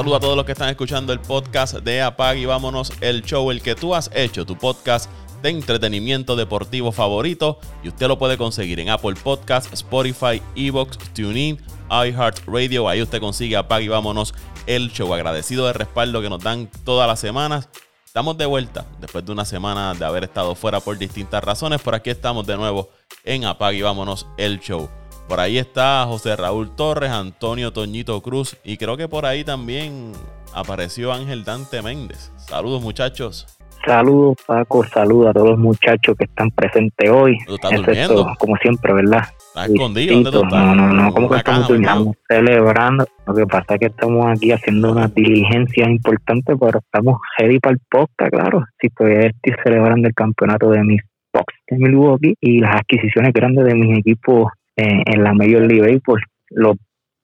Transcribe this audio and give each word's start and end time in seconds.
Saludo 0.00 0.16
a 0.16 0.20
todos 0.20 0.34
los 0.34 0.46
que 0.46 0.52
están 0.52 0.70
escuchando 0.70 1.12
el 1.12 1.20
podcast 1.20 1.74
de 1.74 2.00
Apag 2.00 2.38
y 2.38 2.46
vámonos 2.46 2.90
el 3.02 3.20
show, 3.20 3.50
el 3.50 3.60
que 3.60 3.74
tú 3.74 3.94
has 3.94 4.10
hecho, 4.14 4.46
tu 4.46 4.56
podcast 4.56 5.10
de 5.42 5.50
entretenimiento 5.50 6.36
deportivo 6.36 6.90
favorito 6.90 7.58
y 7.84 7.88
usted 7.88 8.08
lo 8.08 8.18
puede 8.18 8.38
conseguir 8.38 8.80
en 8.80 8.88
Apple 8.88 9.14
Podcast, 9.22 9.70
Spotify, 9.74 10.40
Evox, 10.56 10.96
TuneIn, 11.12 11.60
iHeartRadio. 11.90 12.88
Ahí 12.88 13.02
usted 13.02 13.20
consigue 13.20 13.58
Apag 13.58 13.82
y 13.82 13.88
vámonos 13.88 14.32
el 14.66 14.90
show. 14.90 15.12
Agradecido 15.12 15.66
del 15.66 15.74
respaldo 15.74 16.22
que 16.22 16.30
nos 16.30 16.42
dan 16.42 16.70
todas 16.82 17.06
las 17.06 17.20
semanas. 17.20 17.68
Estamos 18.06 18.38
de 18.38 18.46
vuelta 18.46 18.86
después 19.00 19.26
de 19.26 19.32
una 19.32 19.44
semana 19.44 19.92
de 19.92 20.06
haber 20.06 20.24
estado 20.24 20.54
fuera 20.54 20.80
por 20.80 20.96
distintas 20.96 21.44
razones. 21.44 21.78
Por 21.82 21.94
aquí 21.94 22.08
estamos 22.08 22.46
de 22.46 22.56
nuevo 22.56 22.88
en 23.22 23.44
Apag 23.44 23.74
y 23.74 23.82
vámonos 23.82 24.26
el 24.38 24.60
show. 24.60 24.88
Por 25.30 25.38
ahí 25.38 25.58
está 25.58 26.04
José 26.06 26.34
Raúl 26.34 26.74
Torres, 26.74 27.10
Antonio 27.10 27.72
Toñito 27.72 28.20
Cruz 28.20 28.56
y 28.64 28.76
creo 28.76 28.96
que 28.96 29.06
por 29.06 29.26
ahí 29.26 29.44
también 29.44 30.10
apareció 30.52 31.12
Ángel 31.12 31.44
Dante 31.44 31.82
Méndez. 31.82 32.32
Saludos 32.36 32.82
muchachos. 32.82 33.46
Saludos 33.86 34.38
Paco, 34.44 34.84
saludos 34.86 35.28
a 35.28 35.32
todos 35.34 35.50
los 35.50 35.58
muchachos 35.60 36.16
que 36.18 36.24
están 36.24 36.50
presentes 36.50 37.08
hoy. 37.08 37.38
¿Tú 37.46 37.54
estás 37.54 37.70
durmiendo? 37.76 38.26
Como 38.40 38.56
siempre, 38.56 38.92
¿verdad? 38.92 39.22
¿Estás 39.38 39.68
escondido? 39.68 40.14
¿Dónde 40.14 40.30
tú 40.32 40.42
estás? 40.42 40.64
No, 40.66 40.74
no, 40.74 40.92
no, 40.94 41.12
¿cómo 41.12 41.28
que 41.28 41.34
Una 41.34 41.38
estamos 41.38 41.60
caja, 41.60 41.68
durmiendo? 41.68 41.92
Estamos 41.92 42.16
celebrando. 42.28 43.06
Lo 43.28 43.34
que 43.34 43.46
pasa 43.46 43.74
es 43.74 43.78
que 43.78 43.86
estamos 43.86 44.26
aquí 44.26 44.50
haciendo 44.50 44.90
unas 44.90 45.14
diligencias 45.14 45.88
importantes, 45.90 46.56
pero 46.58 46.80
estamos 46.80 47.20
ready 47.38 47.60
para 47.60 47.74
el 47.74 47.80
podcast, 47.88 48.32
claro. 48.32 48.64
Si 48.80 48.88
todavía 48.88 49.28
estoy 49.28 49.54
celebrando 49.62 50.08
el 50.08 50.14
campeonato 50.14 50.70
de 50.70 50.82
mis 50.82 51.00
Bucks 51.32 51.54
de 51.68 51.76
Milwaukee 51.78 52.34
y 52.40 52.58
las 52.58 52.74
adquisiciones 52.74 53.32
grandes 53.32 53.64
de 53.64 53.76
mis 53.76 53.96
equipos 53.96 54.50
eh, 54.76 55.02
en 55.06 55.24
la 55.24 55.32
Major 55.34 55.62
League 55.62 55.80
Baseball, 55.80 56.22
los 56.50 56.76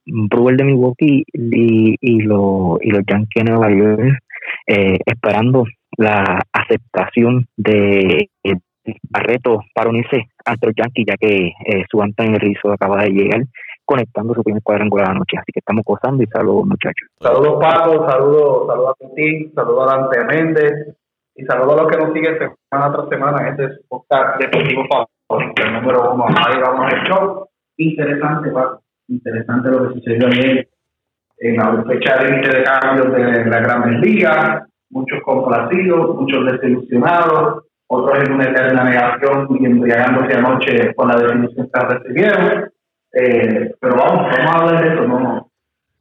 Brewers 0.06 0.56
de 0.56 0.64
Milwaukee 0.64 1.24
y, 1.32 1.96
y, 2.00 2.20
los, 2.20 2.78
y 2.80 2.90
los 2.90 3.02
Yankees 3.06 3.44
de 3.44 3.50
Nueva 3.50 3.70
York, 3.70 4.18
eh, 4.66 4.98
esperando 5.04 5.64
la 5.96 6.40
aceptación 6.52 7.46
de 7.56 8.28
eh, 8.44 8.54
Barreto 9.10 9.60
para 9.74 9.90
unirse 9.90 10.28
ante 10.44 10.66
los 10.66 10.76
Yankees, 10.76 11.06
ya 11.08 11.16
que 11.16 11.48
eh, 11.48 11.84
su 11.90 12.00
Anthony 12.00 12.38
Rizzo 12.38 12.72
acaba 12.72 13.02
de 13.02 13.10
llegar 13.10 13.42
conectando 13.84 14.34
su 14.34 14.42
primer 14.42 14.62
cuadrangular 14.62 15.10
anoche. 15.10 15.38
Así 15.38 15.52
que 15.52 15.60
estamos 15.60 15.84
gozando 15.84 16.22
y 16.22 16.26
saludos, 16.26 16.66
muchachos. 16.66 17.08
Saludos 17.20 17.58
Paco, 17.60 18.08
saludos, 18.08 18.66
saludos 18.68 18.96
a 19.00 19.14
ti, 19.14 19.50
saludos 19.54 19.92
a 19.92 19.96
Dante 19.96 20.24
Méndez 20.24 20.96
y 21.34 21.44
saludos 21.44 21.78
a 21.78 21.82
los 21.82 21.90
que 21.90 21.98
nos 21.98 22.12
siguen 22.12 22.38
semana 22.38 22.92
tras 22.92 23.08
semana. 23.08 23.48
Este 23.48 23.64
es 23.64 23.80
podcast 23.88 24.40
deportivo 24.40 24.84
favorito, 24.88 25.12
el 25.28 25.72
número 25.72 26.12
uno. 26.12 26.26
Ahí 26.28 26.60
vamos 26.60 26.92
al 26.92 27.02
show. 27.04 27.48
Interesante, 27.76 28.50
Paco. 28.50 28.82
Interesante 29.08 29.68
lo 29.68 29.88
que 29.88 29.94
sucedió 29.94 30.26
ayer 30.28 30.68
en 31.38 31.56
la 31.56 31.84
fecha 31.84 32.22
límite 32.22 32.58
de 32.58 32.64
cambios 32.64 33.12
de 33.12 33.44
la 33.44 33.60
Grandes 33.60 34.00
Ligas. 34.00 34.62
Muchos 34.90 35.20
complacidos, 35.24 36.16
muchos 36.16 36.46
desilusionados, 36.46 37.64
otros 37.88 38.18
en 38.24 38.34
una 38.34 38.44
eterna 38.44 38.84
negación 38.84 39.48
y 39.60 39.66
embriagándose 39.66 40.38
anoche 40.38 40.94
con 40.94 41.08
la 41.08 41.16
definición 41.16 41.68
que 41.72 41.80
recibieron. 41.80 42.70
Eh, 43.12 43.74
pero 43.80 43.96
vamos, 43.96 44.26
vamos 44.30 44.54
a 44.54 44.58
hablar 44.58 44.84
de 44.84 44.94
eso, 44.94 45.08
no, 45.08 45.20
no, 45.20 45.50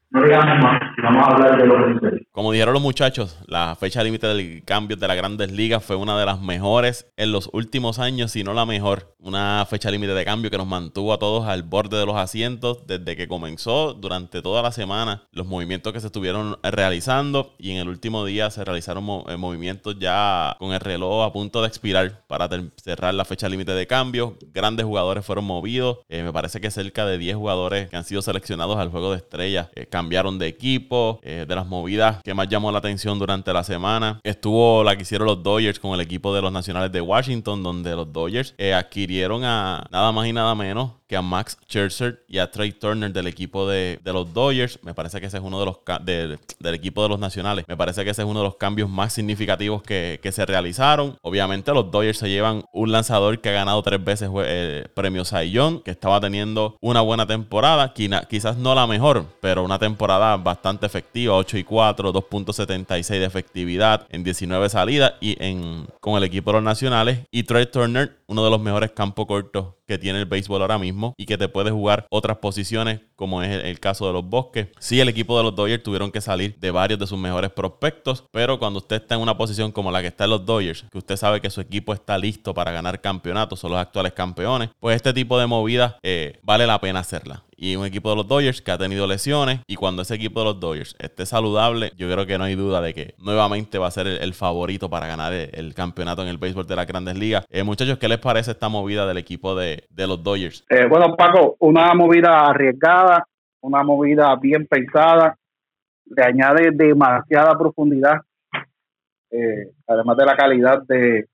no 0.10 0.24
digamos 0.24 0.64
más, 0.64 0.82
vamos 1.02 1.28
a 1.28 1.32
hablar 1.32 1.58
de 1.58 1.66
lo 1.66 2.00
que. 2.00 2.26
Como 2.32 2.52
dijeron 2.52 2.74
los 2.74 2.84
muchachos, 2.84 3.42
la 3.48 3.76
fecha 3.76 4.04
límite 4.04 4.28
del 4.28 4.64
cambio 4.66 4.98
de 4.98 5.08
las 5.08 5.18
grandes 5.18 5.52
ligas 5.52 5.84
fue 5.84 5.96
una 5.96 6.20
de 6.20 6.26
las 6.26 6.42
mejores 6.42 7.12
en 7.18 7.32
los 7.32 7.50
últimos 7.54 8.00
años, 8.00 8.32
si 8.32 8.44
no 8.44 8.54
la 8.54 8.66
mejor. 8.66 9.15
Una 9.26 9.66
fecha 9.68 9.90
límite 9.90 10.14
de 10.14 10.24
cambio 10.24 10.52
que 10.52 10.58
nos 10.60 10.68
mantuvo 10.68 11.12
a 11.12 11.18
todos 11.18 11.48
al 11.48 11.64
borde 11.64 11.98
de 11.98 12.06
los 12.06 12.16
asientos 12.16 12.86
desde 12.86 13.16
que 13.16 13.28
comenzó 13.28 13.96
durante 13.96 14.44
toda 14.44 14.62
la 14.62 14.72
semana. 14.72 15.24
Los 15.32 15.48
movimientos 15.48 15.92
que 15.92 16.00
se 16.00 16.06
estuvieron 16.06 16.60
realizando 16.62 17.56
y 17.58 17.72
en 17.72 17.78
el 17.78 17.90
último 17.90 18.24
día 18.24 18.52
se 18.52 18.64
realizaron 18.64 19.24
eh, 19.28 19.36
movimientos 19.36 19.98
ya 19.98 20.56
con 20.60 20.74
el 20.74 20.80
reloj 20.80 21.26
a 21.26 21.34
punto 21.34 21.64
de 21.64 21.68
expirar 21.68 22.24
para 22.28 22.48
cerrar 22.76 23.16
la 23.16 23.26
fecha 23.26 23.50
límite 23.50 23.72
de 23.72 23.88
cambio. 23.88 24.38
Grandes 24.54 24.86
jugadores 24.86 25.26
fueron 25.26 25.46
movidos. 25.46 26.02
Eh, 26.08 26.22
me 26.22 26.32
parece 26.32 26.62
que 26.62 26.70
cerca 26.70 27.08
de 27.08 27.18
10 27.18 27.36
jugadores 27.36 27.90
que 27.90 27.98
han 27.98 28.04
sido 28.04 28.22
seleccionados 28.22 28.78
al 28.78 28.92
juego 28.92 29.10
de 29.10 29.18
estrellas 29.18 29.70
eh, 29.74 29.88
cambiaron 29.88 30.38
de 30.38 30.46
equipo. 30.46 31.20
De 31.24 31.48
las 31.48 31.66
movidas 31.66 32.22
que 32.24 32.36
más 32.36 32.48
llamó 32.48 32.72
la 32.72 32.78
atención 32.78 33.18
durante 33.18 33.52
la 33.52 33.64
semana 33.64 34.20
estuvo 34.24 34.84
la 34.84 34.96
que 34.96 35.02
hicieron 35.02 35.28
los 35.28 35.42
Dodgers 35.42 35.80
con 35.80 35.94
el 35.94 36.02
equipo 36.02 36.34
de 36.36 36.42
los 36.42 36.52
Nacionales 36.52 36.92
de 36.92 37.02
Washington, 37.02 37.64
donde 37.64 37.96
los 37.96 38.12
Dodgers 38.12 38.54
eh, 38.58 38.74
adquirieron 39.16 39.46
a 39.46 39.88
nada 39.92 40.12
más 40.12 40.28
y 40.28 40.34
nada 40.34 40.54
menos 40.56 40.92
que 41.08 41.16
a 41.16 41.22
Max 41.22 41.58
Scherzer 41.68 42.24
y 42.28 42.40
a 42.40 42.50
Trey 42.52 42.72
Turner 42.72 43.12
del 43.14 43.28
equipo 43.28 43.68
de, 43.68 44.00
de 44.04 44.14
los 44.14 44.34
Dodgers. 44.34 44.80
Me 44.84 44.94
parece 44.94 45.20
que 45.22 45.28
ese 45.28 45.38
es 45.38 45.44
uno 45.44 45.60
de 45.60 45.66
los 45.68 45.78
de- 46.04 46.40
del 46.60 46.74
equipo 46.76 47.04
de 47.04 47.10
los 47.10 47.20
Nacionales. 47.20 47.66
Me 47.68 47.78
parece 47.78 48.04
que 48.04 48.10
ese 48.10 48.22
es 48.24 48.28
uno 48.28 48.40
de 48.40 48.46
los 48.46 48.56
cambios 48.56 48.90
más 48.90 49.14
significativos 49.14 49.84
que, 49.84 50.20
que 50.24 50.32
se 50.32 50.46
realizaron. 50.46 51.18
Obviamente 51.22 51.72
los 51.74 51.92
Dodgers 51.92 52.18
se 52.18 52.30
llevan 52.30 52.64
un 52.74 52.92
lanzador 52.92 53.40
que 53.40 53.50
ha 53.50 53.54
ganado 53.54 53.82
tres 53.84 54.04
veces 54.04 54.30
jue- 54.30 54.46
eh, 54.48 54.88
premio 54.96 55.26
Cy 55.26 55.56
que 55.84 55.92
estaba 55.92 56.20
teniendo 56.20 56.76
una 56.82 57.02
buena 57.02 57.26
temporada, 57.28 57.94
quizás 57.94 58.58
no 58.58 58.74
la 58.76 58.88
mejor, 58.88 59.26
pero 59.42 59.64
una 59.64 59.78
temporada 59.80 60.36
bastante 60.38 60.86
efectiva, 60.86 61.36
8 61.36 61.58
y 61.60 61.64
4, 61.64 62.12
2.76 62.14 63.20
de 63.20 63.26
efectividad 63.26 64.08
en 64.10 64.24
19 64.24 64.70
salidas 64.70 65.14
y 65.22 65.36
en, 65.44 65.88
con 66.00 66.18
el 66.18 66.24
equipo 66.24 66.52
de 66.52 66.56
los 66.56 66.64
Nacionales. 66.64 67.20
Y 67.32 67.44
Trey 67.44 67.68
Turner, 67.68 68.18
uno 68.28 68.44
de 68.44 68.50
los 68.50 68.60
mejores 68.60 68.92
campos 68.92 69.26
cortos 69.28 69.68
que 69.88 69.98
tiene 70.00 70.20
el 70.20 70.26
béisbol 70.26 70.62
ahora 70.62 70.80
mismo 70.80 70.95
y 71.18 71.26
que 71.26 71.38
te 71.38 71.48
puede 71.48 71.72
jugar 71.72 72.08
otras 72.10 72.38
posiciones, 72.38 73.02
como 73.16 73.42
es 73.44 73.64
el, 73.64 73.80
caso 73.80 74.08
de 74.08 74.14
los 74.14 74.28
Bosques. 74.28 74.70
Sí, 74.80 75.00
el 75.00 75.10
equipo 75.10 75.38
de 75.38 75.44
los 75.44 75.56
Dodgers 75.56 75.84
tuvieron 75.84 76.12
que 76.12 76.22
salir 76.22 76.58
de 76.60 76.72
varios 76.72 77.00
de 77.00 77.08
sus 77.08 77.20
mejores 77.20 77.52
prospectos, 77.52 78.24
pero 78.32 78.58
cuando 78.60 78.80
usted 78.80 78.98
está 78.98 79.16
en 79.16 79.22
una 79.22 79.38
posición 79.38 79.72
como 79.72 79.92
la 79.92 80.02
que 80.02 80.08
está 80.08 80.24
en 80.24 80.32
los 80.32 80.46
Dodgers, 80.46 80.86
que 80.92 80.98
usted 80.98 81.18
sabe 81.18 81.42
que 81.42 81.50
su 81.50 81.62
equipo 81.62 81.94
está 81.94 82.18
listo 82.18 82.54
para 82.54 82.72
ganar 82.72 83.02
campeonatos, 83.02 83.60
son 83.60 83.72
los 83.72 83.80
actuales 83.80 84.14
campeones, 84.14 84.70
pues 84.80 84.96
este 84.96 85.14
tipo 85.14 85.38
de 85.40 85.48
movidas 85.48 85.96
eh, 86.04 86.40
vale 86.42 86.66
la 86.66 86.80
pena 86.80 87.00
hacerla. 87.00 87.44
Y 87.58 87.76
un 87.76 87.86
equipo 87.86 88.10
de 88.10 88.18
los 88.18 88.28
Dodgers 88.28 88.62
que 88.62 88.72
ha 88.72 88.78
tenido 88.78 89.08
lesiones 89.08 89.62
y 89.68 89.76
cuando 89.76 90.02
ese 90.02 90.16
equipo 90.16 90.40
de 90.40 90.46
los 90.46 90.60
Dodgers 90.60 90.96
esté 91.00 91.26
saludable, 91.26 91.92
yo 91.98 92.12
creo 92.12 92.26
que 92.26 92.38
no 92.38 92.44
hay 92.44 92.56
duda 92.56 92.82
de 92.82 92.94
que 92.94 93.16
nuevamente 93.18 93.78
va 93.78 93.88
a 93.88 93.92
ser 93.92 94.08
el, 94.08 94.34
favorito 94.34 94.90
para 94.90 95.08
ganar 95.08 95.32
el, 95.32 95.50
el 95.54 95.74
campeonato 95.74 96.22
en 96.22 96.28
el 96.28 96.38
béisbol 96.38 96.68
de 96.68 96.76
las 96.76 96.88
grandes 96.88 97.18
ligas. 97.18 97.46
Eh, 97.50 97.64
muchachos, 97.64 97.98
¿qué 97.98 98.10
les 98.10 98.18
parece 98.18 98.52
esta 98.52 98.68
movida 98.68 99.08
del 99.08 99.18
equipo 99.18 99.56
de, 99.56 99.86
de 99.90 100.08
los 100.08 100.22
Dodgers? 100.22 100.66
Eh, 100.70 100.86
bueno, 100.88 101.16
Paco, 101.16 101.56
una 101.60 101.94
movida 101.94 102.48
arriesgada, 102.48 103.26
una 103.62 103.84
movida 103.84 104.36
bien 104.36 104.68
pensada, 104.68 105.38
le 106.06 106.24
añade 106.24 106.72
demasiada 106.72 107.58
profundidad, 107.58 108.22
eh, 109.32 109.72
además 109.88 110.18
de 110.18 110.26
la 110.26 110.36
calidad 110.36 110.84
de, 110.88 111.28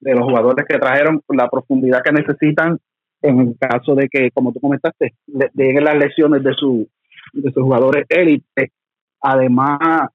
de 0.00 0.14
los 0.14 0.24
jugadores 0.24 0.64
que 0.66 0.78
trajeron, 0.78 1.20
la 1.28 1.48
profundidad 1.48 2.02
que 2.02 2.12
necesitan 2.12 2.78
en 3.22 3.38
el 3.40 3.56
caso 3.58 3.94
de 3.94 4.08
que, 4.08 4.30
como 4.32 4.52
tú 4.52 4.60
comentaste, 4.60 5.14
le- 5.26 5.50
lleguen 5.54 5.84
las 5.84 5.96
lesiones 5.96 6.42
de, 6.42 6.52
su, 6.54 6.88
de 7.32 7.52
sus 7.52 7.62
jugadores 7.62 8.04
élite. 8.08 8.72
Además, 9.20 10.10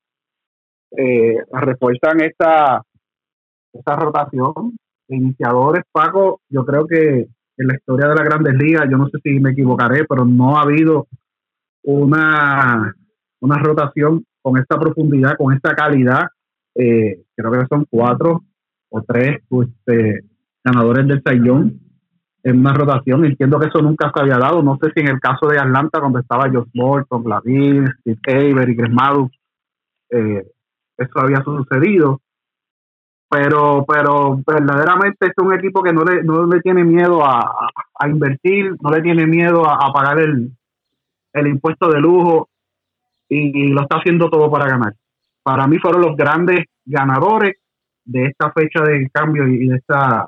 eh, 0.97 1.37
refuerzan 1.51 2.21
esta, 2.21 2.81
esta 3.73 3.95
rotación 3.95 4.77
de 5.07 5.15
iniciadores, 5.15 5.83
Paco, 5.91 6.41
yo 6.49 6.65
creo 6.65 6.85
que 6.85 7.27
en 7.59 7.67
la 7.67 7.75
historia 7.75 8.07
de 8.09 8.15
las 8.15 8.25
grandes 8.25 8.53
ligas, 8.55 8.87
yo 8.89 8.97
no 8.97 9.07
sé 9.09 9.17
si 9.23 9.39
me 9.39 9.51
equivocaré, 9.51 10.05
pero 10.05 10.25
no 10.25 10.57
ha 10.57 10.61
habido 10.61 11.07
una, 11.83 12.93
una 13.39 13.57
rotación 13.57 14.25
con 14.41 14.57
esta 14.59 14.77
profundidad, 14.77 15.35
con 15.37 15.53
esta 15.53 15.73
calidad. 15.73 16.27
Eh, 16.75 17.23
creo 17.35 17.51
que 17.51 17.65
son 17.67 17.85
cuatro 17.89 18.43
o 18.89 19.01
tres 19.01 19.39
eh, 19.87 20.19
ganadores 20.63 21.07
del 21.07 21.23
Sayón 21.23 21.79
en 22.43 22.59
una 22.59 22.73
rotación. 22.73 23.25
Entiendo 23.25 23.59
que 23.59 23.67
eso 23.67 23.81
nunca 23.81 24.11
se 24.13 24.21
había 24.21 24.37
dado. 24.37 24.61
No 24.63 24.77
sé 24.81 24.91
si 24.93 25.01
en 25.01 25.09
el 25.09 25.19
caso 25.19 25.47
de 25.47 25.59
Atlanta, 25.59 25.99
donde 25.99 26.21
estaba 26.21 26.49
Josh 26.49 26.69
Morton, 26.73 27.23
Glavin, 27.23 27.87
Steve 28.01 28.51
Haber 28.51 28.69
y 28.69 28.75
Greg 28.75 28.91
Maddux, 28.93 29.31
eh, 30.11 30.43
eso 30.97 31.19
había 31.19 31.41
sucedido 31.43 32.21
pero 33.29 33.85
pero 33.85 34.39
verdaderamente 34.45 35.25
es 35.27 35.33
un 35.37 35.53
equipo 35.53 35.83
que 35.83 35.91
no 35.91 36.03
le, 36.03 36.23
no 36.23 36.45
le 36.45 36.61
tiene 36.61 36.83
miedo 36.83 37.25
a, 37.25 37.39
a- 37.41 37.69
a 37.99 38.07
invertir, 38.07 38.75
no 38.81 38.89
le 38.91 39.01
tiene 39.01 39.25
miedo 39.27 39.67
a, 39.67 39.75
a 39.85 39.91
pagar 39.91 40.19
el, 40.19 40.51
el 41.33 41.47
impuesto 41.47 41.89
de 41.89 41.99
lujo 41.99 42.47
y, 43.27 43.65
y 43.65 43.67
lo 43.69 43.81
está 43.81 43.97
haciendo 43.97 44.29
todo 44.29 44.49
para 44.49 44.67
ganar. 44.69 44.93
Para 45.43 45.67
mí 45.67 45.77
fueron 45.79 46.01
los 46.03 46.15
grandes 46.15 46.65
ganadores 46.85 47.57
de 48.05 48.25
esta 48.27 48.51
fecha 48.53 48.81
de 48.83 49.09
cambio 49.11 49.47
y 49.47 49.67
de 49.67 49.75
esta 49.75 50.27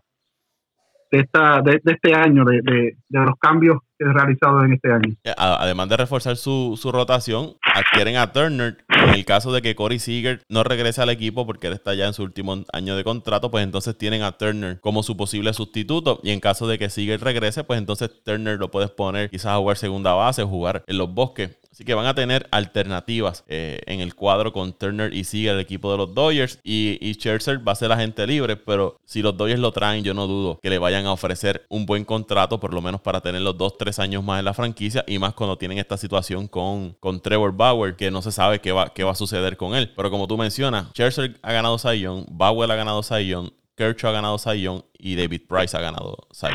de 1.12 1.20
esta 1.20 1.62
de, 1.62 1.82
de 1.84 1.92
este 1.92 2.14
año 2.14 2.46
de, 2.46 2.62
de, 2.62 2.98
de 3.08 3.20
los 3.20 3.36
cambios 3.40 3.80
que 4.00 4.06
he 4.06 4.13
realizado 4.13 4.63
en 4.63 4.74
este 4.74 4.92
año. 4.92 5.16
Eh, 5.24 5.34
Además 5.38 5.90
de 5.90 5.98
reforzar 5.98 6.38
su, 6.38 6.80
su 6.81 6.92
rotación, 6.92 7.57
adquieren 7.62 8.16
a 8.16 8.31
Turner. 8.31 8.78
En 8.90 9.10
el 9.13 9.25
caso 9.25 9.51
de 9.51 9.62
que 9.62 9.75
Corey 9.75 10.00
Seager 10.00 10.42
no 10.50 10.63
regrese 10.63 11.01
al 11.01 11.10
equipo 11.10 11.46
porque 11.46 11.68
él 11.68 11.74
está 11.74 11.94
ya 11.94 12.07
en 12.07 12.13
su 12.13 12.24
último 12.24 12.63
año 12.72 12.96
de 12.96 13.04
contrato, 13.04 13.51
pues 13.51 13.63
entonces 13.63 13.98
tienen 13.98 14.24
a 14.24 14.31
Turner 14.31 14.80
como 14.80 15.04
su 15.04 15.18
posible 15.18 15.54
sustituto. 15.54 16.19
Y 16.24 16.31
en 16.31 16.40
caso 16.40 16.68
de 16.68 16.80
que 16.80 16.90
Seager 16.90 17.22
regrese, 17.22 17.63
pues 17.63 17.78
entonces 17.78 18.12
Turner 18.24 18.57
lo 18.57 18.72
puedes 18.72 18.90
poner 18.90 19.30
quizás 19.30 19.54
a 19.54 19.57
jugar 19.57 19.78
segunda 19.78 20.13
base, 20.13 20.44
jugar 20.44 20.84
en 20.88 20.98
los 20.98 21.13
bosques. 21.13 21.57
Así 21.72 21.86
que 21.86 21.94
van 21.94 22.07
a 22.07 22.16
tener 22.16 22.48
alternativas 22.52 23.45
eh, 23.48 23.80
en 23.86 24.02
el 24.02 24.13
cuadro 24.13 24.52
con 24.52 24.74
Turner 24.74 25.13
y 25.13 25.24
Seager, 25.24 25.54
el 25.54 25.60
equipo 25.62 25.92
de 25.92 25.98
los 25.98 26.13
Dodgers. 26.13 26.60
Y, 26.63 26.98
y 27.00 27.13
Scherzer 27.13 27.66
va 27.66 27.72
a 27.72 27.75
ser 27.75 27.92
agente 27.92 28.28
libre, 28.28 28.57
pero 28.57 28.98
si 29.06 29.22
los 29.22 29.38
Dodgers 29.38 29.62
lo 29.62 29.72
traen, 29.72 30.04
yo 30.04 30.13
no 30.13 30.28
dudo 30.28 30.60
que 30.62 30.69
le 30.69 30.78
vayan 30.78 31.06
a 31.06 31.13
ofrecer 31.13 31.66
un 31.69 31.86
buen 31.86 32.04
contrato, 32.04 32.60
por 32.60 32.74
lo 32.74 32.81
menos 32.81 33.00
para 33.00 33.22
tener 33.22 33.42
los 33.44 33.57
dos, 33.57 33.78
tres 33.78 33.89
años 33.98 34.24
más 34.24 34.38
en 34.38 34.46
la 34.46 34.54
franquicia. 34.54 35.04
Y 35.08 35.18
más 35.18 35.34
cuando 35.34 35.58
tienen 35.58 35.80
esta 35.80 35.98
situación 35.98 36.48
con, 36.48 36.94
con 37.00 37.22
Trevor 37.22 37.56
Bauer, 37.56 37.96
que 37.96 38.12
no 38.12 38.22
se 38.22 38.32
sabe 38.32 38.60
qué 38.60 38.72
va, 38.72 38.94
qué 38.94 39.04
va 39.04 39.12
a 39.12 39.16
suceder 39.16 39.58
con 39.58 39.74
él. 39.74 39.92
Pero 39.96 40.12
como 40.12 40.28
tú 40.28 40.38
mencionas, 40.38 40.90
Scherzer 40.90 41.40
ha 41.42 41.52
ganado 41.52 41.80
Cy 41.80 42.06
Bauer 42.30 42.72
ha 42.72 42.76
ganado 42.76 43.02
Cy 43.02 43.28
Young, 43.28 43.50
Kershaw 43.76 44.12
ha 44.12 44.14
ganado 44.14 44.38
Cy 44.38 44.62
Young 44.62 44.82
y 45.00 45.16
David 45.16 45.42
Price 45.50 45.76
ha 45.76 45.82
ganado 45.82 46.18
Cy. 46.32 46.50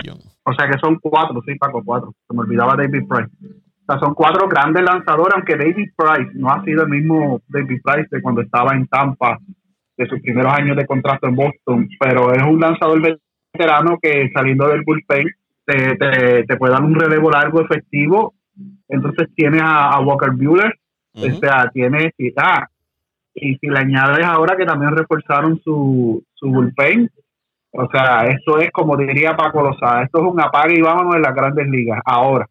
O 0.45 0.53
sea 0.55 0.69
que 0.69 0.79
son 0.79 0.99
cuatro, 1.01 1.43
sí, 1.47 1.57
Paco, 1.57 1.83
cuatro. 1.85 2.15
Se 2.29 2.37
me 2.37 2.43
olvidaba 2.43 2.77
David 2.77 3.09
Price. 3.09 3.31
O 3.43 3.93
sea, 3.93 3.99
son 3.99 4.15
cuatro 4.15 4.49
grandes 4.49 4.85
lanzadores, 4.85 5.35
aunque 5.35 5.57
David 5.57 5.91
Price 5.97 6.31
no 6.35 6.51
ha 6.51 6.63
sido 6.65 6.83
el 6.83 6.91
mismo 6.91 7.41
David 7.49 7.81
Price 7.83 8.09
de 8.11 8.23
cuando 8.23 8.43
estaba 8.43 8.75
en 8.75 8.87
Tampa, 8.87 9.39
de 9.97 10.07
sus 10.09 10.21
primeros 10.21 10.53
años 10.53 10.77
de 10.77 10.87
contrato 10.87 11.27
en 11.29 11.37
Boston, 11.37 11.89
pero 11.99 12.33
es 12.33 12.43
un 12.43 12.61
lanzador 12.61 13.01
veterano 13.01 13.99
que 14.03 14.31
saliendo 14.35 14.69
del 14.69 14.83
bullpen 14.85 15.29
te, 15.67 16.45
te, 16.45 16.57
puede 16.57 16.73
dar 16.73 16.83
un 16.83 16.95
relevo 16.95 17.31
largo 17.31 17.61
efectivo. 17.61 18.35
Entonces 18.89 19.29
tiene 19.35 19.61
a, 19.63 19.99
Walker 20.01 20.31
Bueller, 20.33 20.79
o 21.15 21.21
sea, 21.41 21.71
tiene, 21.73 22.13
ah, 22.37 22.69
y 23.35 23.57
si 23.57 23.67
le 23.67 23.79
añades 23.79 24.25
ahora 24.25 24.57
que 24.57 24.65
también 24.65 24.95
reforzaron 24.95 25.61
su, 25.61 26.23
su 26.35 26.49
bullpen, 26.49 27.11
o 27.73 27.89
sea, 27.91 28.27
esto 28.27 28.59
es 28.59 28.71
como 28.71 28.97
diría 28.97 29.37
Paco 29.37 29.63
Lozada, 29.63 30.05
esto 30.05 30.21
es 30.21 30.33
un 30.33 30.41
apague 30.41 30.75
y 30.79 30.83
vámonos 30.83 31.17
en 31.17 31.23
las 31.23 31.35
grandes 31.35 31.67
ligas. 31.69 32.01
Ahora, 32.05 32.47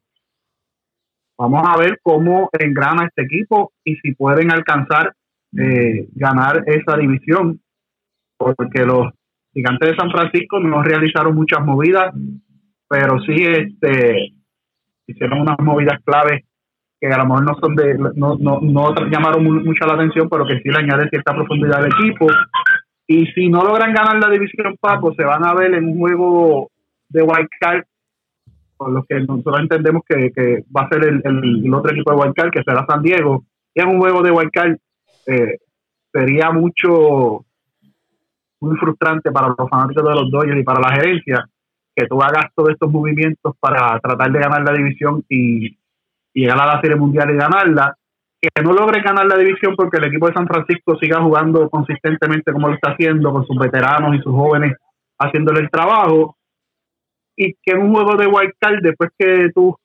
vamos 1.37 1.63
a 1.65 1.77
ver 1.77 1.99
cómo 2.03 2.49
engrana 2.51 3.05
este 3.05 3.21
equipo 3.21 3.71
y 3.85 3.95
si 3.97 4.13
pueden 4.15 4.51
alcanzar 4.51 5.13
eh, 5.57 6.07
ganar 6.13 6.63
esa 6.65 6.97
división, 6.97 7.61
porque 8.37 8.83
los 8.83 9.13
gigantes 9.53 9.91
de 9.91 9.95
San 9.95 10.11
Francisco 10.11 10.59
no 10.59 10.83
realizaron 10.83 11.35
muchas 11.35 11.63
movidas, 11.63 12.13
pero 12.87 13.19
sí 13.21 13.35
este 13.43 14.33
hicieron 15.07 15.41
unas 15.41 15.59
movidas 15.59 15.99
claves 16.03 16.43
que 16.99 17.07
a 17.07 17.17
lo 17.17 17.25
mejor 17.25 17.43
no 17.43 17.59
son 17.59 17.75
de 17.75 17.95
no, 18.15 18.37
no, 18.39 18.59
no 18.61 18.95
llamaron 19.11 19.43
mucho 19.43 19.85
la 19.85 19.95
atención, 19.95 20.29
pero 20.29 20.45
que 20.45 20.59
sí 20.59 20.69
le 20.69 20.79
añade 20.79 21.09
cierta 21.09 21.33
profundidad 21.33 21.83
al 21.83 21.87
equipo. 21.87 22.27
Y 23.07 23.25
si 23.33 23.49
no 23.49 23.61
logran 23.61 23.93
ganar 23.93 24.17
la 24.19 24.29
división 24.29 24.77
Paco, 24.79 25.13
se 25.13 25.25
van 25.25 25.45
a 25.45 25.53
ver 25.53 25.73
en 25.73 25.85
un 25.89 25.99
juego 25.99 26.71
de 27.09 27.21
wild 27.21 27.49
card, 27.59 27.83
por 28.77 28.91
lo 28.91 29.03
que 29.03 29.19
nosotros 29.19 29.59
entendemos 29.59 30.03
que, 30.07 30.31
que 30.31 30.63
va 30.75 30.83
a 30.83 30.89
ser 30.89 31.03
el, 31.05 31.21
el, 31.25 31.73
otro 31.73 31.91
equipo 31.91 32.11
de 32.11 32.17
wild 32.21 32.35
card, 32.35 32.51
que 32.51 32.63
será 32.63 32.85
San 32.87 33.03
Diego. 33.03 33.43
Y 33.75 33.81
en 33.81 33.89
un 33.89 33.99
juego 33.99 34.21
de 34.21 34.31
wild 34.31 34.51
card 34.51 34.77
eh, 35.27 35.57
sería 36.13 36.51
mucho 36.51 37.45
muy 38.61 38.77
frustrante 38.77 39.29
para 39.29 39.49
los 39.49 39.69
fanáticos 39.69 40.07
de 40.07 40.15
los 40.15 40.31
Dodgers 40.31 40.61
y 40.61 40.63
para 40.63 40.79
la 40.79 40.95
gerencia 40.95 41.49
que 41.95 42.07
tú 42.07 42.21
hagas 42.21 42.45
todos 42.55 42.71
estos 42.71 42.91
movimientos 42.91 43.55
para 43.59 43.99
tratar 43.99 44.31
de 44.31 44.39
ganar 44.39 44.63
la 44.63 44.73
división 44.73 45.23
y 45.29 45.77
llegar 46.33 46.59
a 46.59 46.75
la 46.75 46.81
Serie 46.81 46.97
Mundial 46.97 47.29
y 47.31 47.37
ganarla, 47.37 47.95
que 48.41 48.61
no 48.61 48.73
logre 48.73 49.01
ganar 49.01 49.25
la 49.25 49.37
división 49.37 49.75
porque 49.75 49.97
el 49.97 50.05
equipo 50.05 50.27
de 50.27 50.33
San 50.33 50.47
Francisco 50.47 50.97
siga 50.99 51.21
jugando 51.21 51.69
consistentemente 51.69 52.51
como 52.51 52.67
lo 52.67 52.75
está 52.75 52.91
haciendo, 52.91 53.31
con 53.31 53.45
sus 53.45 53.57
veteranos 53.57 54.15
y 54.15 54.21
sus 54.21 54.33
jóvenes 54.33 54.75
haciéndole 55.19 55.61
el 55.61 55.69
trabajo, 55.69 56.35
y 57.35 57.53
que 57.53 57.71
en 57.71 57.81
un 57.81 57.93
juego 57.93 58.15
de 58.15 58.27
wild 58.27 58.53
card, 58.59 58.81
después 58.81 59.11
que 59.17 59.49
tú 59.53 59.75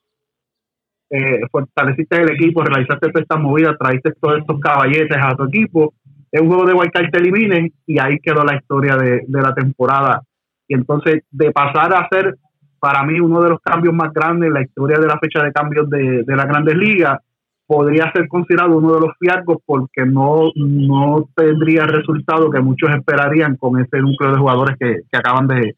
eh, 1.09 1.39
fortaleciste 1.51 2.21
el 2.21 2.31
equipo, 2.31 2.63
realizaste 2.63 3.07
todas 3.09 3.23
estas 3.23 3.39
movidas, 3.39 3.77
traíste 3.79 4.11
todos 4.19 4.39
estos 4.39 4.59
caballetes 4.59 5.17
a 5.19 5.35
tu 5.35 5.45
equipo, 5.45 5.93
en 6.31 6.43
un 6.43 6.49
juego 6.49 6.65
de 6.65 6.73
wild 6.73 6.91
card 6.91 7.09
te 7.11 7.19
eliminen 7.19 7.71
y 7.87 7.99
ahí 7.99 8.17
quedó 8.19 8.43
la 8.43 8.55
historia 8.55 8.95
de, 8.97 9.23
de 9.27 9.41
la 9.41 9.53
temporada. 9.53 10.21
Y 10.69 10.75
entonces, 10.75 11.23
de 11.31 11.51
pasar 11.51 11.93
a 11.93 12.07
ser 12.09 12.37
para 12.79 13.03
mí 13.03 13.19
uno 13.19 13.41
de 13.41 13.49
los 13.49 13.59
cambios 13.59 13.93
más 13.93 14.13
grandes 14.13 14.47
en 14.47 14.53
la 14.53 14.61
historia 14.61 14.97
de 14.97 15.07
la 15.07 15.19
fecha 15.19 15.43
de 15.43 15.51
cambios 15.51 15.89
de, 15.89 16.23
de 16.23 16.35
las 16.35 16.45
grandes 16.45 16.75
ligas, 16.75 17.19
podría 17.67 18.11
ser 18.13 18.27
considerado 18.29 18.77
uno 18.77 18.93
de 18.93 19.01
los 19.01 19.11
fiascos 19.19 19.57
porque 19.65 20.05
no, 20.05 20.51
no 20.55 21.29
tendría 21.35 21.83
el 21.83 21.89
resultado 21.89 22.49
que 22.49 22.61
muchos 22.61 22.89
esperarían 22.91 23.57
con 23.57 23.79
ese 23.81 23.99
núcleo 23.99 24.31
de 24.31 24.39
jugadores 24.39 24.77
que 24.79 25.17
acaban 25.17 25.47
de, 25.47 25.75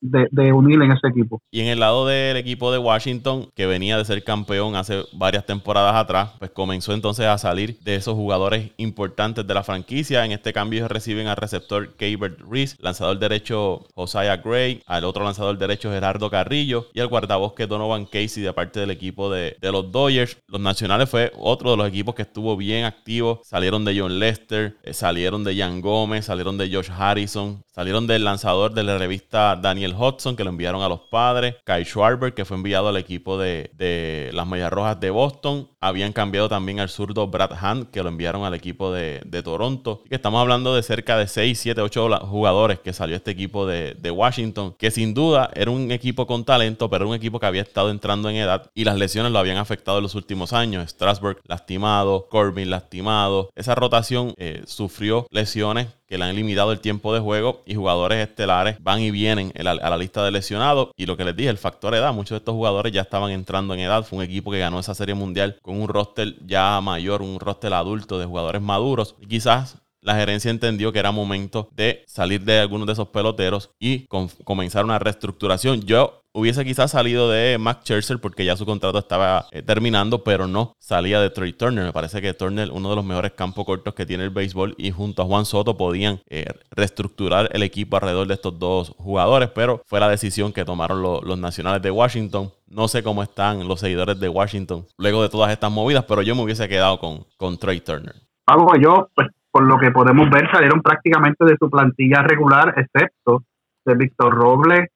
de, 0.00 0.52
unir 0.52 0.80
en 0.82 0.92
ese 0.92 1.08
equipo. 1.08 1.42
Y 1.50 1.60
en 1.60 1.68
el 1.68 1.80
lado 1.80 2.06
del 2.06 2.36
equipo 2.36 2.72
de 2.72 2.78
Washington, 2.78 3.48
que 3.54 3.66
venía 3.66 3.96
de 3.96 4.04
ser 4.04 4.22
campeón 4.24 4.76
hace 4.76 5.04
varias 5.12 5.46
temporadas 5.46 5.94
atrás, 5.94 6.30
pues 6.38 6.50
comenzó 6.50 6.92
entonces 6.92 7.26
a 7.26 7.38
salir 7.38 7.78
de 7.80 7.94
esos 7.96 8.14
jugadores 8.14 8.70
importantes 8.76 9.46
de 9.46 9.54
la 9.54 9.62
franquicia. 9.62 10.24
En 10.24 10.32
este 10.32 10.52
cambio 10.52 10.88
reciben 10.88 11.26
al 11.26 11.36
receptor 11.36 11.94
Gabriel 11.98 12.36
Reese, 12.48 12.76
lanzador 12.80 13.18
derecho 13.18 13.86
Josiah 13.94 14.36
Gray, 14.36 14.82
al 14.86 15.04
otro 15.04 15.24
lanzador 15.24 15.58
derecho 15.58 15.90
Gerardo 15.90 16.30
Carrillo 16.30 16.86
y 16.94 17.00
al 17.00 17.08
guardabosque 17.08 17.66
Donovan 17.66 18.06
Casey 18.06 18.42
de 18.42 18.52
parte 18.52 18.80
del 18.80 18.90
equipo 18.90 19.30
de, 19.30 19.56
de 19.60 19.72
los 19.72 19.90
Dodgers. 19.92 20.38
Los 20.48 20.60
Nacionales 20.60 21.08
fue 21.08 21.32
otro 21.36 21.72
de 21.72 21.76
los 21.76 21.88
equipos 21.88 22.14
que 22.14 22.22
estuvo 22.22 22.56
bien 22.56 22.84
activo. 22.84 23.40
Salieron 23.44 23.84
de 23.84 23.98
John 23.98 24.18
Lester, 24.18 24.76
eh, 24.82 24.92
salieron 24.92 25.44
de 25.44 25.56
Jan 25.56 25.80
Gómez, 25.80 26.26
salieron 26.26 26.58
de 26.58 26.72
Josh 26.72 26.90
Harrison, 26.90 27.62
salieron 27.72 28.06
del 28.06 28.24
lanzador 28.24 28.72
de 28.72 28.82
la 28.82 28.98
revista 28.98 29.56
Daniel 29.56 29.89
Hudson, 29.94 30.36
que 30.36 30.44
lo 30.44 30.50
enviaron 30.50 30.82
a 30.82 30.88
los 30.88 31.00
padres. 31.10 31.56
Kai 31.64 31.84
Schwarber, 31.84 32.34
que 32.34 32.44
fue 32.44 32.56
enviado 32.56 32.88
al 32.88 32.96
equipo 32.96 33.38
de, 33.38 33.70
de 33.74 34.30
las 34.32 34.46
Medias 34.46 34.72
Rojas 34.72 34.98
de 35.00 35.10
Boston. 35.10 35.68
Habían 35.80 36.12
cambiado 36.12 36.48
también 36.48 36.80
al 36.80 36.88
zurdo 36.88 37.28
Brad 37.28 37.52
Hunt, 37.52 37.90
que 37.90 38.02
lo 38.02 38.08
enviaron 38.08 38.44
al 38.44 38.54
equipo 38.54 38.92
de, 38.92 39.20
de 39.24 39.42
Toronto. 39.42 40.02
estamos 40.10 40.40
hablando 40.40 40.74
de 40.74 40.82
cerca 40.82 41.16
de 41.16 41.26
6, 41.26 41.58
7, 41.58 41.80
8 41.80 42.20
jugadores 42.26 42.78
que 42.80 42.92
salió 42.92 43.16
este 43.16 43.30
equipo 43.30 43.66
de, 43.66 43.94
de 43.94 44.10
Washington, 44.10 44.74
que 44.78 44.90
sin 44.90 45.14
duda 45.14 45.50
era 45.54 45.70
un 45.70 45.90
equipo 45.90 46.26
con 46.26 46.44
talento, 46.44 46.90
pero 46.90 47.04
era 47.04 47.10
un 47.10 47.16
equipo 47.16 47.40
que 47.40 47.46
había 47.46 47.62
estado 47.62 47.90
entrando 47.90 48.28
en 48.28 48.36
edad 48.36 48.70
y 48.74 48.84
las 48.84 48.96
lesiones 48.96 49.32
lo 49.32 49.38
habían 49.38 49.56
afectado 49.56 49.98
en 49.98 50.02
los 50.02 50.14
últimos 50.14 50.52
años. 50.52 50.88
Strasburg 50.90 51.40
lastimado, 51.44 52.28
Corbin 52.28 52.70
lastimado. 52.70 53.50
Esa 53.54 53.74
rotación 53.74 54.34
eh, 54.36 54.62
sufrió 54.66 55.26
lesiones 55.30 55.88
que 56.10 56.18
le 56.18 56.24
han 56.24 56.34
limitado 56.34 56.72
el 56.72 56.80
tiempo 56.80 57.14
de 57.14 57.20
juego 57.20 57.62
y 57.64 57.76
jugadores 57.76 58.18
estelares 58.18 58.76
van 58.80 59.00
y 59.00 59.12
vienen 59.12 59.52
a 59.56 59.62
la, 59.62 59.96
lista 59.96 60.24
de 60.24 60.32
lesionados. 60.32 60.90
Y 60.96 61.06
lo 61.06 61.16
que 61.16 61.24
les 61.24 61.36
dije, 61.36 61.48
el 61.48 61.56
factor 61.56 61.94
edad, 61.94 62.12
muchos 62.12 62.30
de 62.30 62.38
estos 62.38 62.56
jugadores 62.56 62.92
ya 62.92 63.02
estaban 63.02 63.30
entrando 63.30 63.74
en 63.74 63.80
edad. 63.80 64.02
Fue 64.02 64.18
un 64.18 64.24
equipo 64.24 64.50
que 64.50 64.58
ganó 64.58 64.80
esa 64.80 64.92
serie 64.92 65.14
mundial 65.14 65.56
con 65.62 65.80
un 65.80 65.86
roster 65.86 66.34
ya 66.44 66.80
mayor, 66.80 67.22
un 67.22 67.38
roster 67.38 67.72
adulto 67.72 68.18
de 68.18 68.26
jugadores 68.26 68.60
maduros. 68.60 69.14
Y 69.20 69.26
quizás 69.26 69.78
la 70.00 70.16
gerencia 70.16 70.50
entendió 70.50 70.92
que 70.92 70.98
era 70.98 71.12
momento 71.12 71.68
de 71.72 72.02
salir 72.08 72.42
de 72.42 72.58
algunos 72.58 72.88
de 72.88 72.94
esos 72.94 73.08
peloteros 73.10 73.70
y 73.78 74.06
comenzar 74.08 74.84
una 74.84 74.98
reestructuración. 74.98 75.82
Yo 75.82 76.19
Hubiese 76.32 76.64
quizás 76.64 76.92
salido 76.92 77.28
de 77.28 77.58
Max 77.58 77.80
Scherzer 77.82 78.20
porque 78.20 78.44
ya 78.44 78.56
su 78.56 78.64
contrato 78.64 78.98
estaba 78.98 79.46
eh, 79.50 79.62
terminando, 79.62 80.22
pero 80.22 80.46
no 80.46 80.74
salía 80.78 81.20
de 81.20 81.28
Trey 81.30 81.52
Turner. 81.52 81.84
Me 81.84 81.92
parece 81.92 82.22
que 82.22 82.34
Turner, 82.34 82.70
uno 82.70 82.90
de 82.90 82.94
los 82.94 83.04
mejores 83.04 83.32
campos 83.32 83.64
cortos 83.64 83.94
que 83.94 84.06
tiene 84.06 84.22
el 84.22 84.30
béisbol, 84.30 84.76
y 84.78 84.92
junto 84.92 85.22
a 85.22 85.24
Juan 85.24 85.44
Soto 85.44 85.76
podían 85.76 86.20
eh, 86.28 86.46
reestructurar 86.70 87.48
el 87.52 87.64
equipo 87.64 87.96
alrededor 87.96 88.28
de 88.28 88.34
estos 88.34 88.56
dos 88.60 88.94
jugadores, 88.96 89.48
pero 89.48 89.82
fue 89.86 89.98
la 89.98 90.08
decisión 90.08 90.52
que 90.52 90.64
tomaron 90.64 91.02
los 91.02 91.38
nacionales 91.38 91.82
de 91.82 91.90
Washington. 91.90 92.52
No 92.68 92.86
sé 92.86 93.02
cómo 93.02 93.24
están 93.24 93.66
los 93.66 93.80
seguidores 93.80 94.20
de 94.20 94.28
Washington 94.28 94.86
luego 94.98 95.22
de 95.22 95.30
todas 95.30 95.50
estas 95.50 95.72
movidas, 95.72 96.04
pero 96.04 96.22
yo 96.22 96.36
me 96.36 96.42
hubiese 96.42 96.68
quedado 96.68 97.00
con, 97.00 97.26
con 97.38 97.58
Trey 97.58 97.80
Turner. 97.80 98.14
Algo 98.46 98.76
yo, 98.80 99.08
pues 99.16 99.28
por 99.50 99.64
lo 99.64 99.78
que 99.80 99.90
podemos 99.90 100.30
ver, 100.30 100.48
salieron 100.52 100.80
prácticamente 100.80 101.44
de 101.44 101.56
su 101.58 101.68
plantilla 101.68 102.22
regular, 102.22 102.72
excepto 102.76 103.42
de 103.84 103.94
Víctor 103.96 104.32
Robles 104.32 104.90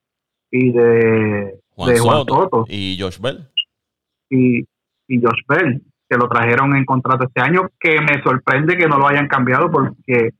y 0.55 0.71
de 0.71 1.59
Juan, 1.75 1.97
Soto, 1.97 2.65
y 2.69 2.97
Josh 2.99 3.19
Bell. 3.19 3.47
Y, 4.29 4.59
y 5.07 5.21
Josh 5.21 5.41
Bell, 5.47 5.81
que 6.09 6.17
lo 6.17 6.29
trajeron 6.29 6.75
en 6.75 6.85
contrato 6.85 7.25
este 7.25 7.41
año, 7.41 7.69
que 7.79 7.99
me 7.99 8.21
sorprende 8.23 8.77
que 8.77 8.87
no 8.87 8.97
lo 8.97 9.07
hayan 9.07 9.27
cambiado 9.27 9.69
porque 9.69 10.31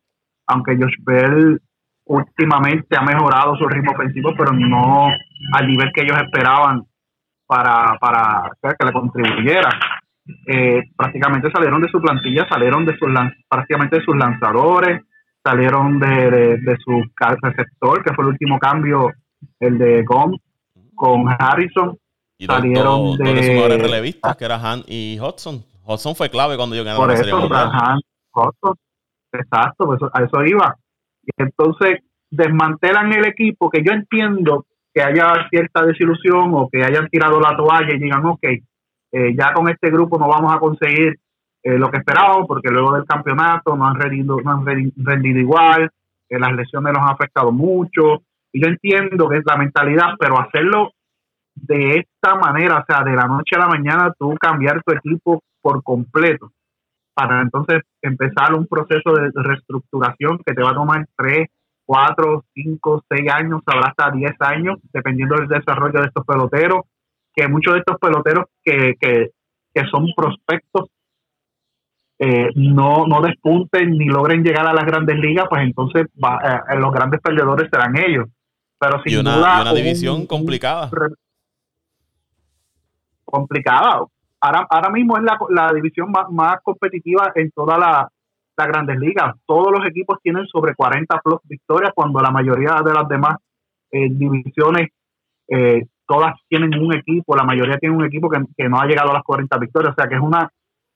aunque 0.48 0.78
Josh 0.78 0.96
Bell 1.04 1.62
últimamente 2.06 2.96
ha 2.98 3.02
mejorado 3.02 3.58
su 3.58 3.68
ritmo 3.68 3.92
ofensivo, 3.92 4.34
pero 4.38 4.54
no 4.54 5.10
al 5.54 5.68
nivel 5.68 5.92
que 5.94 6.04
ellos 6.04 6.18
esperaban 6.22 6.84
para, 7.48 7.98
para 8.00 8.52
que 8.62 8.86
le 8.86 8.94
contribuyera. 8.94 9.70
Eh, 10.48 10.82
prácticamente 10.96 11.52
salieron 11.52 11.82
de 11.82 11.90
su 11.90 12.00
plantilla, 12.00 12.48
salieron 12.48 12.86
de 12.86 12.98
sus 12.98 13.10
prácticamente 13.50 13.98
de 13.98 14.06
sus 14.06 14.16
lanzadores, 14.16 15.02
salieron 15.44 16.00
de, 16.00 16.32
de, 16.32 16.58
de 16.58 16.78
su 16.78 17.04
receptor, 17.42 18.04
que 18.04 18.14
fue 18.14 18.24
el 18.24 18.30
último 18.32 18.58
cambio 18.60 19.12
el 19.60 19.78
de 19.78 20.04
Gom 20.04 20.38
con 20.96 21.28
Harrison. 21.28 21.98
Y 22.38 22.46
salieron 22.46 23.18
de, 23.18 23.78
relevistas, 23.78 24.36
que 24.36 24.46
era 24.46 24.56
Han 24.56 24.84
y 24.88 25.18
Hudson. 25.20 25.64
Hudson 25.86 26.16
fue 26.16 26.30
clave 26.30 26.58
cuando 26.58 26.76
yo 26.76 26.84
gané 26.84 26.98
Por 26.98 27.08
la 27.08 27.14
eso, 27.14 27.54
Han, 27.54 28.00
Hudson, 28.34 28.76
exacto, 29.32 29.86
pues 29.86 30.02
a 30.12 30.24
eso 30.24 30.44
iba. 30.44 30.76
Y 31.24 31.32
entonces 31.38 32.00
desmantelan 32.30 33.14
el 33.14 33.26
equipo, 33.26 33.70
que 33.70 33.84
yo 33.84 33.94
entiendo 33.94 34.66
que 34.94 35.02
haya 35.02 35.48
cierta 35.50 35.86
desilusión 35.86 36.52
o 36.54 36.70
que 36.70 36.84
hayan 36.84 37.08
tirado 37.10 37.40
la 37.40 37.56
toalla 37.56 37.94
y 37.94 38.00
digan, 38.00 38.26
ok, 38.26 38.44
eh, 38.44 39.36
ya 39.38 39.54
con 39.54 39.70
este 39.70 39.90
grupo 39.90 40.18
no 40.18 40.28
vamos 40.28 40.54
a 40.54 40.60
conseguir 40.60 41.20
eh, 41.64 41.78
lo 41.78 41.90
que 41.90 41.98
esperábamos 41.98 42.48
porque 42.48 42.70
luego 42.70 42.94
del 42.94 43.06
campeonato 43.06 43.76
no 43.76 43.88
han 43.88 43.96
rendido, 43.96 44.38
no 44.42 44.52
han 44.52 44.66
rendido 44.66 45.40
igual, 45.40 45.90
las 46.30 46.54
lesiones 46.54 46.94
los 46.94 47.02
han 47.02 47.14
afectado 47.14 47.52
mucho 47.52 48.24
yo 48.62 48.68
entiendo 48.68 49.28
que 49.30 49.38
es 49.38 49.44
la 49.46 49.58
mentalidad, 49.58 50.16
pero 50.20 50.40
hacerlo 50.40 50.92
de 51.56 52.00
esta 52.00 52.36
manera, 52.36 52.80
o 52.80 52.86
sea, 52.88 53.04
de 53.04 53.16
la 53.16 53.28
noche 53.28 53.56
a 53.56 53.60
la 53.60 53.68
mañana, 53.68 54.14
tú 54.18 54.36
cambiar 54.36 54.82
tu 54.84 54.94
equipo 54.94 55.42
por 55.62 55.84
completo 55.84 56.52
para 57.14 57.42
entonces 57.42 57.82
empezar 58.02 58.54
un 58.54 58.68
proceso 58.68 59.14
de 59.14 59.32
reestructuración 59.34 60.40
que 60.46 60.54
te 60.54 60.62
va 60.62 60.72
a 60.72 60.76
tomar 60.76 61.08
3, 61.16 61.48
4, 61.86 62.44
5, 62.54 63.04
6 63.10 63.32
años, 63.32 63.62
habrá 63.66 63.88
hasta 63.88 64.12
10 64.12 64.34
años, 64.42 64.80
dependiendo 64.92 65.36
del 65.36 65.48
desarrollo 65.48 66.02
de 66.02 66.08
estos 66.08 66.26
peloteros, 66.26 66.82
que 67.34 67.48
muchos 67.48 67.74
de 67.74 67.80
estos 67.80 67.98
peloteros 68.00 68.46
que, 68.64 68.96
que, 69.00 69.32
que 69.74 69.86
son 69.88 70.08
prospectos 70.16 70.90
eh, 72.20 72.50
no, 72.56 73.06
no 73.08 73.22
despunten 73.22 73.92
ni 73.92 74.06
logren 74.06 74.44
llegar 74.44 74.68
a 74.68 74.74
las 74.74 74.86
grandes 74.86 75.18
ligas, 75.18 75.46
pues 75.50 75.64
entonces 75.64 76.06
eh, 76.06 76.80
los 76.80 76.94
grandes 76.94 77.22
perdedores 77.22 77.70
serán 77.72 77.98
ellos. 77.98 78.28
Pero 78.80 79.02
sin 79.04 79.14
y 79.14 79.16
una, 79.18 79.38
duda, 79.38 79.62
una 79.62 79.74
división 79.74 80.26
complicada. 80.26 80.90
complicada. 83.24 84.06
Ahora, 84.42 84.68
ahora 84.70 84.90
mismo 84.90 85.18
es 85.18 85.24
la, 85.24 85.38
la 85.50 85.74
división 85.74 86.12
más, 86.12 86.30
más 86.30 86.58
competitiva 86.62 87.32
en 87.36 87.52
toda 87.52 87.78
la, 87.78 88.10
las 88.58 88.68
grandes 88.68 89.00
ligas. 89.00 89.36
Todos 89.46 89.72
los 89.72 89.86
equipos 89.88 90.20
tienen 90.22 90.46
sobre 90.48 90.76
40 90.76 91.20
plus 91.24 91.40
victorias 91.44 91.92
cuando 91.94 92.20
la 92.20 92.32
mayoría 92.32 92.82
de 92.86 92.94
las 92.94 93.08
demás 93.08 93.38
eh, 93.92 94.08
divisiones 94.10 94.90
eh, 95.48 95.86
todas 96.08 96.36
tienen 96.48 96.78
un 96.80 96.94
equipo, 96.94 97.36
la 97.36 97.44
mayoría 97.44 97.78
tienen 97.78 97.98
un 97.98 98.06
equipo 98.06 98.30
que, 98.30 98.70
no 98.70 98.80
ha 98.80 98.86
llegado 98.86 99.12
a 99.12 99.16
las 99.16 99.24
40 99.24 99.58
victorias. 99.58 99.94
O 99.94 99.96
sea 99.96 100.08
que 100.08 100.16
es 100.16 100.22
una, 100.22 100.50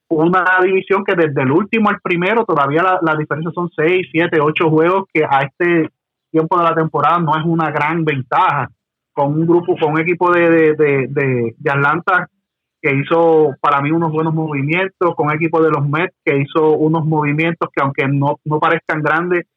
una 0.10 0.46
división 0.64 1.04
que 1.04 1.16
desde 1.16 1.42
el 1.42 1.52
último 1.52 1.90
al 1.90 2.00
primero 2.02 2.46
todavía 2.46 2.84
la, 2.84 3.00
la 3.02 3.16
diferencia 3.16 3.52
son 3.54 3.70
6, 3.76 4.08
7, 4.12 4.40
8 4.42 4.70
juegos 4.70 5.06
que 5.14 5.24
a 5.24 5.42
este 5.42 5.90
tiempo 6.32 6.58
de 6.58 6.64
la 6.64 6.76
temporada 6.76 7.20
no 7.20 7.38
es 7.38 7.44
una 7.46 7.72
gran 7.72 8.04
ventaja. 8.06 8.70
Con 9.12 9.34
un 9.34 9.46
grupo, 9.46 9.76
con 9.78 9.94
un 9.94 10.00
equipo 10.00 10.32
de, 10.32 10.50
de, 10.50 11.08
de, 11.10 11.56
de 11.58 11.72
Atlanta 11.72 12.30
que 12.82 12.96
hizo 12.96 13.56
para 13.62 13.82
mí 13.82 13.92
unos 13.92 14.12
buenos 14.12 14.34
movimientos, 14.34 15.16
con 15.16 15.32
equipo 15.32 15.62
de 15.62 15.70
los 15.70 15.88
Mets 15.88 16.16
que 16.24 16.38
hizo 16.38 16.72
unos 16.78 17.06
movimientos 17.06 17.70
que 17.76 17.84
aunque 17.84 18.08
no, 18.08 18.40
no 18.46 18.60
parezcan 18.60 19.02
grandes, 19.02 19.48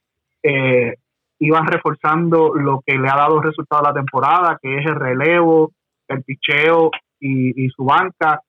eh, 0.43 0.95
iban 1.39 1.67
reforzando 1.67 2.55
lo 2.55 2.83
que 2.85 2.99
le 2.99 3.09
ha 3.09 3.17
dado 3.17 3.41
resultado 3.41 3.85
a 3.85 3.89
la 3.89 3.95
temporada, 3.95 4.59
que 4.61 4.79
es 4.79 4.87
el 4.87 4.97
relevo, 4.97 5.73
el 6.09 6.23
picheo 6.23 6.91
y, 7.21 7.69
su 7.69 7.85
banca. 7.85 8.41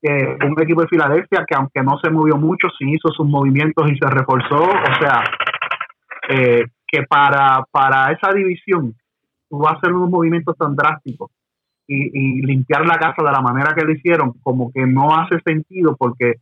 Eh, 0.00 0.38
un 0.46 0.62
equipo 0.62 0.82
de 0.82 0.88
Filadelfia 0.88 1.44
que 1.46 1.54
aunque 1.56 1.82
no 1.82 1.98
se 1.98 2.10
movió 2.10 2.36
mucho, 2.36 2.68
sí 2.78 2.84
hizo 2.88 3.08
sus 3.08 3.26
movimientos 3.26 3.90
y 3.90 3.96
se 3.98 4.06
reforzó. 4.08 4.62
O 4.62 5.00
sea, 5.00 5.24
eh, 6.30 6.64
que 6.88 7.02
para, 7.02 7.64
para 7.70 8.10
esa 8.12 8.32
división 8.32 8.94
tú 9.48 9.58
vas 9.58 9.74
a 9.74 9.76
hacer 9.76 9.92
unos 9.92 10.10
movimientos 10.10 10.56
tan 10.56 10.74
drásticos 10.74 11.30
y, 11.86 12.42
limpiar 12.42 12.84
la 12.86 12.98
casa 12.98 13.22
de 13.24 13.32
la 13.32 13.40
manera 13.40 13.74
que 13.74 13.84
lo 13.84 13.92
hicieron, 13.92 14.34
como 14.42 14.70
que 14.72 14.86
no 14.86 15.16
hace 15.16 15.40
sentido 15.40 15.96
porque 15.96 16.34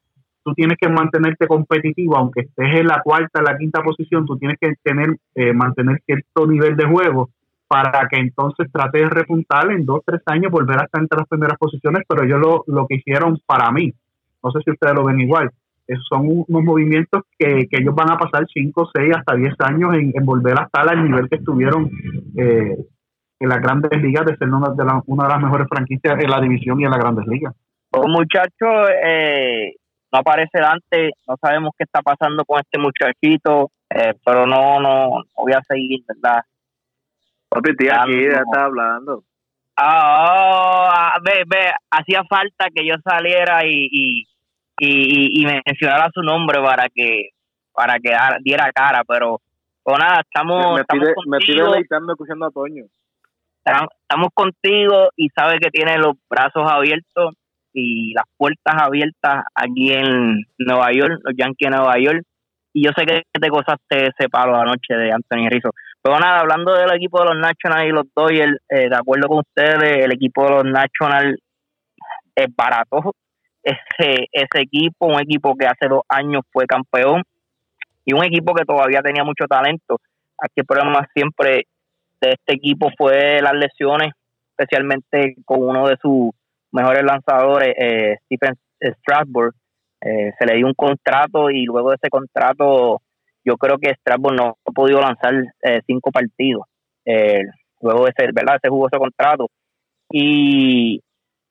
tú 0.43 0.55
tienes 0.55 0.77
que 0.81 0.89
mantenerte 0.89 1.47
competitivo, 1.47 2.17
aunque 2.17 2.43
estés 2.43 2.81
en 2.81 2.87
la 2.87 3.01
cuarta, 3.03 3.39
en 3.41 3.45
la 3.45 3.57
quinta 3.57 3.83
posición, 3.83 4.27
tú 4.27 4.37
tienes 4.39 4.59
que 4.61 4.75
tener, 4.83 5.17
eh, 5.35 5.53
mantener 5.53 6.01
cierto 6.05 6.47
nivel 6.47 6.77
de 6.77 6.87
juego 6.87 7.31
para 7.69 8.09
que 8.09 8.19
entonces 8.19 8.71
trates 8.73 9.03
de 9.03 9.09
repuntar 9.09 9.71
en 9.71 9.85
dos, 9.85 10.01
tres 10.05 10.21
años, 10.27 10.53
volver 10.53 10.81
a 10.81 10.85
estar 10.85 11.01
entre 11.01 11.19
las 11.19 11.29
primeras 11.29 11.59
posiciones, 11.59 12.03
pero 12.09 12.25
ellos 12.25 12.41
lo, 12.41 12.65
lo 12.67 12.87
que 12.87 12.97
hicieron 12.97 13.41
para 13.45 13.71
mí, 13.73 13.93
no 14.43 14.51
sé 14.53 14.61
si 14.65 14.71
ustedes 14.71 14.95
lo 14.95 15.05
ven 15.05 15.21
igual, 15.21 15.51
son 16.09 16.27
unos 16.27 16.65
movimientos 16.65 17.23
que, 17.39 17.67
que 17.71 17.81
ellos 17.81 17.95
van 17.95 18.11
a 18.11 18.19
pasar 18.19 18.47
cinco, 18.53 18.89
seis, 18.95 19.15
hasta 19.17 19.37
diez 19.37 19.55
años 19.61 19.95
en, 19.95 20.13
volver 20.25 20.59
a 20.59 20.65
estar 20.65 20.89
al 20.89 21.05
nivel 21.05 21.29
que 21.29 21.37
estuvieron 21.37 21.91
eh, 22.37 22.77
en 23.39 23.49
las 23.49 23.61
grandes 23.61 23.91
ligas 24.01 24.27
de 24.27 24.37
ser 24.37 24.49
una 24.49 24.71
de, 24.71 25.03
una 25.07 25.25
de 25.25 25.31
las 25.31 25.43
mejores 25.43 25.69
franquicias 25.69 26.19
en 26.19 26.31
la 26.31 26.41
división 26.41 26.81
y 26.81 26.85
en 26.85 26.91
las 26.91 27.01
grandes 27.01 27.27
ligas. 27.27 27.55
Pues 27.91 28.09
muchacho, 28.09 28.89
eh, 29.05 29.75
no 30.13 30.19
aparece 30.19 30.59
Dante, 30.59 31.11
no 31.29 31.37
sabemos 31.41 31.73
qué 31.79 31.85
está 31.85 32.03
pasando 32.03 32.45
con 32.45 32.61
este 32.61 32.79
muchachito, 32.79 33.71
eh, 33.91 34.15
pero 34.25 34.47
no, 34.47 34.81
no, 34.81 35.23
voy 35.37 35.53
a 35.53 35.63
seguir, 35.69 36.01
¿verdad? 36.07 36.43
Papi, 37.49 37.77
tía, 37.77 38.03
aquí 38.03 38.23
ya 38.25 38.43
está 38.43 38.65
hablando. 38.65 39.23
Ah, 39.77 41.15
oh, 41.17 41.23
ve, 41.23 41.45
ve, 41.47 41.71
hacía 41.91 42.25
falta 42.25 42.69
que 42.75 42.87
yo 42.87 42.95
saliera 43.05 43.65
y, 43.67 43.89
y, 43.91 44.25
y, 44.79 45.43
y 45.43 45.47
mencionara 45.47 46.11
su 46.13 46.23
nombre 46.23 46.61
para 46.63 46.89
que 46.95 47.31
para 47.73 47.99
que 47.99 48.11
diera 48.43 48.73
cara, 48.73 49.03
pero 49.07 49.41
pues 49.83 49.99
nada, 49.99 50.21
estamos, 50.21 50.75
me, 50.75 50.81
estamos 50.81 51.09
me 51.27 51.39
pide 51.39 51.71
leitando 51.71 52.13
escuchando 52.13 52.47
a 52.47 52.51
Toño 52.51 52.85
estamos 54.03 54.29
contigo 54.35 55.11
y 55.17 55.29
sabes 55.31 55.59
que 55.61 55.71
tienes 55.71 55.99
los 55.99 56.15
brazos 56.29 56.71
abiertos 56.71 57.35
y 57.73 58.15
las 58.15 58.25
puertas 58.37 58.75
abiertas 58.81 59.45
aquí 59.55 59.93
en 59.93 60.45
Nueva 60.59 60.93
York, 60.93 61.21
los 61.23 61.35
Yankees 61.37 61.71
de 61.71 61.77
Nueva 61.77 61.99
York. 61.99 62.23
Y 62.73 62.85
yo 62.85 62.91
sé 62.97 63.05
que 63.07 63.23
te 63.33 63.49
gozaste 63.49 64.09
ese 64.09 64.29
palo 64.31 64.57
anoche 64.57 64.95
de 64.95 65.11
Anthony 65.13 65.49
Rizzo. 65.51 65.71
Pero 66.03 66.19
nada, 66.19 66.41
hablando 66.41 66.75
del 66.75 66.95
equipo 66.95 67.21
de 67.21 67.31
los 67.31 67.39
Nationals 67.39 67.89
y 67.89 67.93
los 67.93 68.05
Dodgers, 68.15 68.59
eh, 68.69 68.89
de 68.89 68.97
acuerdo 68.97 69.29
con 69.29 69.39
ustedes, 69.39 70.05
el 70.05 70.13
equipo 70.13 70.45
de 70.45 70.51
los 70.51 70.65
Nationals 70.65 71.39
es 72.35 72.47
barato. 72.55 73.15
Ese, 73.67 74.29
ese 74.31 74.61
equipo, 74.61 75.07
un 75.07 75.21
equipo 75.21 75.57
que 75.57 75.67
hace 75.67 75.89
dos 75.89 76.03
años 76.09 76.43
fue 76.53 76.67
campeón 76.67 77.23
y 78.05 78.15
un 78.15 78.25
equipo 78.25 78.55
que 78.55 78.65
todavía 78.65 79.03
tenía 79.03 79.25
mucho 79.25 79.47
talento. 79.49 79.99
Aquí 80.39 80.61
el 80.61 80.67
problema 80.67 81.05
siempre 81.13 81.67
de 82.21 82.31
este 82.31 82.55
equipo 82.55 82.91
fue 82.97 83.41
las 83.43 83.55
lesiones, 83.55 84.13
especialmente 84.51 85.35
con 85.45 85.63
uno 85.63 85.89
de 85.89 85.97
sus 86.01 86.31
mejores 86.71 87.03
lanzadores, 87.03 87.75
eh, 87.77 88.17
Stephen 88.25 88.55
Strasburg. 89.01 89.53
Eh, 90.01 90.33
se 90.39 90.47
le 90.47 90.57
dio 90.57 90.67
un 90.67 90.75
contrato 90.75 91.51
y 91.51 91.65
luego 91.65 91.91
de 91.91 91.97
ese 91.97 92.09
contrato 92.09 93.01
yo 93.45 93.57
creo 93.57 93.79
que 93.79 93.95
Strasburg 93.95 94.37
no 94.37 94.59
ha 94.65 94.73
podido 94.73 95.01
lanzar 95.01 95.35
eh, 95.63 95.81
cinco 95.87 96.13
partidos. 96.13 96.63
luego 97.81 98.05
de 98.05 98.13
ese, 98.17 98.31
¿verdad? 98.33 98.59
se 98.63 98.69
jugó 98.69 98.87
ese 98.87 98.99
contrato. 98.99 99.49
Y, 100.11 101.01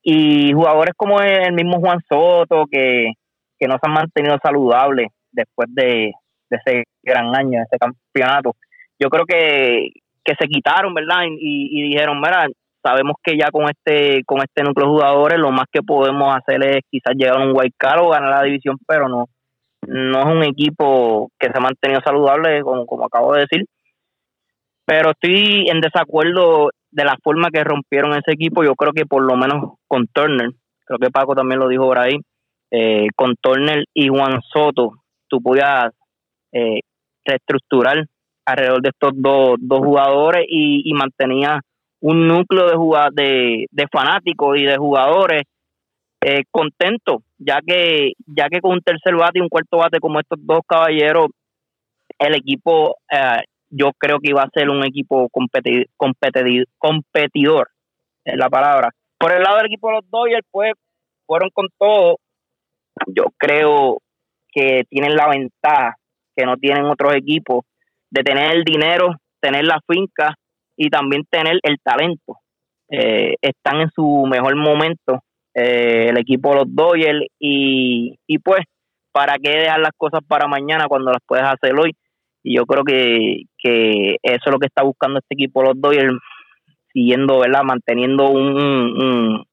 y 0.08 0.54
jugadores 0.54 0.94
como 0.96 1.20
el 1.20 1.54
mismo 1.54 1.80
Juan 1.80 2.00
Soto, 2.08 2.66
que, 2.72 3.14
que 3.58 3.68
no 3.68 3.74
se 3.74 3.90
han 3.90 3.94
mantenido 3.94 4.38
saludables 4.42 5.08
después 5.32 5.68
de, 5.74 6.12
de 6.48 6.58
ese 6.64 6.84
gran 7.02 7.36
año, 7.36 7.58
de 7.58 7.64
ese 7.64 7.80
campeonato. 7.80 8.56
Yo 9.00 9.10
creo 9.10 9.26
que, 9.26 9.90
que 10.24 10.36
se 10.40 10.48
quitaron, 10.48 10.94
¿verdad? 10.94 11.24
Y, 11.28 11.90
dijeron, 11.90 12.22
mira, 12.22 12.46
sabemos 12.84 13.16
que 13.24 13.36
ya 13.36 13.50
con 13.50 13.68
este 13.68 14.24
con 14.26 14.44
este 14.44 14.62
núcleo 14.62 14.86
de 14.86 14.94
jugadores 14.94 15.40
lo 15.40 15.50
más 15.52 15.66
que 15.72 15.82
podemos 15.82 16.36
hacer 16.38 16.64
es 16.64 16.84
quizás 16.92 17.16
llegar 17.16 17.42
a 17.42 17.44
un 17.44 17.54
white 17.56 17.76
card 17.76 18.02
o 18.02 18.10
ganar 18.10 18.30
la 18.30 18.44
división, 18.44 18.78
pero 18.88 19.10
no 19.10 19.26
no 19.88 20.20
es 20.20 20.26
un 20.26 20.44
equipo 20.44 21.32
que 21.40 21.48
se 21.48 21.58
ha 21.58 21.62
mantenido 21.62 22.02
saludable, 22.02 22.62
como, 22.62 22.86
como 22.86 23.06
acabo 23.06 23.34
de 23.34 23.42
decir. 23.42 23.66
Pero 24.86 25.12
estoy 25.12 25.68
en 25.68 25.82
desacuerdo 25.82 26.70
de 26.96 27.04
la 27.04 27.18
forma 27.22 27.50
que 27.52 27.64
rompieron 27.64 28.14
ese 28.14 28.32
equipo. 28.32 28.64
Yo 28.64 28.74
creo 28.76 28.94
que 28.94 29.06
por 29.06 29.22
lo 29.22 29.36
menos 29.36 29.74
con 29.88 30.08
Turner, 30.08 30.50
creo 30.86 31.00
que 31.00 31.12
Paco 31.12 31.36
también 31.36 31.60
lo 31.60 31.68
dijo 31.68 31.86
por 31.86 32.00
ahí, 32.00 32.18
eh, 32.72 33.08
con 33.16 33.36
Turner 33.36 33.84
y 33.94 34.08
Juan 34.08 34.40
Soto, 34.42 34.94
tú 35.28 35.42
podías 35.42 35.92
eh, 36.54 36.80
reestructurar 37.26 38.06
alrededor 38.46 38.82
de 38.82 38.90
estos 38.90 39.12
dos, 39.16 39.56
dos 39.60 39.80
jugadores 39.80 40.46
y, 40.48 40.94
mantenía 40.94 41.60
un 42.00 42.28
núcleo 42.28 42.68
de, 42.68 43.24
de, 43.24 43.66
de 43.72 43.88
fanáticos 43.92 44.58
y 44.58 44.64
de 44.64 44.78
jugadores 44.78 45.44
eh, 46.22 46.44
contentos, 46.50 47.24
ya 47.38 47.60
que, 47.66 48.14
ya 48.26 48.48
que 48.50 48.62
con 48.62 48.74
un 48.74 48.82
tercer 48.82 49.16
bate 49.16 49.40
y 49.40 49.42
un 49.42 49.50
cuarto 49.50 49.78
bate 49.78 50.00
como 50.00 50.20
estos 50.20 50.40
dos 50.42 50.62
caballeros, 50.66 51.28
el 52.20 52.36
equipo 52.36 52.96
eh, 53.12 53.44
yo 53.70 53.92
creo 53.98 54.20
que 54.20 54.30
iba 54.30 54.42
a 54.42 54.50
ser 54.54 54.70
un 54.70 54.84
equipo 54.86 55.30
competidor, 55.30 55.88
competidor, 56.78 57.70
es 58.24 58.38
la 58.38 58.50
palabra. 58.50 58.92
Por 59.18 59.32
el 59.34 59.44
lado 59.44 59.58
del 59.58 59.68
equipo 59.68 59.90
de 59.90 59.96
los 59.96 60.10
Dodgers, 60.10 60.46
pues 60.52 60.74
fueron 61.26 61.50
con 61.54 61.68
todo. 61.78 62.18
Yo 63.08 63.26
creo 63.38 64.00
que 64.52 64.84
tienen 64.90 65.16
la 65.16 65.28
ventaja 65.28 65.96
que 66.36 66.46
no 66.46 66.58
tienen 66.58 66.86
otros 66.86 67.16
equipos 67.16 67.66
de 68.10 68.24
tener 68.24 68.52
el 68.52 68.64
dinero, 68.64 69.16
tener 69.42 69.66
la 69.66 69.80
finca 69.88 70.36
y 70.78 70.90
también 70.90 71.24
tener 71.30 71.60
el 71.64 71.78
talento. 71.84 72.38
Eh, 72.90 73.36
están 73.42 73.82
en 73.82 73.90
su 73.92 74.26
mejor 74.30 74.56
momento 74.56 75.24
eh, 75.54 76.10
el 76.10 76.18
equipo 76.18 76.50
de 76.50 76.56
los 76.56 76.66
Dodgers 76.68 77.26
y, 77.40 78.20
y 78.28 78.40
pues, 78.40 78.62
¿para 79.12 79.38
qué 79.38 79.50
dejar 79.50 79.80
las 79.80 79.92
cosas 79.98 80.22
para 80.28 80.48
mañana 80.48 80.88
cuando 80.88 81.12
las 81.12 81.22
puedes 81.26 81.46
hacer 81.46 81.74
hoy? 81.80 81.96
Y 82.48 82.58
yo 82.58 82.66
creo 82.68 82.84
que, 82.84 83.46
que 83.58 84.18
eso 84.22 84.44
es 84.46 84.52
lo 84.52 84.60
que 84.60 84.68
está 84.68 84.84
buscando 84.84 85.18
este 85.18 85.34
equipo 85.34 85.64
los 85.64 85.82
Dodgers, 85.82 86.14
siguiendo, 86.94 87.40
¿verdad? 87.40 87.64
Manteniendo 87.64 88.30
un, 88.30 89.44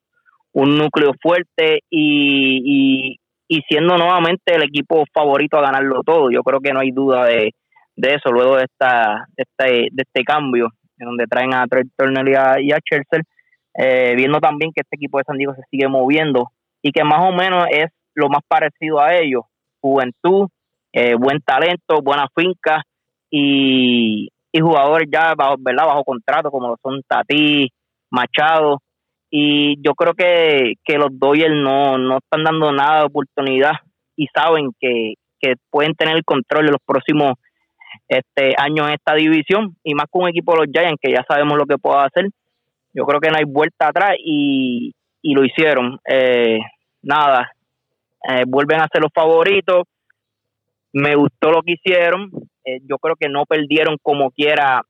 un 0.53 0.77
núcleo 0.77 1.13
fuerte 1.21 1.81
y, 1.89 3.17
y, 3.49 3.61
siendo 3.67 3.97
nuevamente 3.97 4.55
el 4.55 4.65
equipo 4.65 5.05
favorito 5.13 5.57
a 5.57 5.63
ganarlo 5.63 6.03
todo. 6.05 6.31
Yo 6.31 6.43
creo 6.43 6.61
que 6.61 6.73
no 6.73 6.81
hay 6.81 6.91
duda 6.91 7.25
de, 7.25 7.53
de 7.97 8.15
eso 8.15 8.31
luego 8.31 8.57
de, 8.57 8.65
esta, 8.65 9.27
de, 9.37 9.45
este, 9.45 9.89
de 9.91 10.03
este 10.03 10.23
cambio 10.23 10.69
en 10.99 11.07
donde 11.07 11.27
traen 11.27 11.55
a 11.55 11.67
Trey 11.67 11.85
Turner 11.97 12.29
y 12.29 12.35
a, 12.35 12.61
y 12.61 12.69
Chelsea, 12.85 13.23
eh, 13.79 14.13
viendo 14.17 14.39
también 14.39 14.71
que 14.75 14.83
este 14.83 14.97
equipo 14.97 15.17
de 15.17 15.25
San 15.25 15.39
Diego 15.39 15.55
se 15.55 15.63
sigue 15.71 15.89
moviendo 15.89 16.49
y 16.83 16.93
que 16.93 17.05
más 17.05 17.21
o 17.21 17.33
menos 17.33 17.65
es 17.71 17.87
lo 18.15 18.29
más 18.29 18.43
parecido 18.47 19.01
a 19.01 19.15
ellos, 19.15 19.45
juventud, 19.81 20.49
eh, 20.93 21.15
buen 21.15 21.41
talento, 21.41 22.03
buena 22.03 22.27
finca 22.35 22.83
y, 23.31 24.29
y 24.53 24.61
jugadores 24.61 25.09
ya 25.11 25.35
bajo, 25.35 25.57
¿verdad? 25.59 25.87
bajo 25.87 26.05
contrato 26.05 26.51
como 26.51 26.69
lo 26.69 26.77
son 26.83 27.03
Tati, 27.07 27.69
Machado. 28.11 28.79
Y 29.31 29.83
yo 29.83 29.95
creo 29.95 30.13
que, 30.13 30.75
que 30.85 30.99
los 30.99 31.09
Dodgers 31.11 31.55
no, 31.55 31.97
no 31.97 32.19
están 32.19 32.45
dando 32.45 32.71
nada 32.71 33.01
de 33.01 33.07
oportunidad 33.07 33.73
y 34.15 34.27
saben 34.27 34.71
que, 34.79 35.15
que 35.41 35.55
pueden 35.71 35.95
tener 35.95 36.17
el 36.17 36.25
control 36.25 36.67
de 36.67 36.73
los 36.73 36.83
próximos 36.85 37.33
este 38.09 38.55
años 38.59 38.89
en 38.89 38.95
esta 38.95 39.15
división 39.15 39.77
y 39.83 39.95
más 39.95 40.07
con 40.11 40.25
un 40.25 40.29
equipo 40.29 40.53
de 40.53 40.59
los 40.59 40.69
Giants 40.73 40.99
que 41.01 41.13
ya 41.13 41.25
sabemos 41.27 41.57
lo 41.57 41.65
que 41.65 41.79
puede 41.79 42.01
hacer. 42.01 42.29
Yo 42.93 43.05
creo 43.05 43.21
que 43.21 43.31
no 43.31 43.39
hay 43.39 43.45
vuelta 43.45 43.89
atrás 43.89 44.17
y, 44.19 44.93
y 45.23 45.35
lo 45.35 45.45
hicieron. 45.45 45.99
Eh, 46.07 46.59
nada 47.03 47.51
eh, 48.29 48.45
vuelven 48.47 48.81
a 48.81 48.89
ser 48.93 49.03
los 49.03 49.13
favoritos 49.15 49.85
me 50.93 51.15
gustó 51.17 51.51
lo 51.51 51.63
que 51.63 51.73
hicieron. 51.73 52.31
Eh, 52.65 52.81
yo 52.89 52.99
creo 52.99 53.17
que 53.17 53.29
no 53.29 53.45
perdieron 53.47 53.97
como 54.03 54.31
quiera 54.31 54.83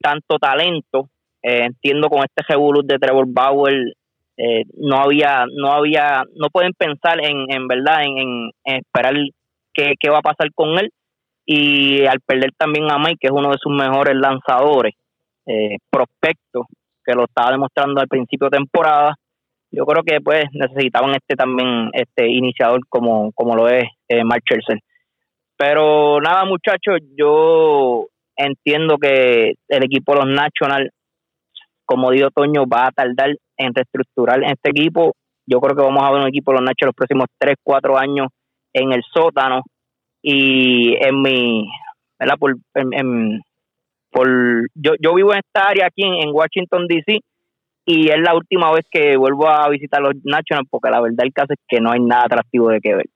tanto 0.00 0.38
talento. 0.38 1.08
Eh, 1.42 1.64
entiendo 1.64 2.08
con 2.08 2.20
este 2.20 2.42
revolut 2.48 2.86
de 2.86 2.98
Trevor 2.98 3.26
Bauer 3.28 3.94
eh, 4.38 4.64
no 4.76 4.96
había 4.96 5.46
no 5.50 5.72
había 5.72 6.24
no 6.34 6.48
pueden 6.50 6.72
pensar 6.72 7.24
en, 7.24 7.50
en 7.50 7.68
verdad 7.68 8.02
en, 8.04 8.50
esperar 8.64 9.14
qué, 9.72 9.94
qué, 9.98 10.10
va 10.10 10.18
a 10.18 10.22
pasar 10.22 10.52
con 10.54 10.78
él. 10.78 10.90
Y 11.46 12.04
al 12.06 12.20
perder 12.20 12.50
también 12.58 12.90
a 12.90 12.98
Mike 12.98 13.18
que 13.20 13.26
es 13.28 13.32
uno 13.32 13.50
de 13.50 13.58
sus 13.60 13.72
mejores 13.72 14.16
lanzadores 14.16 14.94
eh, 15.46 15.76
prospectos 15.90 16.66
que 17.04 17.14
lo 17.14 17.24
estaba 17.24 17.52
demostrando 17.52 18.00
al 18.00 18.08
principio 18.08 18.48
de 18.50 18.58
temporada 18.58 19.14
yo 19.70 19.84
creo 19.84 20.02
que 20.02 20.20
pues 20.20 20.44
necesitaban 20.52 21.10
este 21.10 21.36
también 21.36 21.90
este 21.92 22.28
iniciador 22.28 22.80
como 22.88 23.32
como 23.32 23.54
lo 23.54 23.68
es 23.68 23.84
eh, 24.08 24.24
Mark 24.24 24.42
pero 25.56 26.20
nada, 26.20 26.44
muchachos, 26.44 27.00
yo 27.16 28.06
entiendo 28.36 28.98
que 28.98 29.54
el 29.68 29.84
equipo 29.84 30.12
de 30.12 30.18
los 30.18 30.28
Nationals, 30.28 30.90
como 31.84 32.10
dijo 32.10 32.30
Toño, 32.30 32.64
va 32.66 32.88
a 32.88 32.92
tardar 32.92 33.30
en 33.56 33.74
reestructurar 33.74 34.42
este 34.44 34.70
equipo. 34.70 35.14
Yo 35.46 35.60
creo 35.60 35.76
que 35.76 35.82
vamos 35.82 36.02
a 36.02 36.12
ver 36.12 36.22
un 36.22 36.28
equipo 36.28 36.50
de 36.50 36.58
los 36.58 36.64
Nationals 36.64 36.94
los 36.94 36.94
próximos 36.96 37.26
3, 37.38 37.56
4 37.62 37.98
años 37.98 38.28
en 38.72 38.92
el 38.92 39.02
sótano. 39.14 39.62
Y 40.22 40.94
en 40.96 41.22
mi, 41.22 41.68
¿verdad? 42.18 42.34
Por, 42.38 42.56
en, 42.74 43.40
por, 44.10 44.28
yo, 44.74 44.92
yo 45.00 45.14
vivo 45.14 45.32
en 45.32 45.38
esta 45.38 45.68
área 45.68 45.86
aquí 45.86 46.02
en, 46.02 46.30
Washington, 46.32 46.86
D.C. 46.88 47.20
Y 47.86 48.08
es 48.08 48.20
la 48.20 48.34
última 48.34 48.72
vez 48.72 48.84
que 48.90 49.16
vuelvo 49.16 49.48
a 49.48 49.68
visitar 49.68 50.02
los 50.02 50.14
Nationals 50.24 50.68
porque 50.68 50.90
la 50.90 51.00
verdad 51.00 51.24
el 51.24 51.32
caso 51.32 51.52
es 51.52 51.60
que 51.68 51.80
no 51.80 51.92
hay 51.92 52.00
nada 52.00 52.24
atractivo 52.24 52.68
de 52.70 52.80
que 52.80 52.96
ver. 52.96 53.06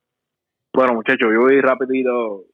Bueno, 0.73 0.95
muchachos, 0.95 1.29
yo 1.33 1.41
voy 1.41 1.61
rapidito, 1.61 2.45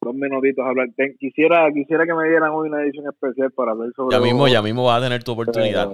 dos 0.00 0.14
minutitos 0.14 0.64
a 0.64 0.68
hablar. 0.68 0.88
quisiera, 1.18 1.70
quisiera 1.72 2.04
que 2.04 2.14
me 2.14 2.28
dieran 2.28 2.50
hoy 2.50 2.68
una 2.68 2.82
edición 2.82 3.06
especial 3.06 3.52
para 3.52 3.74
ver 3.74 3.92
sobre... 3.94 4.16
Ya 4.16 4.22
mismo, 4.22 4.48
ya 4.48 4.60
mismo 4.60 4.84
vas 4.84 5.00
a 5.00 5.04
tener 5.04 5.22
tu 5.22 5.32
oportunidad. 5.32 5.88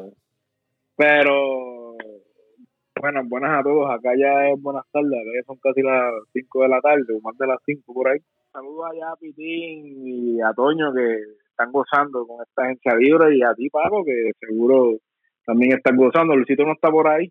Pero, 0.97 1.97
bueno, 3.01 3.21
buenas 3.27 3.61
a 3.61 3.63
todos. 3.63 3.91
Acá 3.91 4.13
ya 4.19 4.49
es 4.49 4.61
buenas 4.61 4.85
tardes, 4.91 5.13
acá 5.13 5.31
ya 5.35 5.45
son 5.47 5.59
casi 5.59 5.83
las 5.83 6.13
5 6.33 6.63
de 6.63 6.69
la 6.69 6.81
tarde, 6.81 7.05
o 7.15 7.21
más 7.21 7.37
de 7.37 7.47
las 7.47 7.59
5 7.65 7.93
por 7.93 8.09
ahí. 8.09 8.19
Saludos 8.51 8.85
allá 8.91 9.13
a 9.13 9.17
Pitín 9.17 10.07
y 10.07 10.41
a 10.41 10.53
Toño 10.55 10.93
que 10.95 11.19
están 11.51 11.73
gozando 11.73 12.27
con 12.27 12.43
esta 12.43 12.65
agencia 12.65 12.95
libre 12.95 13.37
y 13.37 13.43
a 13.43 13.55
ti, 13.55 13.69
Paco, 13.69 14.03
que 14.05 14.33
seguro 14.41 14.97
también 15.45 15.73
están 15.73 15.97
gozando. 15.97 16.35
Luisito 16.37 16.65
no 16.65 16.73
está 16.73 16.91
por 16.91 17.09
ahí, 17.09 17.31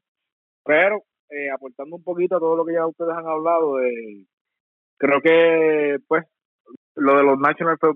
pero 0.64 1.02
eh, 1.32 1.50
aportando 1.50 1.96
un 1.96 2.04
poquito 2.04 2.36
a 2.36 2.40
todo 2.40 2.56
lo 2.56 2.66
que 2.66 2.74
ya 2.74 2.86
ustedes 2.86 3.16
han 3.16 3.28
hablado, 3.28 3.82
eh, 3.82 4.26
creo 4.98 5.22
que 5.22 5.98
pues 6.08 6.26
lo 6.96 7.18
de 7.18 7.24
los 7.24 7.40
Nationals 7.40 7.80
fue 7.80 7.94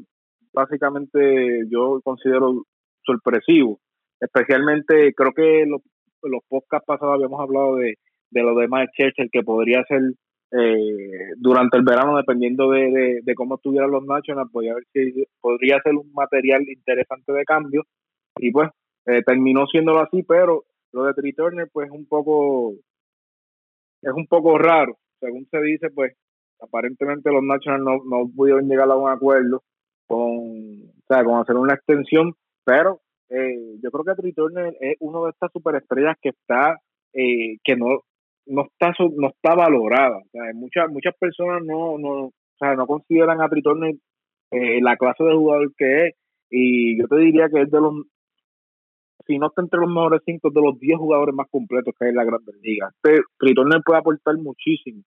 básicamente 0.54 1.64
yo 1.70 2.00
considero 2.04 2.64
sorpresivo, 3.04 3.80
especialmente 4.20 5.14
creo 5.14 5.34
que 5.34 5.66
los, 5.68 5.82
los 6.24 6.42
podcasts 6.48 6.86
pasados 6.88 7.16
habíamos 7.16 7.40
hablado 7.42 7.76
de, 7.76 7.96
de 8.32 8.42
lo 8.42 8.56
de 8.56 8.68
Mike 8.68 9.14
el 9.18 9.30
que 9.32 9.44
podría 9.44 9.84
ser 9.84 10.02
eh, 10.52 11.32
durante 11.38 11.78
el 11.78 11.84
verano, 11.84 12.18
dependiendo 12.18 12.70
de, 12.72 13.20
de, 13.24 13.36
cómo 13.36 13.56
estuvieran 13.56 13.92
los 13.92 14.06
Nationals, 14.06 14.52
podría, 14.52 14.76
si, 14.94 15.26
podría 15.42 15.82
ser 15.82 15.96
un 15.96 16.12
material 16.14 16.62
interesante 16.70 17.34
de 17.34 17.44
cambio. 17.44 17.84
Y 18.38 18.52
pues 18.52 18.70
eh, 19.06 19.22
terminó 19.26 19.66
siéndolo 19.68 20.00
así, 20.00 20.24
pero 20.24 20.64
lo 20.92 21.04
de 21.04 21.14
Tree 21.14 21.34
Turner 21.34 21.68
pues 21.72 21.90
un 21.92 22.06
poco 22.06 22.74
es 24.06 24.14
un 24.14 24.28
poco 24.28 24.58
raro. 24.58 24.98
Según 25.20 25.48
se 25.50 25.60
dice, 25.62 25.90
pues 25.90 26.14
aparentemente 26.62 27.32
los 27.32 27.44
Nationals 27.44 27.84
no, 27.84 27.98
no 28.06 28.30
pudieron 28.34 28.68
llegar 28.68 28.90
a 28.90 28.96
un 28.96 29.10
acuerdo 29.10 29.64
con, 30.08 30.30
o 30.30 31.04
sea, 31.08 31.24
con 31.24 31.40
hacer 31.40 31.56
una 31.56 31.74
extensión, 31.74 32.34
pero 32.64 33.02
eh, 33.30 33.78
yo 33.82 33.90
creo 33.92 34.04
que 34.16 34.22
Trey 34.22 34.34
es 34.82 34.98
uno 35.00 35.26
de 35.26 35.32
estas 35.32 35.52
superestrellas 35.52 36.16
que 36.22 36.30
está, 36.30 36.80
eh, 37.14 37.58
que 37.64 37.76
no, 37.76 38.02
no 38.46 38.64
está 38.64 38.94
no 39.00 39.30
está 39.30 39.56
valorada. 39.56 40.22
Muchas 40.54 40.90
muchas 40.92 41.16
personas 41.20 41.64
no, 41.66 41.98
no, 41.98 42.26
o 42.26 42.34
sea, 42.60 42.76
no 42.76 42.86
consideran 42.86 43.42
a 43.42 43.50
Trey 43.50 43.64
eh, 44.52 44.80
la 44.82 44.96
clase 44.96 45.24
de 45.24 45.34
jugador 45.34 45.74
que 45.76 46.08
es, 46.08 46.16
y 46.52 47.00
yo 47.00 47.08
te 47.08 47.18
diría 47.18 47.50
que 47.50 47.62
es 47.62 47.72
de 47.72 47.82
los 47.82 47.94
si 49.26 49.38
no 49.38 49.48
está 49.48 49.62
entre 49.62 49.80
los 49.80 49.90
mejores 49.90 50.22
cinco 50.26 50.50
de 50.52 50.62
los 50.62 50.80
10 50.80 50.98
jugadores 50.98 51.34
más 51.34 51.48
completos 51.50 51.94
que 51.98 52.06
hay 52.06 52.10
en 52.10 52.16
la 52.18 52.26
Grandes 52.26 52.56
Ligas. 52.62 52.94
Este 53.04 53.22
Tritorner 53.38 53.82
puede 53.84 54.00
aportar 54.00 54.38
muchísimo, 54.38 55.02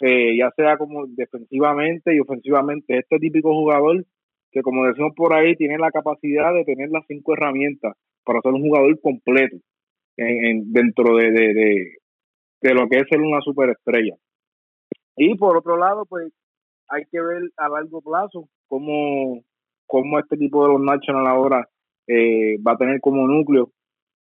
eh, 0.00 0.36
ya 0.36 0.50
sea 0.56 0.76
como 0.76 1.06
defensivamente 1.06 2.14
y 2.14 2.20
ofensivamente. 2.20 2.98
Este 2.98 3.18
típico 3.18 3.52
jugador 3.54 4.04
que, 4.50 4.62
como 4.62 4.86
decimos 4.86 5.12
por 5.16 5.34
ahí, 5.34 5.56
tiene 5.56 5.78
la 5.78 5.90
capacidad 5.90 6.54
de 6.54 6.64
tener 6.64 6.90
las 6.90 7.04
cinco 7.08 7.32
herramientas 7.34 7.94
para 8.24 8.40
ser 8.40 8.52
un 8.52 8.62
jugador 8.62 9.00
completo 9.00 9.56
en, 10.16 10.72
dentro 10.72 11.16
de, 11.16 11.96
lo 12.62 12.88
que 12.88 12.98
es 12.98 13.04
ser 13.08 13.20
una 13.20 13.40
superestrella. 13.40 14.14
Y 15.16 15.36
por 15.36 15.56
otro 15.56 15.76
lado, 15.76 16.06
pues 16.06 16.32
hay 16.88 17.04
que 17.10 17.20
ver 17.20 17.42
a 17.56 17.68
largo 17.68 18.00
plazo 18.02 18.48
cómo, 18.68 19.42
cómo 19.86 20.18
este 20.18 20.36
equipo 20.36 20.66
de 20.66 20.72
los 20.72 20.80
Nationals 20.82 21.28
ahora 21.28 21.68
eh, 22.06 22.56
va 22.66 22.72
a 22.72 22.76
tener 22.76 23.00
como 23.00 23.26
núcleo 23.26 23.70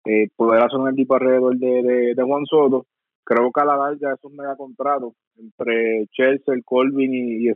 eh, 0.06 0.28
poder 0.36 0.64
hacer 0.64 0.80
un 0.80 0.92
equipo 0.92 1.16
alrededor 1.16 1.58
de, 1.58 2.14
de, 2.16 2.24
Juan 2.24 2.46
Soto. 2.46 2.86
Creo 3.24 3.52
que 3.52 3.62
a 3.62 3.66
la 3.66 3.78
larga 3.78 4.14
esos 4.14 4.32
mega 4.34 4.56
contratos 4.58 5.14
entre 5.38 6.08
Chelsea, 6.12 6.56
Colvin 6.66 7.14
y, 7.14 7.48
y 7.48 7.54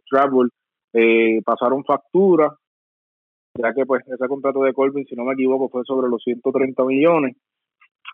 eh, 0.94 1.42
pasaron 1.44 1.84
factura, 1.84 2.56
ya 3.56 3.74
que 3.74 3.86
pues 3.86 4.08
ese 4.08 4.28
contrato 4.28 4.63
de 4.63 4.74
Colvin, 4.74 5.06
si 5.06 5.16
no 5.16 5.26
me 5.26 5.34
equivoco, 5.34 5.68
fue 5.70 5.84
sobre 5.84 6.10
los 6.10 6.24
130 6.24 6.86
millones. 6.86 7.36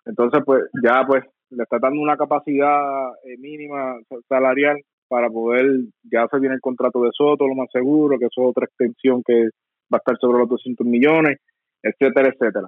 Entonces, 0.05 0.41
pues 0.45 0.63
ya 0.83 1.05
pues 1.05 1.23
le 1.51 1.63
está 1.63 1.77
dando 1.79 2.01
una 2.01 2.17
capacidad 2.17 3.11
eh, 3.23 3.37
mínima 3.37 3.97
salarial 4.27 4.81
para 5.07 5.29
poder, 5.29 5.65
ya 6.11 6.27
se 6.27 6.39
viene 6.39 6.55
el 6.55 6.61
contrato 6.61 7.03
de 7.03 7.11
Soto, 7.13 7.47
lo 7.47 7.53
más 7.53 7.69
seguro, 7.71 8.17
que 8.17 8.25
eso 8.25 8.41
es 8.41 8.47
otra 8.49 8.65
extensión 8.65 9.21
que 9.23 9.49
va 9.93 9.97
a 9.97 9.97
estar 9.97 10.17
sobre 10.17 10.39
los 10.39 10.49
200 10.49 10.87
millones 10.87 11.37
etcétera, 11.83 12.29
etcétera. 12.29 12.67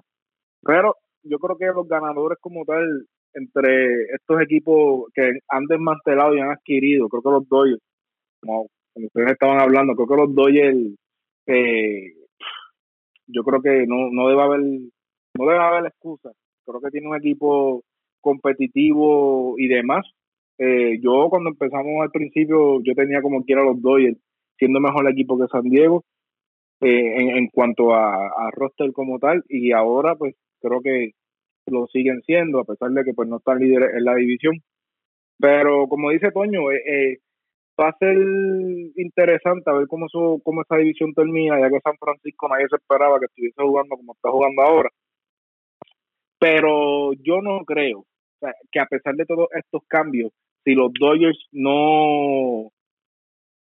Pero 0.61 0.95
yo 1.23 1.39
creo 1.39 1.57
que 1.57 1.65
los 1.67 1.87
ganadores 1.87 2.37
como 2.39 2.65
tal, 2.65 3.07
entre 3.33 4.03
estos 4.13 4.41
equipos 4.41 5.09
que 5.13 5.39
han 5.49 5.65
desmantelado 5.65 6.35
y 6.35 6.39
han 6.39 6.51
adquirido, 6.51 7.09
creo 7.09 7.21
que 7.21 7.29
los 7.29 7.49
Dodgers, 7.49 7.81
como, 8.41 8.67
ustedes 8.95 9.31
estaban 9.31 9.59
hablando, 9.59 9.95
creo 9.95 10.07
que 10.07 10.15
los 10.15 10.35
Dodgers, 10.35 10.95
eh, 11.47 12.13
yo 13.27 13.43
creo 13.43 13.61
que 13.61 13.85
no, 13.87 14.09
no 14.11 14.29
debe 14.29 14.41
haber, 14.41 14.59
no 14.59 15.45
debe 15.45 15.59
haber 15.59 15.85
excusa. 15.87 16.31
Creo 16.65 16.81
que 16.81 16.91
tiene 16.91 17.09
un 17.09 17.15
equipo 17.15 17.83
competitivo 18.21 19.55
y 19.57 19.67
demás. 19.67 20.05
Eh, 20.57 20.99
yo 21.01 21.27
cuando 21.29 21.49
empezamos 21.49 22.01
al 22.01 22.11
principio, 22.11 22.81
yo 22.83 22.93
tenía 22.95 23.21
como 23.21 23.43
quiera 23.43 23.63
los 23.63 23.81
Dodgers, 23.81 24.17
siendo 24.57 24.79
mejor 24.79 25.09
equipo 25.09 25.37
que 25.37 25.47
San 25.47 25.63
Diego, 25.63 26.03
eh, 26.81 27.21
en, 27.21 27.29
en, 27.37 27.47
cuanto 27.47 27.93
a, 27.93 28.27
a, 28.27 28.51
roster 28.51 28.91
como 28.91 29.17
tal 29.19 29.43
y 29.47 29.71
ahora 29.71 30.15
pues 30.15 30.35
creo 30.59 30.81
que 30.81 31.11
lo 31.67 31.87
siguen 31.87 32.21
siendo 32.25 32.59
a 32.59 32.65
pesar 32.65 32.91
de 32.91 33.03
que 33.03 33.13
pues 33.13 33.29
no 33.29 33.37
están 33.37 33.59
líderes 33.59 33.95
en 33.95 34.03
la 34.03 34.15
división. 34.15 34.55
Pero 35.39 35.87
como 35.87 36.11
dice 36.11 36.31
Toño 36.31 36.71
eh, 36.71 36.81
eh, 36.85 37.17
va 37.79 37.89
a 37.89 37.97
ser 37.97 38.17
interesante 38.95 39.69
a 39.69 39.73
ver 39.73 39.87
cómo 39.87 40.07
su, 40.09 40.41
cómo 40.43 40.61
esa 40.61 40.77
división 40.77 41.13
termina 41.13 41.59
ya 41.59 41.69
que 41.69 41.79
San 41.83 41.97
Francisco 41.97 42.47
nadie 42.49 42.67
se 42.69 42.77
esperaba 42.77 43.19
que 43.19 43.25
estuviese 43.25 43.61
jugando 43.61 43.95
como 43.97 44.13
está 44.13 44.29
jugando 44.31 44.61
ahora. 44.61 44.89
Pero 46.39 47.13
yo 47.13 47.41
no 47.41 47.63
creo 47.65 48.05
que 48.71 48.79
a 48.79 48.85
pesar 48.85 49.15
de 49.15 49.25
todos 49.25 49.47
estos 49.53 49.81
cambios, 49.87 50.31
si 50.63 50.73
los 50.73 50.91
Dodgers 50.93 51.39
no, 51.51 52.69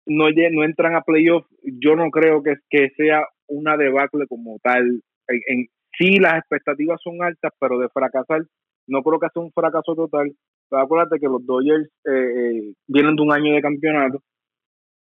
no, 0.09 0.25
no 0.29 0.63
entran 0.63 0.95
a 0.95 1.01
playoff, 1.01 1.45
yo 1.63 1.95
no 1.95 2.09
creo 2.09 2.43
que, 2.43 2.55
que 2.69 2.89
sea 2.97 3.25
una 3.47 3.77
debacle 3.77 4.25
como 4.27 4.57
tal. 4.61 5.01
En, 5.27 5.67
sí, 5.97 6.17
las 6.17 6.39
expectativas 6.39 6.99
son 7.01 7.23
altas, 7.23 7.53
pero 7.59 7.77
de 7.79 7.89
fracasar, 7.89 8.41
no 8.87 9.03
creo 9.03 9.19
que 9.19 9.27
sea 9.31 9.41
un 9.41 9.51
fracaso 9.51 9.95
total. 9.95 10.31
Pero 10.69 10.81
acuérdate 10.81 11.19
que 11.19 11.27
los 11.27 11.45
Dodgers 11.45 11.87
eh, 12.05 12.11
eh, 12.11 12.73
vienen 12.87 13.15
de 13.15 13.21
un 13.21 13.31
año 13.31 13.53
de 13.53 13.61
campeonato 13.61 14.21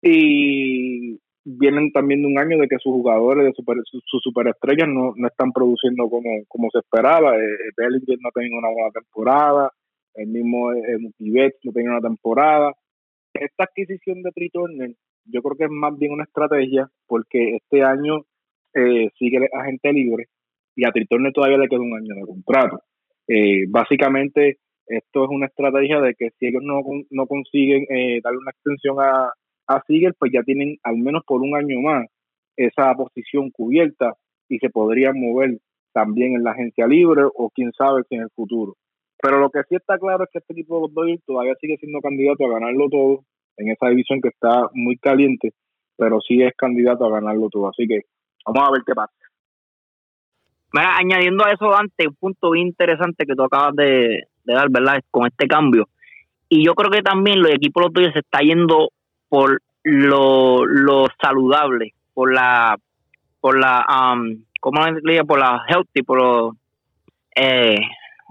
y 0.00 1.18
vienen 1.44 1.90
también 1.92 2.22
de 2.22 2.28
un 2.28 2.38
año 2.38 2.58
de 2.58 2.68
que 2.68 2.78
sus 2.78 2.92
jugadores, 2.92 3.44
de 3.44 3.52
super, 3.52 3.76
sus, 3.84 4.22
superestrellas 4.22 4.88
no, 4.88 5.14
no 5.16 5.28
están 5.28 5.52
produciendo 5.52 6.08
como, 6.08 6.30
como 6.48 6.68
se 6.70 6.78
esperaba. 6.78 7.36
Eh, 7.36 7.72
Bellinger 7.76 8.18
no 8.20 8.28
ha 8.28 8.32
tenido 8.32 8.58
una 8.58 8.70
buena 8.70 8.90
temporada, 8.90 9.72
el 10.14 10.28
mismo 10.28 10.72
eh, 10.72 10.98
no 10.98 11.72
tenía 11.72 11.90
una 11.90 12.00
temporada. 12.00 12.74
Esta 13.40 13.64
adquisición 13.64 14.22
de 14.22 14.32
Triturner 14.32 14.94
yo 15.30 15.42
creo 15.42 15.56
que 15.56 15.64
es 15.64 15.70
más 15.70 15.96
bien 15.98 16.12
una 16.12 16.24
estrategia 16.24 16.88
porque 17.06 17.56
este 17.56 17.82
año 17.82 18.24
eh, 18.74 19.10
sigue 19.18 19.48
agente 19.52 19.92
libre 19.92 20.26
y 20.74 20.84
a 20.84 20.90
Triturner 20.90 21.32
todavía 21.32 21.58
le 21.58 21.68
queda 21.68 21.80
un 21.80 21.96
año 21.96 22.14
de 22.14 22.26
contrato. 22.26 22.82
Eh, 23.26 23.64
básicamente 23.68 24.58
esto 24.86 25.24
es 25.24 25.30
una 25.30 25.46
estrategia 25.46 26.00
de 26.00 26.14
que 26.14 26.30
si 26.38 26.46
ellos 26.46 26.62
no, 26.62 26.80
no 27.10 27.26
consiguen 27.26 27.84
eh, 27.90 28.20
darle 28.22 28.38
una 28.38 28.52
extensión 28.52 28.96
a, 29.00 29.32
a 29.66 29.84
pues 30.18 30.32
ya 30.32 30.42
tienen 30.42 30.78
al 30.82 30.96
menos 30.96 31.22
por 31.26 31.42
un 31.42 31.54
año 31.54 31.80
más 31.80 32.06
esa 32.56 32.94
posición 32.94 33.50
cubierta 33.50 34.14
y 34.48 34.58
se 34.58 34.70
podrían 34.70 35.20
mover 35.20 35.58
también 35.92 36.34
en 36.34 36.44
la 36.44 36.52
agencia 36.52 36.86
libre 36.86 37.22
o 37.24 37.50
quién 37.50 37.72
sabe 37.72 38.02
si 38.08 38.14
en 38.14 38.22
el 38.22 38.30
futuro. 38.30 38.76
Pero 39.20 39.40
lo 39.40 39.50
que 39.50 39.62
sí 39.68 39.74
está 39.74 39.98
claro 39.98 40.24
es 40.24 40.30
que 40.30 40.38
este 40.38 40.52
equipo 40.52 40.76
de 40.76 40.80
los 40.82 40.94
Dodgers 40.94 41.24
todavía 41.24 41.54
sigue 41.60 41.76
siendo 41.78 42.00
candidato 42.00 42.44
a 42.46 42.52
ganarlo 42.52 42.88
todo 42.88 43.24
en 43.56 43.70
esa 43.70 43.88
división 43.88 44.20
que 44.20 44.28
está 44.28 44.68
muy 44.72 44.96
caliente, 44.96 45.52
pero 45.96 46.20
sí 46.20 46.40
es 46.42 46.54
candidato 46.56 47.04
a 47.04 47.10
ganarlo 47.10 47.48
todo. 47.50 47.68
Así 47.68 47.86
que 47.86 48.02
vamos 48.46 48.68
a 48.68 48.72
ver 48.72 48.82
qué 48.86 48.94
pasa. 48.94 49.12
Mira, 50.72 50.96
añadiendo 50.96 51.44
a 51.44 51.52
eso, 51.52 51.70
Dante, 51.70 52.06
un 52.06 52.14
punto 52.14 52.54
interesante 52.54 53.26
que 53.26 53.34
tú 53.34 53.42
acabas 53.42 53.74
de, 53.74 54.28
dar, 54.44 54.70
¿verdad? 54.70 55.02
Con 55.10 55.26
este 55.26 55.48
cambio. 55.48 55.88
Y 56.48 56.64
yo 56.64 56.74
creo 56.74 56.90
que 56.90 57.02
también 57.02 57.42
los 57.42 57.50
equipos 57.50 57.82
de 57.82 57.86
los 57.86 57.92
Dodgers 57.94 58.12
se 58.12 58.20
está 58.20 58.40
yendo 58.40 58.90
por 59.28 59.60
lo, 59.82 60.64
lo 60.64 61.06
saludable, 61.20 61.94
por 62.14 62.32
la, 62.32 62.78
por 63.40 63.58
la, 63.58 63.84
um, 64.14 64.44
¿cómo 64.60 64.84
le 64.84 65.00
diría? 65.00 65.24
Por 65.24 65.40
la 65.40 65.62
healthy, 65.68 66.02
por 66.02 66.18
lo, 66.18 66.56
eh, 67.34 67.78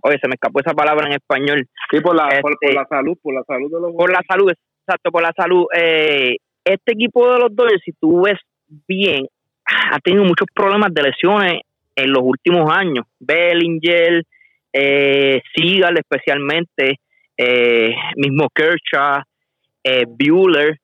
oye, 0.03 0.17
se 0.21 0.27
me 0.27 0.35
escapó 0.35 0.59
esa 0.59 0.73
palabra 0.73 1.07
en 1.07 1.13
español. 1.13 1.67
Sí, 1.91 1.99
por 2.01 2.15
la, 2.15 2.29
por, 2.41 2.53
este, 2.53 2.73
la 2.73 2.85
salud, 2.85 3.17
por 3.21 3.33
la 3.33 3.43
salud 3.43 3.71
de 3.71 3.79
los 3.79 3.95
Por 3.95 4.11
la 4.11 4.21
salud, 4.27 4.51
exacto, 4.51 5.11
por 5.11 5.21
la 5.21 5.33
salud. 5.35 5.65
Eh, 5.75 6.37
este 6.63 6.93
equipo 6.93 7.31
de 7.31 7.39
los 7.39 7.55
Dodgers, 7.55 7.81
si 7.83 7.93
tú 7.93 8.23
ves 8.23 8.39
bien, 8.87 9.27
ha 9.91 9.99
tenido 9.99 10.23
muchos 10.23 10.47
problemas 10.53 10.93
de 10.93 11.03
lesiones 11.03 11.61
en 11.95 12.11
los 12.11 12.21
últimos 12.23 12.71
años. 12.71 13.05
Bellinger, 13.19 14.23
eh, 14.73 15.41
Seagal 15.55 15.97
especialmente, 15.97 16.99
eh, 17.37 17.95
mismo 18.15 18.47
Kershaw, 18.53 19.21
eh, 19.83 20.05
Bueller. 20.07 20.77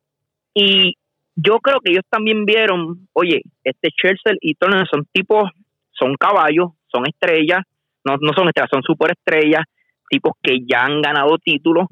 Y 0.53 0.95
yo 1.35 1.59
creo 1.59 1.79
que 1.79 1.91
ellos 1.91 2.05
también 2.09 2.45
vieron, 2.45 3.07
oye, 3.13 3.41
este 3.63 3.89
Chelsea 3.89 4.33
y 4.41 4.55
Turner 4.55 4.87
son 4.87 5.05
tipos, 5.11 5.49
son 5.91 6.15
caballos, 6.15 6.71
son 6.87 7.07
estrellas, 7.07 7.63
no, 8.05 8.17
no 8.19 8.33
son 8.33 8.47
estrellas, 8.47 8.69
son 8.71 8.83
superestrellas, 8.83 9.63
tipos 10.09 10.33
que 10.41 10.59
ya 10.65 10.85
han 10.85 11.01
ganado 11.01 11.37
títulos 11.37 11.87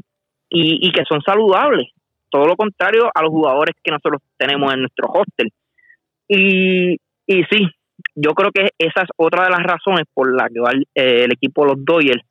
y, 0.50 0.88
y 0.88 0.91
que 0.91 1.04
son 1.08 1.21
saludables. 1.21 1.89
Todo 2.30 2.45
lo 2.45 2.56
contrario 2.56 3.10
a 3.13 3.21
los 3.21 3.30
jugadores 3.30 3.76
que 3.84 3.91
nosotros 3.91 4.21
tenemos 4.38 4.74
en 4.74 4.82
nuestro 4.82 5.10
hostel. 5.10 5.50
Y, 6.28 6.93
y 7.28 7.43
sí, 7.50 7.67
yo 8.15 8.32
creo 8.32 8.52
que 8.52 8.69
esa 8.78 9.02
es 9.02 9.10
otra 9.17 9.45
de 9.45 9.50
las 9.50 9.63
razones 9.63 10.06
por 10.13 10.34
la 10.34 10.47
que 10.47 10.60
eh, 10.95 11.24
el 11.26 11.34
equipo 11.34 11.63
de 11.63 11.74
los 11.74 11.86
Dodgers 11.86 12.24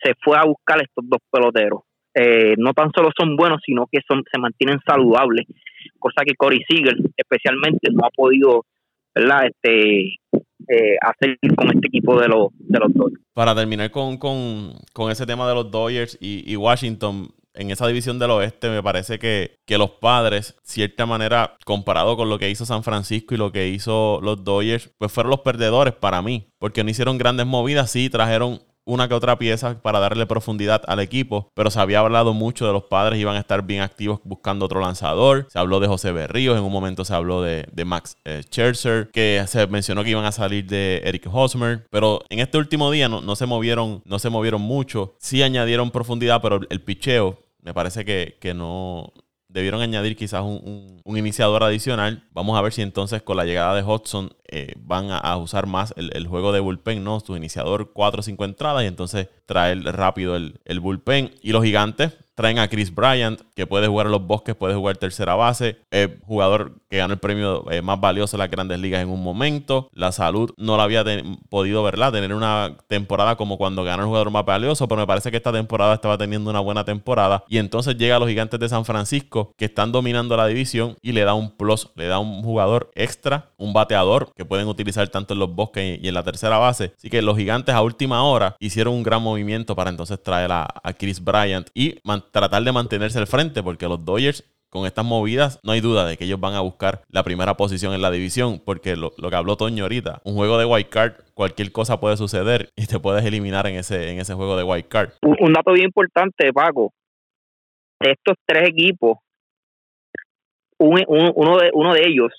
se 0.00 0.14
fue 0.22 0.36
a 0.38 0.44
buscar 0.44 0.80
estos 0.80 1.04
dos 1.08 1.20
peloteros. 1.30 1.80
Eh, 2.14 2.54
no 2.56 2.72
tan 2.72 2.90
solo 2.92 3.10
son 3.16 3.36
buenos, 3.36 3.60
sino 3.64 3.86
que 3.90 4.00
son 4.06 4.22
se 4.30 4.40
mantienen 4.40 4.78
saludables, 4.86 5.46
cosa 5.98 6.22
que 6.24 6.34
Corey 6.34 6.60
Seager 6.68 6.96
especialmente 7.16 7.90
no 7.92 8.06
ha 8.06 8.10
podido 8.10 8.64
¿verdad? 9.14 9.46
Este, 9.46 10.16
eh, 10.68 10.96
hacer 11.00 11.38
con 11.56 11.68
este 11.68 11.88
equipo 11.88 12.18
de 12.20 12.28
los, 12.28 12.48
de 12.58 12.78
los 12.78 12.92
Dodgers. 12.92 13.22
Para 13.32 13.54
terminar 13.54 13.90
con, 13.90 14.16
con, 14.18 14.74
con 14.92 15.10
ese 15.10 15.26
tema 15.26 15.48
de 15.48 15.54
los 15.54 15.70
Dodgers 15.70 16.18
y, 16.20 16.50
y 16.50 16.56
Washington, 16.56 17.28
en 17.54 17.70
esa 17.70 17.86
división 17.86 18.18
del 18.18 18.30
oeste 18.30 18.68
me 18.70 18.82
parece 18.82 19.18
que, 19.18 19.58
que, 19.66 19.78
los 19.78 19.90
padres, 19.90 20.56
cierta 20.62 21.06
manera, 21.06 21.56
comparado 21.64 22.16
con 22.16 22.28
lo 22.28 22.38
que 22.38 22.50
hizo 22.50 22.64
San 22.64 22.84
Francisco 22.84 23.34
y 23.34 23.38
lo 23.38 23.50
que 23.50 23.68
hizo 23.68 24.20
los 24.22 24.44
Dodgers, 24.44 24.90
pues 24.98 25.10
fueron 25.10 25.30
los 25.30 25.40
perdedores 25.40 25.94
para 25.94 26.22
mí, 26.22 26.48
porque 26.58 26.84
no 26.84 26.90
hicieron 26.90 27.18
grandes 27.18 27.46
movidas, 27.46 27.90
sí 27.90 28.10
trajeron 28.10 28.60
una 28.88 29.06
que 29.06 29.14
otra 29.14 29.38
pieza 29.38 29.80
para 29.80 30.00
darle 30.00 30.26
profundidad 30.26 30.82
al 30.88 30.98
equipo, 31.00 31.50
pero 31.54 31.70
se 31.70 31.78
había 31.78 32.00
hablado 32.00 32.32
mucho 32.32 32.66
de 32.66 32.72
los 32.72 32.84
padres, 32.84 33.20
iban 33.20 33.36
a 33.36 33.40
estar 33.40 33.62
bien 33.62 33.82
activos 33.82 34.20
buscando 34.24 34.64
otro 34.64 34.80
lanzador. 34.80 35.46
Se 35.50 35.58
habló 35.58 35.78
de 35.78 35.86
José 35.86 36.10
Berríos, 36.10 36.56
en 36.56 36.64
un 36.64 36.72
momento 36.72 37.04
se 37.04 37.14
habló 37.14 37.42
de, 37.42 37.66
Max 37.84 38.16
eh, 38.24 38.42
Scherzer, 38.44 39.10
que 39.12 39.44
se 39.46 39.66
mencionó 39.66 40.02
que 40.04 40.10
iban 40.10 40.24
a 40.24 40.32
salir 40.32 40.66
de 40.66 41.02
Eric 41.04 41.28
Hosmer, 41.30 41.86
pero 41.90 42.22
en 42.30 42.38
este 42.40 42.58
último 42.58 42.90
día 42.90 43.08
no, 43.08 43.20
no, 43.20 43.36
se 43.36 43.46
movieron, 43.46 44.02
no 44.04 44.18
se 44.18 44.30
movieron 44.30 44.62
mucho. 44.62 45.14
Sí 45.18 45.42
añadieron 45.42 45.90
profundidad, 45.90 46.40
pero 46.40 46.60
el 46.68 46.80
picheo 46.80 47.38
me 47.62 47.74
parece 47.74 48.04
que, 48.04 48.38
que 48.40 48.54
no, 48.54 49.12
debieron 49.48 49.80
añadir 49.80 50.16
quizás 50.16 50.42
un, 50.42 51.02
iniciador 51.04 51.64
adicional. 51.64 52.24
Vamos 52.32 52.58
a 52.58 52.62
ver 52.62 52.72
si 52.72 52.82
entonces 52.82 53.22
con 53.22 53.36
la 53.36 53.44
llegada 53.44 53.74
de 53.74 53.82
Hudson 53.82 54.30
eh, 54.46 54.74
van 54.76 55.10
a, 55.10 55.36
usar 55.36 55.66
más 55.66 55.94
el, 55.96 56.26
juego 56.26 56.52
de 56.52 56.60
bullpen, 56.60 57.02
¿no? 57.02 57.20
Su 57.20 57.36
iniciador 57.36 57.92
4 57.92 58.20
o 58.20 58.22
5 58.22 58.44
entradas 58.44 58.84
y 58.84 58.86
entonces 58.86 59.28
traer 59.46 59.82
rápido 59.84 60.36
el, 60.36 60.60
el 60.64 60.80
bullpen. 60.80 61.32
Y 61.42 61.52
los 61.52 61.64
gigantes 61.64 62.16
Traen 62.38 62.60
a 62.60 62.68
Chris 62.68 62.94
Bryant, 62.94 63.40
que 63.56 63.66
puede 63.66 63.88
jugar 63.88 64.06
en 64.06 64.12
los 64.12 64.24
bosques, 64.24 64.54
puede 64.54 64.72
jugar 64.72 64.96
tercera 64.96 65.34
base. 65.34 65.78
jugador 66.24 66.74
que 66.88 66.98
ganó 66.98 67.14
el 67.14 67.18
premio 67.18 67.68
eh, 67.68 67.82
más 67.82 68.00
valioso 68.00 68.36
de 68.36 68.44
las 68.44 68.48
grandes 68.48 68.78
ligas 68.78 69.02
en 69.02 69.08
un 69.08 69.20
momento. 69.20 69.90
La 69.92 70.12
salud 70.12 70.54
no 70.56 70.76
la 70.76 70.84
había 70.84 71.02
podido, 71.48 71.82
¿verdad? 71.82 72.12
Tener 72.12 72.32
una 72.32 72.76
temporada 72.86 73.34
como 73.34 73.58
cuando 73.58 73.82
ganó 73.82 74.04
el 74.04 74.06
jugador 74.06 74.30
más 74.30 74.44
valioso, 74.44 74.86
pero 74.86 75.00
me 75.00 75.06
parece 75.08 75.32
que 75.32 75.36
esta 75.36 75.50
temporada 75.50 75.94
estaba 75.94 76.16
teniendo 76.16 76.48
una 76.48 76.60
buena 76.60 76.84
temporada. 76.84 77.42
Y 77.48 77.58
entonces 77.58 77.96
llega 77.96 78.14
a 78.14 78.18
los 78.20 78.28
gigantes 78.28 78.60
de 78.60 78.68
San 78.68 78.84
Francisco, 78.84 79.52
que 79.56 79.64
están 79.64 79.90
dominando 79.90 80.36
la 80.36 80.46
división, 80.46 80.96
y 81.02 81.10
le 81.10 81.24
da 81.24 81.34
un 81.34 81.50
plus, 81.50 81.90
le 81.96 82.06
da 82.06 82.20
un 82.20 82.44
jugador 82.44 82.92
extra, 82.94 83.50
un 83.56 83.72
bateador 83.72 84.30
que 84.36 84.44
pueden 84.44 84.68
utilizar 84.68 85.08
tanto 85.08 85.34
en 85.34 85.40
los 85.40 85.52
bosques 85.52 85.98
y 86.00 86.06
en 86.06 86.14
la 86.14 86.22
tercera 86.22 86.58
base. 86.58 86.92
Así 86.96 87.10
que 87.10 87.20
los 87.20 87.36
gigantes 87.36 87.74
a 87.74 87.82
última 87.82 88.22
hora 88.22 88.54
hicieron 88.60 88.94
un 88.94 89.02
gran 89.02 89.24
movimiento 89.24 89.74
para 89.74 89.90
entonces 89.90 90.22
traer 90.22 90.52
a, 90.52 90.68
a 90.84 90.92
Chris 90.92 91.20
Bryant 91.20 91.68
y 91.74 91.96
mantener 92.04 92.27
tratar 92.30 92.62
de 92.62 92.72
mantenerse 92.72 93.18
al 93.18 93.26
frente, 93.26 93.62
porque 93.62 93.86
los 93.86 94.04
Dodgers 94.04 94.44
con 94.70 94.86
estas 94.86 95.04
movidas, 95.04 95.60
no 95.62 95.72
hay 95.72 95.80
duda 95.80 96.06
de 96.06 96.16
que 96.16 96.24
ellos 96.24 96.40
van 96.40 96.54
a 96.54 96.60
buscar 96.60 97.02
la 97.08 97.22
primera 97.22 97.56
posición 97.56 97.94
en 97.94 98.02
la 98.02 98.10
división, 98.10 98.60
porque 98.64 98.96
lo, 98.96 99.10
que 99.10 99.36
habló 99.36 99.56
Toño 99.56 99.84
ahorita, 99.84 100.20
un 100.24 100.34
juego 100.34 100.58
de 100.58 100.66
white 100.66 100.90
card, 100.90 101.14
cualquier 101.34 101.72
cosa 101.72 102.00
puede 102.00 102.16
suceder 102.16 102.70
y 102.76 102.86
te 102.86 103.00
puedes 103.00 103.24
eliminar 103.24 103.66
en 103.66 103.76
ese, 103.76 104.10
en 104.10 104.20
ese 104.20 104.34
juego 104.34 104.56
de 104.56 104.64
white 104.64 104.88
card. 104.88 105.10
Un, 105.22 105.52
dato 105.52 105.72
bien 105.72 105.86
importante, 105.86 106.52
Paco, 106.52 106.92
de 108.00 108.12
estos 108.12 108.36
tres 108.44 108.68
equipos, 108.68 109.18
uno, 110.78 111.58
de, 111.58 111.70
uno 111.72 111.94
de 111.94 112.02
ellos 112.06 112.32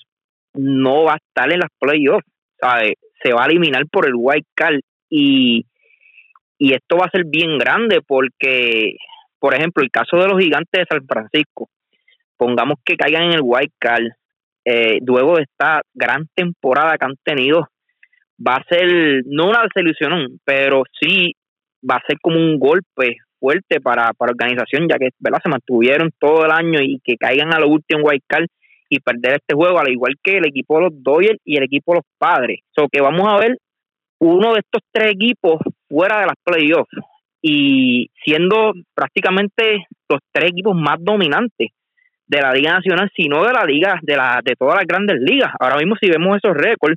no 0.54 1.04
va 1.04 1.14
a 1.14 1.16
estar 1.16 1.52
en 1.52 1.60
las 1.60 1.70
playoffs, 1.78 2.26
¿sabes? 2.58 2.94
se 3.22 3.32
va 3.32 3.44
a 3.44 3.46
eliminar 3.46 3.86
por 3.90 4.06
el 4.06 4.14
white 4.16 4.48
card 4.54 4.80
y, 5.10 5.66
y 6.58 6.72
esto 6.72 6.96
va 6.96 7.06
a 7.06 7.10
ser 7.10 7.24
bien 7.26 7.58
grande 7.58 8.00
porque 8.06 8.96
por 9.40 9.54
ejemplo, 9.54 9.82
el 9.82 9.90
caso 9.90 10.18
de 10.18 10.28
los 10.28 10.40
gigantes 10.40 10.70
de 10.70 10.86
San 10.88 11.06
Francisco, 11.06 11.68
pongamos 12.36 12.76
que 12.84 12.96
caigan 12.96 13.24
en 13.24 13.32
el 13.34 13.40
White 13.42 13.74
Card, 13.78 14.04
eh, 14.64 14.98
luego 15.04 15.36
de 15.36 15.42
esta 15.42 15.80
gran 15.94 16.26
temporada 16.34 16.96
que 16.96 17.06
han 17.06 17.16
tenido, 17.24 17.66
va 18.38 18.56
a 18.56 18.64
ser, 18.68 19.22
no 19.26 19.48
una 19.48 19.62
desilusión, 19.62 20.38
pero 20.44 20.82
sí 21.00 21.34
va 21.88 21.96
a 21.96 22.06
ser 22.06 22.18
como 22.20 22.36
un 22.36 22.58
golpe 22.58 23.16
fuerte 23.38 23.80
para, 23.80 24.12
para 24.12 24.32
organización, 24.32 24.86
ya 24.88 24.98
que 24.98 25.08
¿verdad? 25.18 25.40
se 25.42 25.48
mantuvieron 25.48 26.10
todo 26.18 26.44
el 26.44 26.50
año 26.50 26.80
y 26.82 27.00
que 27.02 27.16
caigan 27.16 27.54
a 27.54 27.58
lo 27.60 27.68
último 27.68 28.12
en 28.12 28.46
y 28.92 28.98
perder 28.98 29.36
este 29.40 29.54
juego, 29.54 29.78
al 29.78 29.88
igual 29.88 30.14
que 30.22 30.38
el 30.38 30.46
equipo 30.46 30.76
de 30.76 30.82
los 30.82 31.02
Dodgers 31.02 31.38
y 31.44 31.56
el 31.56 31.62
equipo 31.62 31.92
de 31.92 31.98
los 31.98 32.06
Padres. 32.18 32.60
So 32.74 32.88
que 32.88 33.00
vamos 33.00 33.26
a 33.28 33.38
ver 33.38 33.56
uno 34.18 34.52
de 34.52 34.60
estos 34.60 34.82
tres 34.92 35.12
equipos 35.12 35.60
fuera 35.88 36.20
de 36.20 36.26
las 36.26 36.34
playoffs 36.44 36.90
y 37.42 38.10
siendo 38.24 38.72
prácticamente 38.94 39.86
los 40.08 40.20
tres 40.32 40.50
equipos 40.50 40.76
más 40.76 40.96
dominantes 41.00 41.68
de 42.26 42.40
la 42.40 42.52
Liga 42.52 42.74
Nacional, 42.74 43.10
sino 43.14 43.44
de 43.44 43.52
la 43.52 43.64
liga, 43.64 43.98
de 44.02 44.16
la, 44.16 44.40
de 44.44 44.54
todas 44.56 44.76
las 44.76 44.86
grandes 44.86 45.20
ligas. 45.20 45.50
Ahora 45.58 45.76
mismo 45.76 45.96
si 46.00 46.08
vemos 46.08 46.36
esos 46.36 46.56
récords, 46.56 46.96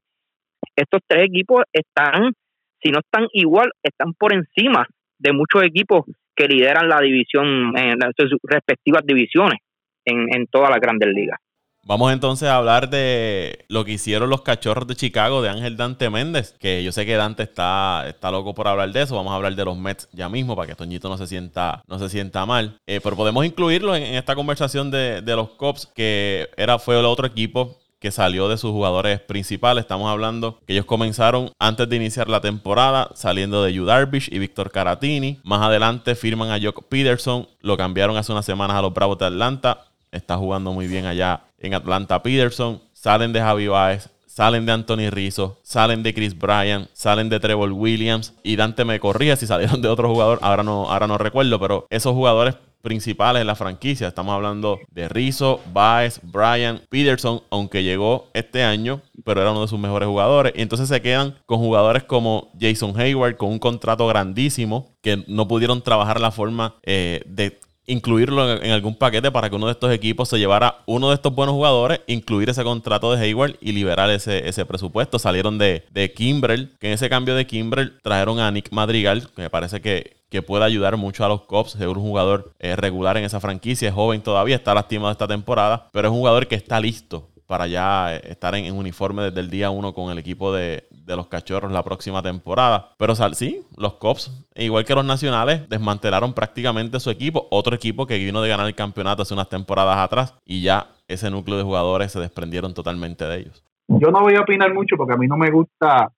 estos 0.75 1.01
tres 1.07 1.25
equipos 1.25 1.63
están, 1.71 2.33
si 2.81 2.91
no 2.91 2.99
están 2.99 3.27
igual, 3.33 3.71
están 3.81 4.13
por 4.13 4.33
encima 4.33 4.85
de 5.17 5.33
muchos 5.33 5.63
equipos 5.63 6.05
que 6.35 6.47
lideran 6.47 6.89
la 6.89 6.99
división, 6.99 7.77
en 7.77 7.97
sus 8.17 8.39
respectivas 8.43 9.03
divisiones 9.05 9.59
en, 10.05 10.33
en 10.33 10.47
todas 10.47 10.69
las 10.69 10.79
grandes 10.79 11.09
ligas. 11.13 11.39
Vamos 11.85 12.13
entonces 12.13 12.47
a 12.47 12.55
hablar 12.55 12.89
de 12.89 13.65
lo 13.67 13.83
que 13.83 13.91
hicieron 13.91 14.29
los 14.29 14.41
cachorros 14.41 14.87
de 14.87 14.95
Chicago 14.95 15.41
de 15.41 15.49
Ángel 15.49 15.75
Dante 15.75 16.09
Méndez, 16.09 16.55
que 16.57 16.81
yo 16.81 16.93
sé 16.93 17.05
que 17.05 17.15
Dante 17.15 17.43
está, 17.43 18.05
está 18.07 18.31
loco 18.31 18.53
por 18.53 18.69
hablar 18.69 18.91
de 18.93 19.01
eso. 19.01 19.15
Vamos 19.15 19.33
a 19.33 19.35
hablar 19.35 19.53
de 19.53 19.65
los 19.65 19.77
Mets 19.77 20.07
ya 20.13 20.29
mismo 20.29 20.55
para 20.55 20.67
que 20.67 20.75
Toñito 20.75 21.09
no 21.09 21.17
se 21.17 21.27
sienta, 21.27 21.83
no 21.87 21.99
se 21.99 22.07
sienta 22.07 22.45
mal. 22.45 22.79
Eh, 22.87 23.01
pero 23.03 23.17
podemos 23.17 23.45
incluirlo 23.45 23.95
en, 23.95 24.03
esta 24.15 24.33
conversación 24.33 24.91
de, 24.91 25.21
de, 25.21 25.35
los 25.35 25.49
Cops, 25.49 25.85
que 25.93 26.49
era, 26.55 26.79
fue 26.79 26.97
el 26.97 27.05
otro 27.05 27.27
equipo 27.27 27.77
que 28.03 28.11
salió 28.11 28.49
de 28.49 28.57
sus 28.57 28.71
jugadores 28.71 29.21
principales. 29.21 29.83
Estamos 29.83 30.09
hablando 30.09 30.59
que 30.65 30.73
ellos 30.73 30.85
comenzaron 30.85 31.51
antes 31.57 31.87
de 31.87 31.95
iniciar 31.95 32.27
la 32.27 32.41
temporada 32.41 33.09
saliendo 33.13 33.63
de 33.63 33.73
Yu 33.73 33.85
Darvish 33.85 34.27
y 34.29 34.39
Víctor 34.39 34.71
Caratini. 34.71 35.39
Más 35.43 35.61
adelante 35.61 36.15
firman 36.15 36.51
a 36.51 36.59
Jock 36.61 36.83
Peterson, 36.89 37.47
lo 37.61 37.77
cambiaron 37.77 38.17
hace 38.17 38.33
unas 38.33 38.45
semanas 38.45 38.75
a 38.75 38.81
los 38.81 38.93
Bravos 38.93 39.17
de 39.19 39.25
Atlanta. 39.27 39.85
Está 40.13 40.37
jugando 40.37 40.71
muy 40.71 40.87
bien 40.87 41.05
allá 41.05 41.41
en 41.57 41.73
Atlanta 41.73 42.23
Peterson. 42.23 42.81
Salen 42.93 43.33
de 43.33 43.41
Javi 43.41 43.67
Baez, 43.67 44.09
salen 44.33 44.65
de 44.65 44.71
Anthony 44.71 45.09
Rizzo, 45.11 45.59
salen 45.61 46.01
de 46.01 46.13
Chris 46.13 46.37
Bryan, 46.37 46.87
salen 46.93 47.29
de 47.29 47.39
Trevor 47.39 47.71
Williams 47.71 48.33
y 48.41 48.55
Dante 48.55 48.83
me 48.83 48.99
corría 48.99 49.35
si 49.35 49.45
salieron 49.45 49.81
de 49.81 49.89
otro 49.89 50.09
jugador, 50.09 50.39
ahora 50.41 50.63
no, 50.63 50.89
ahora 50.89 51.05
no 51.05 51.19
recuerdo, 51.19 51.59
pero 51.59 51.85
esos 51.91 52.13
jugadores 52.13 52.55
principales 52.81 53.41
en 53.41 53.47
la 53.47 53.55
franquicia, 53.55 54.07
estamos 54.07 54.33
hablando 54.33 54.79
de 54.89 55.07
Rizzo, 55.07 55.61
Baez, 55.71 56.19
Bryan, 56.23 56.81
Peterson, 56.89 57.41
aunque 57.51 57.83
llegó 57.83 58.27
este 58.33 58.63
año, 58.63 59.01
pero 59.23 59.39
era 59.41 59.51
uno 59.51 59.61
de 59.61 59.67
sus 59.67 59.79
mejores 59.79 60.07
jugadores, 60.07 60.53
y 60.55 60.61
entonces 60.61 60.89
se 60.89 61.01
quedan 61.01 61.35
con 61.45 61.59
jugadores 61.59 62.03
como 62.03 62.51
Jason 62.59 62.99
Hayward 62.99 63.37
con 63.37 63.51
un 63.51 63.59
contrato 63.59 64.07
grandísimo 64.07 64.89
que 65.01 65.23
no 65.27 65.47
pudieron 65.47 65.81
trabajar 65.81 66.19
la 66.19 66.31
forma 66.31 66.75
eh, 66.83 67.21
de 67.25 67.59
incluirlo 67.85 68.61
en, 68.61 68.71
algún 68.71 68.95
paquete 68.95 69.31
para 69.31 69.49
que 69.49 69.55
uno 69.55 69.65
de 69.67 69.73
estos 69.73 69.91
equipos 69.91 70.29
se 70.29 70.39
llevara 70.39 70.77
uno 70.85 71.09
de 71.09 71.15
estos 71.15 71.33
buenos 71.33 71.53
jugadores, 71.53 72.01
incluir 72.07 72.49
ese 72.49 72.63
contrato 72.63 73.11
de 73.11 73.23
Hayward 73.23 73.55
y 73.61 73.71
liberar 73.71 74.09
ese, 74.09 74.47
ese 74.47 74.65
presupuesto. 74.65 75.19
Salieron 75.19 75.57
de, 75.57 75.85
de 75.91 76.13
Kimbrel, 76.13 76.71
que 76.79 76.87
en 76.87 76.93
ese 76.93 77.09
cambio 77.09 77.35
de 77.35 77.45
Kimbrel 77.45 77.99
trajeron 78.01 78.39
a 78.39 78.51
Nick 78.51 78.71
Madrigal, 78.71 79.29
que 79.35 79.41
me 79.41 79.49
parece 79.49 79.81
que, 79.81 80.17
que 80.29 80.41
puede 80.41 80.65
ayudar 80.65 80.97
mucho 80.97 81.25
a 81.25 81.27
los 81.27 81.41
Cops. 81.41 81.75
Es 81.75 81.85
un 81.85 81.95
jugador 81.95 82.53
eh, 82.59 82.75
regular 82.75 83.17
en 83.17 83.25
esa 83.25 83.39
franquicia, 83.39 83.89
es 83.89 83.93
joven 83.93 84.21
todavía, 84.21 84.55
está 84.55 84.73
lastimado 84.73 85.11
esta 85.11 85.27
temporada, 85.27 85.89
pero 85.91 86.07
es 86.07 86.11
un 86.11 86.19
jugador 86.19 86.47
que 86.47 86.55
está 86.55 86.79
listo 86.79 87.29
para 87.45 87.67
ya 87.67 88.15
eh, 88.15 88.21
estar 88.29 88.55
en, 88.55 88.73
uniforme 88.73 89.23
desde 89.23 89.39
el 89.39 89.49
día 89.49 89.69
uno 89.69 89.93
con 89.93 90.11
el 90.11 90.17
equipo 90.17 90.53
de, 90.53 90.87
los 91.05 91.27
cachorros 91.27 91.71
la 91.71 91.83
próxima 91.83 92.21
temporada. 92.21 92.91
Pero 92.97 93.15
sí, 93.15 93.61
los 93.77 93.95
Cops, 93.95 94.47
igual 94.55 94.85
que 94.85 94.95
los 94.95 95.05
nacionales, 95.05 95.67
desmantelaron 95.69 96.33
prácticamente 96.33 96.99
su 96.99 97.09
equipo. 97.09 97.47
Otro 97.51 97.75
equipo 97.75 98.07
que 98.07 98.17
vino 98.17 98.41
de 98.41 98.49
ganar 98.49 98.67
el 98.67 98.75
campeonato 98.75 99.23
hace 99.23 99.33
unas 99.33 99.49
temporadas 99.49 99.97
atrás 99.97 100.35
y 100.45 100.61
ya 100.61 100.87
ese 101.07 101.29
núcleo 101.29 101.57
de 101.57 101.63
jugadores 101.63 102.11
se 102.11 102.19
desprendieron 102.19 102.73
totalmente 102.73 103.25
de 103.25 103.39
ellos. 103.39 103.63
Yo 103.87 104.11
no 104.11 104.21
voy 104.21 104.35
a 104.35 104.41
opinar 104.41 104.73
mucho 104.73 104.95
porque 104.97 105.13
a 105.13 105.17
mí 105.17 105.27
no 105.27 105.37
me 105.37 105.51
gusta 105.51 106.11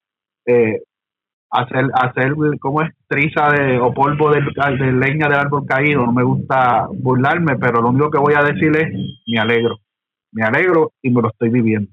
eh, 0.45 0.81
hacer, 1.49 1.85
hacer 1.93 2.35
como 2.59 2.81
es 2.81 2.93
triza 3.07 3.49
de, 3.49 3.79
o 3.79 3.93
polvo 3.93 4.31
de, 4.31 4.41
de 4.41 4.91
leña 4.91 5.27
del 5.27 5.39
árbol 5.39 5.65
caído. 5.65 6.05
No 6.05 6.13
me 6.13 6.23
gusta 6.23 6.87
burlarme, 6.91 7.57
pero 7.57 7.81
lo 7.81 7.89
único 7.89 8.11
que 8.11 8.19
voy 8.19 8.33
a 8.35 8.43
decir 8.43 8.75
es 8.77 8.87
me 9.27 9.39
alegro 9.39 9.79
me 10.35 10.43
alegro 10.43 10.91
y 11.01 11.09
me 11.09 11.21
lo 11.21 11.29
estoy 11.29 11.49
viviendo. 11.49 11.89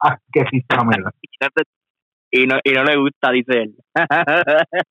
Ah, 0.00 0.16
qué. 0.32 0.44
Y 2.34 2.46
no, 2.46 2.58
y 2.64 2.72
no 2.72 2.82
le 2.82 2.96
gusta, 2.96 3.30
dice 3.30 3.64
él. 3.64 3.74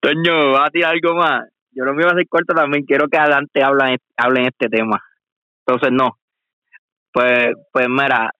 Toño, 0.00 0.52
¿va 0.52 0.64
a 0.64 0.70
tirar 0.70 0.92
algo 0.92 1.14
más? 1.14 1.50
Yo 1.72 1.84
no 1.84 1.92
me 1.92 2.00
iba 2.00 2.10
a 2.10 2.14
hacer 2.14 2.26
corto 2.26 2.54
también, 2.54 2.86
quiero 2.86 3.06
que 3.08 3.18
adelante 3.18 3.62
hable, 3.62 3.98
hable 4.16 4.40
en 4.40 4.46
este 4.46 4.70
tema. 4.70 4.98
Entonces, 5.66 5.92
no. 5.92 6.16
Pues, 7.12 7.52
pues 7.70 7.88
mira, 7.90 8.30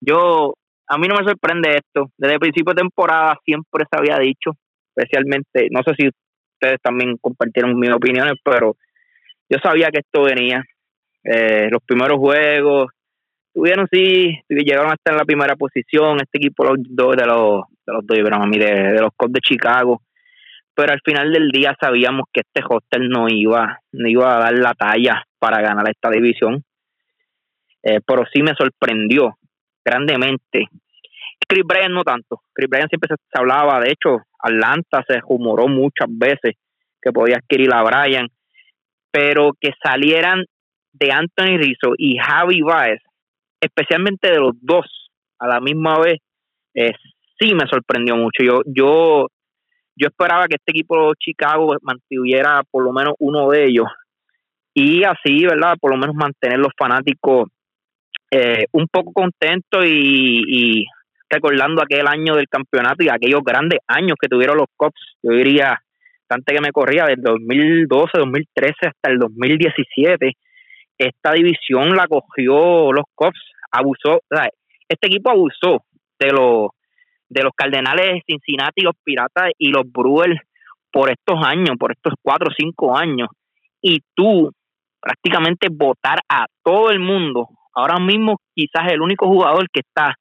yo, 0.00 0.54
a 0.88 0.96
mí 0.96 1.08
no 1.08 1.16
me 1.16 1.28
sorprende 1.28 1.76
esto. 1.76 2.06
Desde 2.16 2.34
el 2.34 2.40
principio 2.40 2.72
de 2.72 2.80
temporada 2.80 3.36
siempre 3.44 3.84
se 3.90 3.98
había 3.98 4.18
dicho, 4.18 4.52
especialmente, 4.96 5.68
no 5.70 5.82
sé 5.82 5.92
si 5.98 6.08
ustedes 6.08 6.80
también 6.82 7.18
compartieron 7.18 7.78
mis 7.78 7.92
opiniones, 7.92 8.38
pero 8.42 8.76
yo 9.50 9.58
sabía 9.62 9.90
que 9.90 9.98
esto 10.00 10.22
venía. 10.22 10.64
Eh, 11.22 11.68
los 11.70 11.82
primeros 11.84 12.18
juegos 12.18 12.90
tuvieron 13.52 13.86
sí, 13.90 14.38
llegaron 14.48 14.92
hasta 14.92 15.12
en 15.12 15.18
la 15.18 15.24
primera 15.24 15.56
posición, 15.56 16.16
este 16.16 16.38
equipo 16.38 16.64
los 16.64 16.78
dos 16.80 17.16
de 17.16 17.26
los 17.26 17.62
de 17.84 17.92
los 17.92 18.06
de, 18.06 18.92
de 18.92 19.00
los 19.00 19.10
Cubs 19.16 19.32
de 19.32 19.40
Chicago, 19.40 20.02
pero 20.74 20.92
al 20.92 21.00
final 21.04 21.32
del 21.32 21.50
día 21.50 21.76
sabíamos 21.80 22.26
que 22.32 22.40
este 22.40 22.62
hostel 22.68 23.08
no 23.08 23.28
iba, 23.28 23.80
no 23.92 24.08
iba 24.08 24.36
a 24.36 24.40
dar 24.40 24.54
la 24.54 24.74
talla 24.74 25.24
para 25.38 25.60
ganar 25.60 25.88
esta 25.88 26.10
división. 26.10 26.64
Eh, 27.82 28.00
pero 28.06 28.24
sí 28.32 28.42
me 28.42 28.54
sorprendió 28.54 29.36
grandemente. 29.84 30.68
Chris 31.46 31.64
Bryan 31.66 31.92
no 31.92 32.04
tanto. 32.04 32.42
Chris 32.54 32.70
Bryan 32.70 32.88
siempre 32.88 33.08
se, 33.08 33.38
hablaba, 33.38 33.80
de 33.80 33.90
hecho, 33.90 34.22
Atlanta 34.38 35.04
se 35.06 35.20
rumoró 35.20 35.68
muchas 35.68 36.06
veces 36.08 36.54
que 37.00 37.12
podía 37.12 37.36
adquirir 37.36 37.74
a 37.74 37.82
Bryan, 37.82 38.28
pero 39.10 39.50
que 39.60 39.72
salieran 39.82 40.44
de 40.92 41.10
Anthony 41.10 41.58
Rizzo 41.58 41.94
y 41.98 42.16
Javi 42.16 42.62
Baez, 42.62 43.02
especialmente 43.62 44.30
de 44.30 44.40
los 44.40 44.52
dos 44.60 44.84
a 45.38 45.46
la 45.46 45.60
misma 45.60 45.98
vez, 45.98 46.18
eh, 46.74 46.92
sí 47.38 47.54
me 47.54 47.66
sorprendió 47.70 48.16
mucho. 48.16 48.42
Yo, 48.42 48.60
yo, 48.66 49.28
yo 49.96 50.08
esperaba 50.08 50.48
que 50.48 50.56
este 50.56 50.72
equipo 50.72 51.08
de 51.08 51.14
Chicago 51.18 51.76
mantuviera 51.82 52.62
por 52.70 52.84
lo 52.84 52.92
menos 52.92 53.14
uno 53.18 53.48
de 53.50 53.66
ellos 53.66 53.86
y 54.74 55.04
así, 55.04 55.44
¿verdad? 55.44 55.76
Por 55.80 55.92
lo 55.92 55.96
menos 55.96 56.14
mantener 56.14 56.58
los 56.58 56.72
fanáticos 56.76 57.48
eh, 58.30 58.64
un 58.72 58.88
poco 58.88 59.12
contentos 59.12 59.84
y, 59.86 60.84
recordando 61.28 61.82
aquel 61.82 62.06
año 62.06 62.34
del 62.34 62.48
campeonato 62.48 63.02
y 63.02 63.08
aquellos 63.08 63.42
grandes 63.42 63.80
años 63.86 64.16
que 64.20 64.28
tuvieron 64.28 64.58
los 64.58 64.66
Cops. 64.76 65.00
Yo 65.22 65.32
diría, 65.32 65.78
antes 66.28 66.54
que 66.54 66.60
me 66.60 66.72
corría, 66.72 67.06
del 67.06 67.22
2012, 67.22 68.18
2013 68.18 68.74
hasta 68.82 69.10
el 69.10 69.18
2017 69.18 70.36
esta 70.98 71.32
división 71.32 71.94
la 71.96 72.06
cogió 72.06 72.92
los 72.92 73.04
Cubs, 73.14 73.40
abusó, 73.70 74.20
este 74.88 75.06
equipo 75.06 75.30
abusó 75.30 75.84
de 76.18 76.32
los 76.32 76.70
de 77.28 77.42
los 77.42 77.52
Cardenales 77.56 78.06
de 78.06 78.22
Cincinnati, 78.26 78.82
los 78.82 78.94
Piratas 79.02 79.52
y 79.58 79.70
los 79.70 79.90
Brewers 79.90 80.38
por 80.92 81.10
estos 81.10 81.42
años, 81.42 81.76
por 81.78 81.92
estos 81.92 82.12
cuatro 82.20 82.48
o 82.50 82.54
cinco 82.54 82.94
años, 82.94 83.28
y 83.80 84.00
tú 84.14 84.52
prácticamente 85.00 85.68
votar 85.70 86.18
a 86.28 86.44
todo 86.62 86.90
el 86.90 87.00
mundo. 87.00 87.48
Ahora 87.74 87.98
mismo 87.98 88.38
quizás 88.54 88.92
el 88.92 89.00
único 89.00 89.26
jugador 89.26 89.66
que 89.72 89.80
está, 89.80 90.14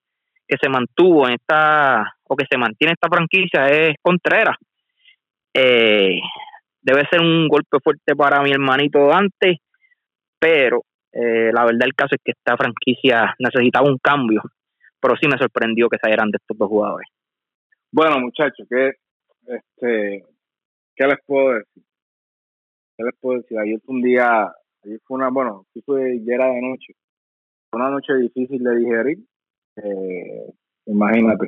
que 0.47 0.55
se 0.59 0.69
mantuvo 0.69 1.27
en 1.27 1.33
esta, 1.33 2.15
o 2.23 2.35
que 2.37 2.45
se 2.49 2.57
mantiene 2.57 2.91
en 2.91 2.93
esta 2.93 3.09
franquicia 3.09 3.65
es 3.67 3.95
Contreras. 4.01 4.55
Eh, 5.53 6.17
debe 6.81 7.03
ser 7.11 7.19
un 7.19 7.49
golpe 7.49 7.77
fuerte 7.83 8.15
para 8.15 8.41
mi 8.41 8.51
hermanito 8.51 9.07
Dante 9.07 9.59
pero 10.41 10.83
eh, 11.13 11.51
la 11.53 11.65
verdad 11.65 11.85
el 11.85 11.93
caso 11.93 12.15
es 12.15 12.21
que 12.23 12.31
esta 12.31 12.57
franquicia 12.57 13.35
necesitaba 13.37 13.87
un 13.87 13.99
cambio, 13.99 14.41
pero 14.99 15.15
sí 15.15 15.27
me 15.27 15.37
sorprendió 15.37 15.87
que 15.87 15.99
salieran 16.01 16.31
de 16.31 16.37
estos 16.41 16.57
dos 16.57 16.67
jugadores. 16.67 17.07
Bueno, 17.91 18.19
muchachos, 18.19 18.65
¿qué, 18.67 18.93
este, 19.45 20.25
¿qué 20.95 21.07
les 21.07 21.17
puedo 21.27 21.53
decir? 21.53 21.83
¿Qué 22.97 23.03
les 23.03 23.15
puedo 23.19 23.41
decir? 23.41 23.59
Ayer 23.59 23.79
fue 23.85 23.95
un 23.95 24.01
día, 24.01 24.51
ayer 24.83 24.99
fue 25.05 25.17
una, 25.17 25.29
bueno, 25.29 25.65
sí 25.73 25.81
fue 25.85 26.19
ya 26.25 26.35
era 26.35 26.47
de 26.47 26.61
noche, 26.61 26.95
fue 27.69 27.79
una 27.79 27.91
noche 27.91 28.15
difícil 28.15 28.63
de 28.63 28.75
digerir, 28.77 29.19
eh, 29.75 30.53
imagínate, 30.87 31.47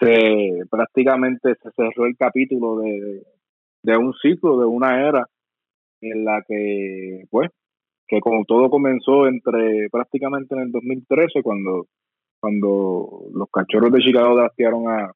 se 0.00 0.62
prácticamente 0.70 1.54
se 1.62 1.70
cerró 1.76 2.06
el 2.06 2.16
capítulo 2.16 2.78
de, 2.78 3.22
de 3.82 3.96
un 3.98 4.14
ciclo, 4.14 4.60
de 4.60 4.66
una 4.66 5.06
era 5.06 5.28
en 6.00 6.24
la 6.24 6.42
que, 6.46 7.26
pues, 7.30 7.50
que 8.06 8.20
como 8.20 8.44
todo 8.44 8.70
comenzó 8.70 9.26
entre 9.26 9.88
prácticamente 9.90 10.54
en 10.54 10.62
el 10.62 10.72
2013 10.72 11.42
cuando 11.42 11.86
cuando 12.40 13.22
los 13.32 13.48
cachorros 13.50 13.90
de 13.92 14.00
Chicago 14.00 14.36
draftearon 14.36 14.88
a, 14.88 15.12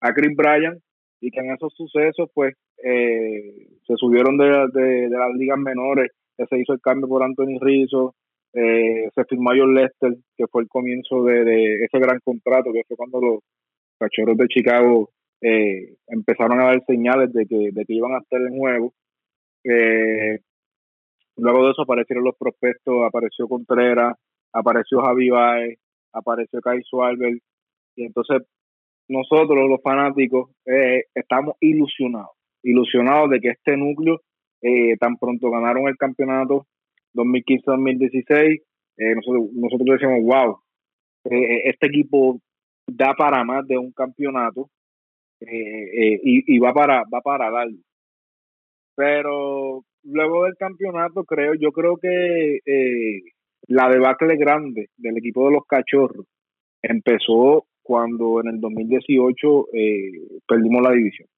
a 0.00 0.12
Chris 0.12 0.36
Bryan 0.36 0.78
y 1.20 1.30
que 1.30 1.40
en 1.40 1.52
esos 1.52 1.72
sucesos 1.74 2.28
pues 2.34 2.54
eh, 2.84 3.68
se 3.86 3.94
subieron 3.96 4.36
de, 4.36 4.46
de, 4.72 5.08
las 5.08 5.32
ligas 5.34 5.58
menores 5.58 6.10
se 6.36 6.58
hizo 6.58 6.72
el 6.72 6.80
cambio 6.80 7.08
por 7.08 7.22
Anthony 7.22 7.58
Rizzo 7.60 8.14
eh, 8.54 9.08
se 9.14 9.24
firmó 9.24 9.50
a 9.50 9.56
John 9.56 9.74
Lester 9.74 10.16
que 10.36 10.46
fue 10.46 10.62
el 10.62 10.68
comienzo 10.68 11.24
de, 11.24 11.84
ese 11.84 11.98
gran 11.98 12.18
contrato 12.24 12.72
que 12.72 12.82
fue 12.88 12.96
cuando 12.96 13.20
los 13.20 13.40
cachorros 13.98 14.36
de 14.36 14.48
Chicago 14.48 15.10
eh, 15.40 15.94
empezaron 16.08 16.60
a 16.60 16.66
dar 16.66 16.84
señales 16.86 17.32
de 17.32 17.46
que, 17.46 17.70
de 17.72 17.84
que 17.84 17.94
iban 17.94 18.14
a 18.14 18.18
estar 18.18 18.40
en 18.40 18.58
juego. 18.58 18.92
Eh, 19.64 20.40
Luego 21.38 21.64
de 21.64 21.70
eso 21.70 21.82
aparecieron 21.82 22.24
los 22.24 22.36
prospectos, 22.36 23.04
apareció 23.06 23.46
Contreras, 23.48 24.16
apareció 24.52 25.00
Javi 25.00 25.30
Baez, 25.30 25.78
apareció 26.12 26.60
Kaiso 26.60 27.02
Albert, 27.02 27.38
y 27.94 28.04
entonces 28.04 28.42
nosotros 29.08 29.68
los 29.68 29.80
fanáticos 29.82 30.50
eh, 30.66 31.04
estamos 31.14 31.54
ilusionados, 31.60 32.32
ilusionados 32.62 33.30
de 33.30 33.40
que 33.40 33.48
este 33.50 33.76
núcleo 33.76 34.20
eh, 34.62 34.96
tan 34.98 35.16
pronto 35.16 35.50
ganaron 35.50 35.86
el 35.86 35.96
campeonato 35.96 36.66
2015-2016, 37.14 38.62
eh, 38.98 39.14
nosotros, 39.14 39.48
nosotros 39.54 39.88
decíamos, 39.92 40.22
wow, 40.24 40.58
este 41.24 41.86
equipo 41.86 42.40
da 42.86 43.14
para 43.14 43.44
más 43.44 43.66
de 43.66 43.78
un 43.78 43.92
campeonato 43.92 44.70
y, 45.40 46.54
y, 46.54 46.58
va 46.58 46.72
para 46.72 47.04
va 47.12 47.20
para 47.20 47.50
darlo. 47.50 47.78
Pero 48.98 49.84
luego 50.02 50.44
del 50.46 50.56
campeonato, 50.56 51.22
creo, 51.22 51.54
yo 51.54 51.70
creo 51.70 51.98
que 51.98 52.58
la 53.68 53.88
debacle 53.88 54.36
grande 54.36 54.90
del 54.96 55.18
equipo 55.18 55.46
de 55.46 55.52
los 55.52 55.64
cachorros 55.66 56.26
empezó 56.82 57.66
cuando 57.80 58.40
en 58.40 58.48
el 58.48 58.60
2018 58.60 59.66
eh, 59.72 60.10
perdimos 60.48 60.82
la 60.82 60.90
división. 60.90 61.28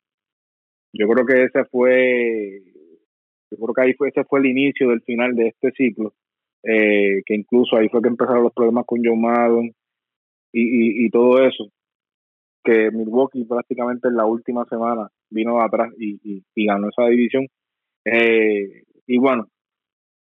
Yo 0.95 1.07
creo 1.07 1.27
que 1.27 1.45
ese 1.45 1.67
fue, 1.67 2.63
yo 3.51 3.59
creo 3.59 3.75
que 3.75 3.83
ahí 3.83 3.93
fue, 3.93 4.09
ese 4.09 4.25
fue 4.25 4.41
el 4.41 4.47
inicio 4.47 4.89
del 4.89 5.03
final 5.03 5.37
de 5.37 5.49
este 5.49 5.71
ciclo, 5.73 6.15
eh, 6.63 7.21
que 7.27 7.35
incluso 7.35 7.77
ahí 7.77 7.91
fue 7.91 8.01
que 8.01 8.09
empezaron 8.09 8.43
los 8.43 8.55
problemas 8.55 8.87
con 8.87 9.05
Joe 9.05 9.19
Maddon 9.19 9.71
y, 10.51 11.05
y, 11.05 11.11
todo 11.11 11.45
eso, 11.45 11.71
que 12.65 12.91
Milwaukee 12.91 13.45
prácticamente 13.45 14.09
en 14.09 14.17
la 14.17 14.25
última 14.25 14.65
semana 14.65 15.11
vino 15.31 15.61
atrás 15.61 15.91
y, 15.99 16.43
y, 16.55 16.67
ganó 16.67 16.89
esa 16.89 17.09
división. 17.09 17.47
Eh, 18.05 18.83
y 19.07 19.19
bueno, 19.19 19.47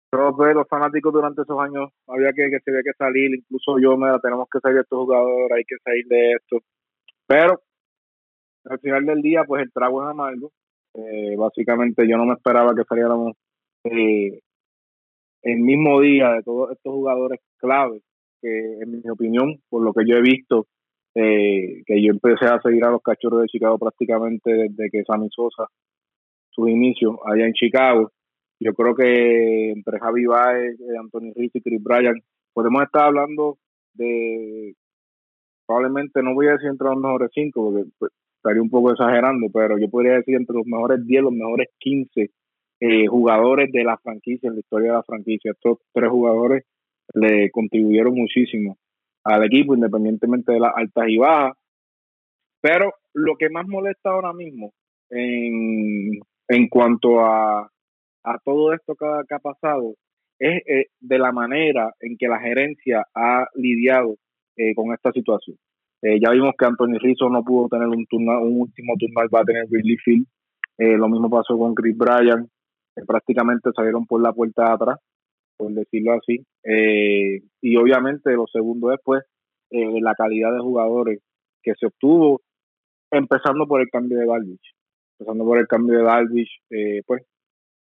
todos 0.09 0.53
los 0.53 0.67
fanáticos 0.67 1.13
durante 1.13 1.41
esos 1.41 1.59
años 1.59 1.89
había 2.07 2.33
que, 2.33 2.49
que 2.49 2.59
que 2.59 2.93
salir, 2.97 3.35
incluso 3.35 3.79
yo 3.79 3.97
me 3.97 4.07
tenemos 4.21 4.47
que 4.51 4.59
salir 4.59 4.77
de 4.77 4.81
estos 4.81 4.99
jugadores, 4.99 5.57
hay 5.57 5.63
que 5.63 5.77
salir 5.83 6.05
de 6.07 6.31
esto. 6.33 6.59
Pero 7.27 7.61
al 8.65 8.79
final 8.79 9.05
del 9.05 9.21
día, 9.21 9.43
pues 9.45 9.63
el 9.63 9.71
trago 9.71 10.03
es 10.03 10.09
amargo. 10.09 10.51
Eh, 10.93 11.35
básicamente 11.37 12.07
yo 12.07 12.17
no 12.17 12.25
me 12.25 12.33
esperaba 12.33 12.75
que 12.75 12.83
saliéramos 12.83 13.33
eh, 13.85 14.41
el 15.43 15.59
mismo 15.59 16.01
día 16.01 16.33
de 16.33 16.43
todos 16.43 16.71
estos 16.71 16.93
jugadores 16.93 17.39
claves, 17.57 18.03
que 18.41 18.79
en 18.81 19.01
mi 19.01 19.09
opinión, 19.09 19.61
por 19.69 19.83
lo 19.83 19.93
que 19.93 20.05
yo 20.05 20.17
he 20.17 20.21
visto, 20.21 20.67
eh, 21.15 21.83
que 21.85 22.01
yo 22.01 22.11
empecé 22.11 22.45
a 22.45 22.61
seguir 22.61 22.83
a 22.85 22.91
los 22.91 23.01
cachorros 23.01 23.41
de 23.41 23.47
Chicago 23.47 23.77
prácticamente 23.77 24.51
desde 24.51 24.89
que 24.89 25.03
Sammy 25.03 25.29
Sosa, 25.29 25.67
su 26.49 26.67
inicio 26.67 27.19
allá 27.25 27.45
en 27.45 27.53
Chicago, 27.53 28.11
yo 28.59 28.73
creo 28.73 28.95
que 28.95 29.71
entre 29.71 29.99
Javi 29.99 30.25
Baez, 30.25 30.79
eh, 30.79 30.97
Anthony 30.99 31.33
Rizzo 31.35 31.57
y 31.57 31.61
Chris 31.61 31.83
Bryan 31.83 32.21
podemos 32.53 32.83
estar 32.83 33.05
hablando 33.05 33.57
de 33.93 34.75
probablemente 35.65 36.21
no 36.21 36.33
voy 36.33 36.47
a 36.47 36.53
decir 36.53 36.69
entre 36.69 36.87
los 36.87 36.97
mejores 36.97 37.31
cinco 37.33 37.71
porque 37.71 37.89
pues, 37.97 38.11
estaría 38.37 38.61
un 38.61 38.69
poco 38.69 38.91
exagerando 38.91 39.47
pero 39.53 39.77
yo 39.77 39.89
podría 39.89 40.13
decir 40.13 40.35
entre 40.35 40.55
los 40.55 40.65
mejores 40.65 41.05
10 41.05 41.23
los 41.23 41.33
mejores 41.33 41.69
15 41.79 42.31
eh, 42.83 43.05
jugadores 43.05 43.71
de 43.71 43.83
la 43.83 43.95
franquicia 43.97 44.47
en 44.47 44.55
la 44.55 44.61
historia 44.61 44.89
de 44.89 44.97
la 44.97 45.03
franquicia. 45.03 45.51
Estos 45.51 45.77
tres 45.93 46.09
jugadores 46.09 46.65
le 47.13 47.51
contribuyeron 47.51 48.15
muchísimo 48.15 48.77
al 49.23 49.43
equipo 49.43 49.75
independientemente 49.75 50.53
de 50.53 50.59
las 50.59 50.73
altas 50.75 51.05
y 51.07 51.17
bajas 51.17 51.57
pero 52.61 52.93
lo 53.13 53.35
que 53.37 53.49
más 53.49 53.67
molesta 53.67 54.11
ahora 54.11 54.33
mismo 54.33 54.73
en, 55.09 56.19
en 56.47 56.67
cuanto 56.69 57.19
a 57.19 57.71
a 58.23 58.37
todo 58.43 58.73
esto 58.73 58.95
que, 58.95 59.05
ha 59.05 59.39
pasado 59.39 59.95
es 60.39 60.63
eh, 60.67 60.87
de 60.99 61.19
la 61.19 61.31
manera 61.31 61.93
en 61.99 62.17
que 62.17 62.27
la 62.27 62.39
gerencia 62.39 63.05
ha 63.13 63.45
lidiado 63.55 64.15
eh, 64.55 64.73
con 64.75 64.93
esta 64.93 65.11
situación. 65.11 65.57
Eh, 66.01 66.19
ya 66.19 66.31
vimos 66.31 66.53
que 66.57 66.65
Anthony 66.65 66.97
Rizzo 66.99 67.29
no 67.29 67.43
pudo 67.43 67.69
tener 67.69 67.87
un, 67.87 68.05
turno, 68.07 68.41
un 68.41 68.61
último 68.61 68.93
turno, 68.97 69.21
va 69.33 69.41
a 69.41 69.45
tener 69.45 69.67
Billy 69.69 69.97
Field. 69.97 70.25
lo 70.77 71.09
mismo 71.09 71.29
pasó 71.29 71.57
con 71.57 71.75
Chris 71.75 71.95
Bryan, 71.95 72.49
prácticamente 73.05 73.69
salieron 73.75 74.05
por 74.07 74.21
la 74.21 74.33
puerta 74.33 74.65
de 74.65 74.71
atrás, 74.71 74.99
por 75.61 75.71
decirlo 75.73 76.13
así. 76.13 76.43
y 77.61 77.75
obviamente 77.75 78.31
lo 78.31 78.47
segundo 78.47 78.89
después, 78.89 79.21
pues, 79.69 80.01
la 80.01 80.15
calidad 80.15 80.51
de 80.53 80.59
jugadores 80.59 81.19
que 81.61 81.73
se 81.79 81.85
obtuvo, 81.85 82.41
empezando 83.11 83.67
por 83.67 83.81
el 83.81 83.89
cambio 83.89 84.17
de 84.17 84.25
Darvish. 84.25 84.73
Empezando 85.19 85.45
por 85.45 85.59
el 85.59 85.67
cambio 85.67 85.99
de 85.99 86.03
Darvish, 86.03 86.49
pues 87.05 87.21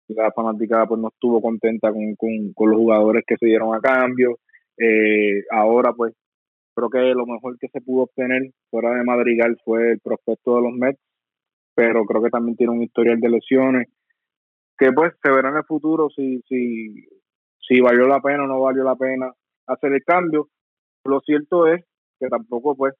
la 0.08 0.30
fanática 0.32 0.86
pues 0.86 1.00
no 1.00 1.08
estuvo 1.08 1.40
contenta 1.40 1.90
con, 1.90 2.14
con, 2.16 2.70
los 2.70 2.78
jugadores 2.78 3.24
que 3.26 3.36
se 3.38 3.46
dieron 3.46 3.74
a 3.74 3.80
cambio. 3.80 4.38
Eh, 4.76 5.44
ahora 5.50 5.94
pues 5.94 6.12
creo 6.74 6.90
que 6.90 7.14
lo 7.14 7.24
mejor 7.24 7.58
que 7.58 7.68
se 7.68 7.80
pudo 7.80 8.02
obtener 8.02 8.50
fuera 8.70 8.94
de 8.94 9.04
Madrigal 9.04 9.56
fue 9.64 9.92
el 9.92 10.00
prospecto 10.00 10.56
de 10.56 10.62
los 10.62 10.72
Mets, 10.72 11.00
pero 11.74 12.04
creo 12.04 12.22
que 12.22 12.30
también 12.30 12.56
tiene 12.56 12.74
un 12.74 12.82
historial 12.82 13.20
de 13.20 13.30
lesiones 13.30 13.88
que 14.78 14.92
pues 14.92 15.12
se 15.22 15.30
verá 15.30 15.50
en 15.50 15.56
el 15.56 15.64
futuro 15.64 16.08
si, 16.10 16.40
si, 16.48 17.06
si 17.70 17.80
valió 17.80 18.08
la 18.08 18.20
pena 18.20 18.44
o 18.44 18.46
no 18.48 18.60
valió 18.60 18.82
la 18.82 18.96
pena 18.96 19.32
hacer 19.68 19.92
el 19.92 20.02
cambio. 20.04 20.48
Lo 21.04 21.20
cierto 21.20 21.68
es 21.68 21.84
que 22.18 22.28
tampoco 22.28 22.74
pues 22.76 22.94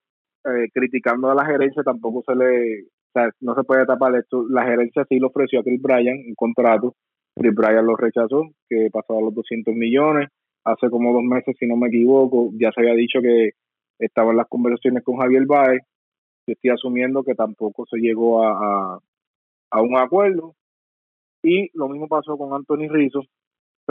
eh, 0.44 0.68
criticando 0.72 1.28
a 1.30 1.34
la 1.34 1.44
gerencia 1.44 1.82
tampoco 1.82 2.22
se 2.24 2.36
le 2.36 2.82
o 2.82 3.12
sea, 3.12 3.30
no 3.40 3.56
se 3.56 3.64
puede 3.64 3.84
tapar 3.86 4.14
esto. 4.14 4.46
La 4.48 4.64
gerencia 4.64 5.04
sí 5.08 5.18
lo 5.18 5.28
ofreció 5.28 5.60
a 5.60 5.62
Chris 5.64 5.82
Bryan 5.82 6.16
un 6.28 6.34
contrato. 6.36 6.94
Chris 7.34 7.52
Bryan 7.52 7.84
lo 7.84 7.96
rechazó, 7.96 8.44
que 8.68 8.88
pasaba 8.92 9.20
los 9.20 9.34
200 9.34 9.74
millones. 9.74 10.28
Hace 10.64 10.88
como 10.88 11.12
dos 11.12 11.24
meses, 11.24 11.56
si 11.58 11.66
no 11.66 11.76
me 11.76 11.88
equivoco, 11.88 12.50
ya 12.52 12.70
se 12.70 12.82
había 12.82 12.94
dicho 12.94 13.20
que 13.20 13.50
estaban 13.98 14.36
las 14.36 14.46
conversaciones 14.48 15.02
con 15.02 15.16
Javier 15.16 15.46
Baez. 15.46 15.82
Yo 16.46 16.52
estoy 16.52 16.70
asumiendo 16.70 17.24
que 17.24 17.34
tampoco 17.34 17.84
se 17.90 17.98
llegó 17.98 18.44
a, 18.44 19.00
a, 19.70 19.82
un 19.82 19.96
acuerdo. 19.96 20.54
Y 21.42 21.70
lo 21.76 21.88
mismo 21.88 22.06
pasó 22.06 22.36
con 22.36 22.52
Anthony 22.52 22.88
Rizzo, 22.88 23.22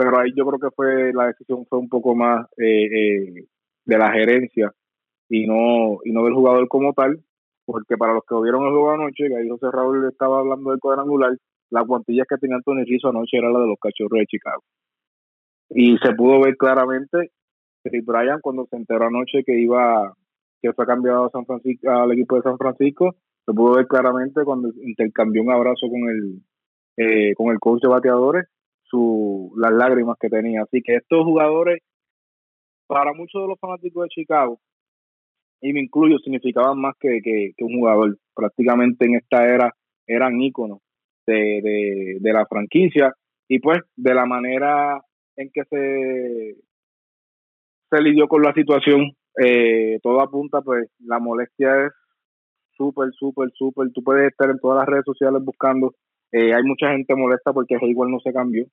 pero 0.00 0.18
ahí 0.18 0.32
yo 0.34 0.46
creo 0.46 0.58
que 0.58 0.74
fue 0.74 1.12
la 1.12 1.26
decisión 1.26 1.66
fue 1.66 1.78
un 1.78 1.90
poco 1.90 2.14
más 2.14 2.46
eh, 2.56 2.86
eh, 2.86 3.44
de 3.84 3.98
la 3.98 4.10
gerencia 4.12 4.72
y 5.28 5.46
no 5.46 5.98
y 6.04 6.12
no 6.12 6.24
del 6.24 6.32
jugador 6.32 6.66
como 6.68 6.94
tal 6.94 7.22
porque 7.66 7.98
para 7.98 8.14
los 8.14 8.24
que 8.26 8.34
vieron 8.42 8.64
el 8.64 8.70
juego 8.70 8.92
anoche, 8.92 9.28
que 9.28 9.36
ahí 9.36 9.48
José 9.48 9.70
Raúl 9.70 10.08
estaba 10.08 10.40
hablando 10.40 10.70
del 10.70 10.80
cuadrangular, 10.80 11.36
la 11.70 11.84
cuantilla 11.84 12.24
que 12.28 12.36
tenía 12.38 12.56
Anthony 12.56 12.84
Rizzo 12.84 13.10
anoche 13.10 13.36
era 13.36 13.50
la 13.50 13.60
de 13.60 13.68
los 13.68 13.78
cachorros 13.78 14.18
de 14.18 14.26
Chicago. 14.26 14.62
Y 15.68 15.96
se 15.98 16.14
pudo 16.14 16.40
ver 16.40 16.56
claramente 16.56 17.30
que 17.84 18.00
Brian 18.04 18.40
cuando 18.40 18.66
se 18.66 18.76
enteró 18.76 19.06
anoche 19.06 19.44
que 19.44 19.60
iba, 19.60 20.14
que 20.60 20.72
fue 20.72 20.84
cambiado 20.84 21.26
a 21.26 21.30
San 21.30 21.46
Francisco, 21.46 21.90
al 21.90 22.10
equipo 22.10 22.36
de 22.36 22.42
San 22.42 22.58
Francisco, 22.58 23.14
se 23.46 23.52
pudo 23.52 23.76
ver 23.76 23.86
claramente 23.86 24.42
cuando 24.44 24.70
intercambió 24.82 25.42
un 25.42 25.52
abrazo 25.52 25.86
con 25.88 26.08
el, 26.08 26.42
eh, 26.96 27.34
con 27.36 27.52
el 27.52 27.60
coach 27.60 27.82
de 27.82 27.88
bateadores, 27.88 28.46
su, 28.90 29.52
las 29.56 29.72
lágrimas 29.72 30.16
que 30.20 30.28
tenía. 30.28 30.62
Así 30.62 30.82
que 30.82 30.96
estos 30.96 31.24
jugadores, 31.24 31.82
para 32.86 33.12
muchos 33.12 33.42
de 33.42 33.48
los 33.48 33.60
fanáticos 33.60 34.04
de 34.04 34.08
Chicago, 34.08 34.60
y 35.60 35.72
me 35.72 35.80
incluyo, 35.80 36.18
significaban 36.18 36.78
más 36.80 36.94
que, 36.98 37.20
que, 37.22 37.52
un 37.64 37.78
jugador. 37.78 38.18
Prácticamente 38.34 39.06
en 39.06 39.16
esta 39.16 39.46
era 39.46 39.74
eran 40.06 40.40
íconos 40.40 40.80
de, 41.26 42.18
de, 42.20 42.32
la 42.32 42.44
franquicia 42.46 43.14
y 43.46 43.60
pues 43.60 43.78
de 43.94 44.14
la 44.14 44.26
manera 44.26 45.00
en 45.36 45.50
que 45.52 45.62
se, 45.70 46.56
se 47.90 48.02
lidió 48.02 48.26
con 48.26 48.42
la 48.42 48.52
situación, 48.52 49.12
eh, 49.40 50.00
todo 50.02 50.20
apunta, 50.20 50.62
pues 50.62 50.90
la 50.98 51.20
molestia 51.20 51.86
es 51.86 51.92
súper, 52.76 53.10
súper, 53.12 53.50
súper. 53.54 53.92
Tú 53.92 54.02
puedes 54.02 54.30
estar 54.30 54.50
en 54.50 54.58
todas 54.58 54.78
las 54.78 54.88
redes 54.88 55.04
sociales 55.04 55.42
buscando. 55.44 55.94
Eh, 56.32 56.54
hay 56.54 56.62
mucha 56.62 56.90
gente 56.92 57.14
molesta 57.14 57.52
porque 57.52 57.76
igual 57.82 58.10
no 58.10 58.20
se 58.20 58.32
cambió 58.32 58.64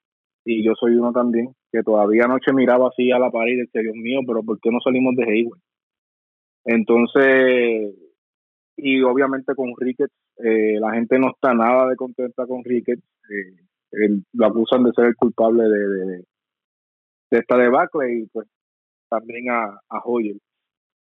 y 0.46 0.64
yo 0.64 0.74
soy 0.80 0.96
uno 0.96 1.12
también 1.12 1.54
que 1.72 1.84
todavía 1.84 2.26
anoche 2.26 2.54
miraba 2.54 2.90
así 2.90 3.12
a 3.12 3.20
la 3.20 3.32
pared 3.32 3.54
y 3.54 3.58
decía, 3.58 3.82
Dios 3.82 3.96
mío, 3.96 4.20
pero 4.26 4.44
¿por 4.44 4.60
qué 4.60 4.70
no 4.72 4.80
salimos 4.80 5.16
de 5.16 5.24
Hayward? 5.24 5.60
Entonces, 6.66 7.94
y 8.78 9.02
obviamente 9.02 9.56
con 9.56 9.74
Ricketts, 9.78 10.14
eh, 10.38 10.80
la 10.80 10.94
gente 10.94 11.18
no 11.20 11.32
está 11.32 11.54
nada 11.54 11.90
de 11.90 11.96
contenta 11.96 12.46
con 12.46 12.64
Ricketts. 12.64 13.04
Eh, 13.30 14.20
lo 14.34 14.46
acusan 14.46 14.84
de 14.84 14.92
ser 14.94 15.06
el 15.06 15.16
culpable 15.16 15.64
de, 15.64 15.88
de, 15.88 16.24
esta 17.32 17.58
debacle 17.58 18.14
y 18.14 18.26
pues 18.28 18.48
también 19.10 19.50
a, 19.50 19.80
a 19.90 20.02
Hoyer. 20.04 20.38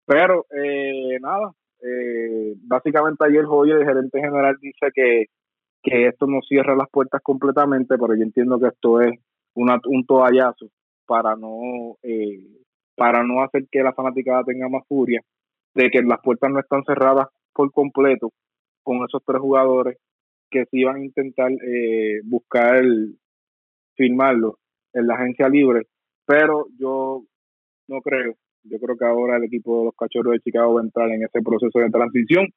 Pero 0.05 0.45
eh, 0.51 1.17
nada, 1.19 1.51
eh, 1.81 2.53
básicamente 2.61 3.25
ayer 3.25 3.45
Hoyer, 3.47 3.77
el 3.77 3.85
gerente 3.85 4.19
general, 4.19 4.55
dice 4.61 4.87
que, 4.93 5.25
que 5.85 6.07
esto 6.07 6.25
no 6.25 6.41
cierra 6.41 6.75
las 6.75 6.89
puertas 6.89 7.21
completamente, 7.21 7.95
pero 7.97 8.15
yo 8.15 8.23
entiendo 8.23 8.59
que 8.59 8.67
esto 8.67 9.01
es 9.01 9.13
una, 9.53 9.79
un 9.85 10.05
toallazo 10.05 10.67
para 11.05 11.35
no, 11.35 11.95
para 12.95 13.23
no 13.23 13.43
hacer 13.43 13.67
que 13.71 13.83
la 13.83 13.93
fanaticada 13.93 14.43
tenga 14.43 14.67
más 14.67 14.83
furia 14.87 15.21
de 15.75 15.91
que 15.91 16.01
las 16.01 16.19
puertas 16.23 16.49
no 16.51 16.59
están 16.59 16.83
cerradas 16.85 17.27
por 17.53 17.71
completo 17.71 18.31
con 18.81 18.97
esos 18.97 19.21
tres 19.25 19.39
jugadores 19.39 19.97
que 20.49 20.65
se 20.65 20.77
iban 20.79 20.95
a 20.95 21.05
intentar 21.05 21.51
eh, 21.51 22.21
buscar 22.23 22.83
firmarlo 23.95 24.57
en 24.93 25.07
la 25.07 25.15
agencia 25.15 25.49
libre, 25.49 25.83
pero 26.25 26.65
yo 26.79 27.23
no 27.87 28.01
creo. 28.01 28.33
Yo 28.63 28.79
creo 28.79 28.97
que 28.97 29.05
ahora 29.05 29.37
el 29.37 29.43
equipo 29.43 29.79
de 29.79 29.85
los 29.85 29.95
Cachorros 29.95 30.33
de 30.33 30.39
Chicago 30.39 30.75
va 30.75 30.81
a 30.81 30.85
entrar 30.85 31.09
en 31.11 31.23
ese 31.23 31.41
proceso 31.43 31.77
de 31.77 31.91
transición 31.91 32.47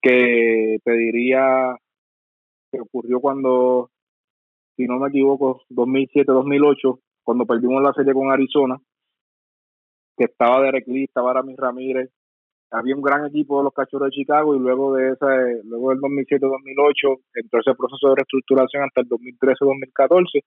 que 0.00 0.78
te 0.82 0.92
diría 0.92 1.76
que 2.72 2.80
ocurrió 2.80 3.20
cuando, 3.20 3.90
si 4.76 4.86
no 4.86 4.98
me 4.98 5.10
equivoco, 5.10 5.60
2007-2008, 5.70 6.98
cuando 7.22 7.46
perdimos 7.46 7.82
la 7.82 7.92
serie 7.92 8.14
con 8.14 8.32
Arizona, 8.32 8.78
que 10.16 10.24
estaba 10.24 10.62
Derek 10.62 10.88
Lee, 10.88 11.04
estaba 11.04 11.30
Aramis 11.30 11.56
Ramírez, 11.56 12.10
había 12.70 12.96
un 12.96 13.02
gran 13.02 13.26
equipo 13.26 13.58
de 13.58 13.64
los 13.64 13.74
Cachorros 13.74 14.08
de 14.08 14.16
Chicago 14.16 14.56
y 14.56 14.58
luego 14.58 14.94
de 14.94 15.10
ese, 15.10 15.60
luego 15.64 15.90
del 15.90 16.00
2007-2008 16.00 17.20
entró 17.34 17.60
ese 17.60 17.74
proceso 17.74 18.08
de 18.08 18.14
reestructuración 18.16 18.84
hasta 18.84 19.02
el 19.02 19.08
2013-2014. 19.08 20.42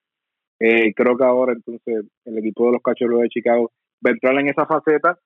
Eh, 0.60 0.94
creo 0.96 1.18
que 1.18 1.24
ahora 1.24 1.54
entonces 1.54 2.06
el 2.26 2.38
equipo 2.40 2.66
de 2.66 2.72
los 2.74 2.82
Cachorros 2.82 3.22
de 3.22 3.30
Chicago 3.30 3.72
va 4.04 4.10
a 4.10 4.14
entrar 4.14 4.40
en 4.40 4.48
esa 4.48 4.66
faceta 4.66 5.20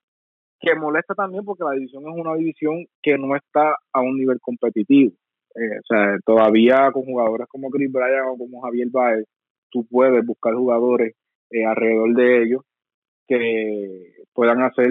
que 0.60 0.76
molesta 0.76 1.16
también 1.16 1.46
porque 1.46 1.64
la 1.64 1.72
división 1.72 2.04
es 2.04 2.16
una 2.18 2.36
división 2.36 2.86
que 3.02 3.18
no 3.18 3.34
está 3.36 3.78
a 3.94 4.02
un 4.02 4.18
nivel 4.18 4.40
competitivo. 4.42 5.14
Eh, 5.56 5.80
o 5.80 5.84
sea, 5.88 6.18
todavía 6.26 6.92
con 6.92 7.04
jugadores 7.04 7.48
como 7.50 7.70
Chris 7.70 7.92
Bryan 7.92 8.28
o 8.30 8.38
como 8.38 8.62
Javier 8.62 8.90
Baez, 8.92 9.26
tú 9.70 9.86
puedes 9.86 10.26
buscar 10.26 10.54
jugadores 10.54 11.16
eh, 11.52 11.66
alrededor 11.66 12.16
de 12.16 12.44
ellos 12.44 12.62
que 13.28 14.14
puedan 14.34 14.62
hacer 14.62 14.90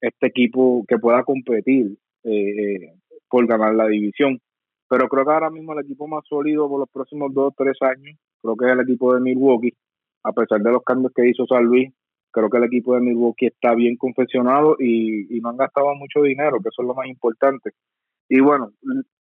este 0.00 0.26
equipo 0.26 0.84
que 0.88 0.98
pueda 0.98 1.22
competir 1.24 1.96
eh, 2.24 2.94
por 3.28 3.46
ganar 3.46 3.74
la 3.74 3.86
división. 3.86 4.40
Pero 4.88 5.08
creo 5.08 5.24
que 5.24 5.32
ahora 5.32 5.50
mismo 5.50 5.72
el 5.72 5.84
equipo 5.84 6.06
más 6.06 6.24
sólido 6.28 6.68
por 6.68 6.80
los 6.80 6.90
próximos 6.90 7.32
dos 7.34 7.52
o 7.52 7.54
tres 7.56 7.76
años, 7.82 8.16
creo 8.40 8.56
que 8.56 8.66
es 8.66 8.72
el 8.72 8.80
equipo 8.80 9.14
de 9.14 9.20
Milwaukee, 9.20 9.74
a 10.22 10.32
pesar 10.32 10.60
de 10.60 10.70
los 10.70 10.82
cambios 10.82 11.12
que 11.14 11.28
hizo 11.28 11.46
San 11.46 11.64
Luis, 11.64 11.92
creo 12.30 12.50
que 12.50 12.58
el 12.58 12.64
equipo 12.64 12.94
de 12.94 13.00
Milwaukee 13.00 13.46
está 13.46 13.74
bien 13.74 13.96
confeccionado 13.96 14.76
y, 14.78 15.38
no 15.40 15.50
han 15.50 15.56
gastado 15.56 15.94
mucho 15.94 16.22
dinero, 16.22 16.58
que 16.60 16.68
eso 16.68 16.82
es 16.82 16.88
lo 16.88 16.94
más 16.94 17.06
importante. 17.06 17.70
Y 18.34 18.40
bueno, 18.40 18.72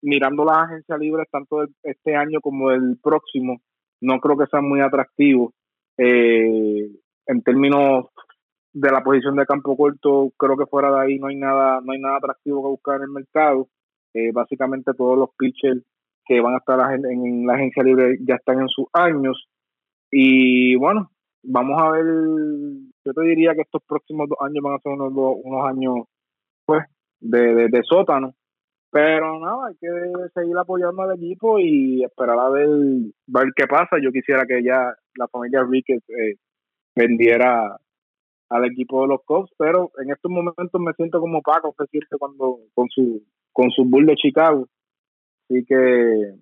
mirando 0.00 0.42
las 0.42 0.56
agencias 0.56 0.98
libres 0.98 1.28
tanto 1.30 1.66
este 1.82 2.16
año 2.16 2.40
como 2.40 2.70
el 2.70 2.96
próximo, 2.96 3.60
no 4.00 4.18
creo 4.20 4.38
que 4.38 4.46
sean 4.46 4.66
muy 4.66 4.80
atractivos. 4.80 5.52
Eh, 5.98 6.90
en 7.26 7.42
términos 7.42 8.06
de 8.72 8.90
la 8.90 9.04
posición 9.04 9.36
de 9.36 9.44
campo 9.44 9.76
corto, 9.76 10.32
creo 10.38 10.56
que 10.56 10.64
fuera 10.64 10.90
de 10.90 11.00
ahí 11.02 11.18
no 11.18 11.26
hay 11.26 11.36
nada, 11.36 11.82
no 11.82 11.92
hay 11.92 12.00
nada 12.00 12.16
atractivo 12.16 12.62
que 12.62 12.68
buscar 12.68 12.96
en 12.96 13.02
el 13.02 13.10
mercado. 13.10 13.68
Eh, 14.14 14.32
básicamente 14.32 14.94
todos 14.94 15.18
los 15.18 15.28
pitchers 15.36 15.82
que 16.24 16.40
van 16.40 16.54
a 16.54 16.58
estar 16.58 16.80
en 16.94 17.46
la 17.46 17.52
agencia 17.52 17.82
libre 17.82 18.16
ya 18.26 18.36
están 18.36 18.62
en 18.62 18.68
sus 18.68 18.86
años. 18.94 19.46
Y 20.10 20.74
bueno, 20.76 21.10
vamos 21.42 21.82
a 21.82 21.90
ver, 21.90 22.06
yo 23.04 23.12
te 23.12 23.22
diría 23.24 23.54
que 23.54 23.60
estos 23.60 23.82
próximos 23.86 24.26
dos 24.26 24.38
años 24.40 24.64
van 24.64 24.76
a 24.76 24.78
ser 24.78 24.92
unos, 24.92 25.12
unos 25.44 25.68
años 25.68 25.96
pues 26.64 26.86
de, 27.20 27.68
de, 27.68 27.82
sótano. 27.82 28.32
Pero 28.92 29.40
nada, 29.40 29.68
hay 29.68 29.74
que 29.76 29.88
seguir 30.34 30.56
apoyando 30.58 31.00
al 31.02 31.16
equipo 31.16 31.58
y 31.58 32.04
esperar 32.04 32.38
a 32.38 32.50
ver, 32.50 32.68
ver 33.26 33.46
qué 33.56 33.66
pasa. 33.66 33.96
Yo 34.02 34.12
quisiera 34.12 34.44
que 34.46 34.62
ya 34.62 34.94
la 35.16 35.28
familia 35.28 35.64
Ricketts 35.66 36.08
eh, 36.10 36.36
vendiera 36.94 37.78
al 38.50 38.64
equipo 38.66 39.00
de 39.00 39.08
los 39.08 39.22
Cubs, 39.24 39.50
pero 39.56 39.90
en 39.96 40.10
estos 40.10 40.30
momentos 40.30 40.78
me 40.78 40.92
siento 40.92 41.20
como 41.20 41.40
Paco, 41.40 41.74
decirte 41.78 42.18
cuando 42.18 42.58
con 42.74 42.88
su 42.90 43.22
con 43.52 43.70
su 43.70 43.84
bull 43.86 44.04
de 44.04 44.14
Chicago. 44.16 44.68
Así 45.48 45.64
que 45.64 46.34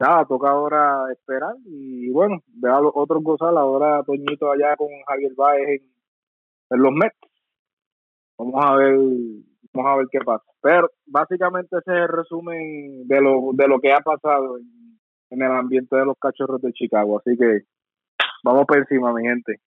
nada, 0.00 0.24
toca 0.24 0.48
ahora 0.48 1.12
esperar 1.12 1.56
y 1.66 2.10
bueno, 2.10 2.42
ver 2.46 2.72
a 2.72 2.80
los 2.80 2.92
otros 2.94 3.22
gozar, 3.22 3.54
ahora 3.56 4.02
Toñito 4.04 4.50
allá 4.50 4.76
con 4.76 4.88
Javier 5.06 5.32
Baez 5.36 5.82
en, 6.70 6.82
los 6.82 6.92
Mets. 6.92 7.18
Vamos 8.38 8.64
a 8.64 8.76
ver, 8.76 8.98
vamos 9.78 9.92
a 9.92 9.96
ver 9.96 10.06
qué 10.10 10.18
pasa. 10.24 10.44
Pero 10.60 10.90
básicamente 11.06 11.76
ese 11.78 11.90
es 11.90 12.02
el 12.02 12.08
resumen 12.08 13.06
de 13.06 13.20
lo, 13.20 13.50
de 13.52 13.68
lo 13.68 13.80
que 13.80 13.92
ha 13.92 14.00
pasado 14.00 14.58
en, 15.30 15.42
el 15.42 15.52
ambiente 15.52 15.96
de 15.96 16.04
los 16.04 16.16
cachorros 16.18 16.60
de 16.60 16.72
Chicago. 16.72 17.18
Así 17.18 17.36
que 17.36 17.62
vamos 18.42 18.66
por 18.66 18.78
encima, 18.78 19.12
mi 19.12 19.22
gente. 19.22 19.60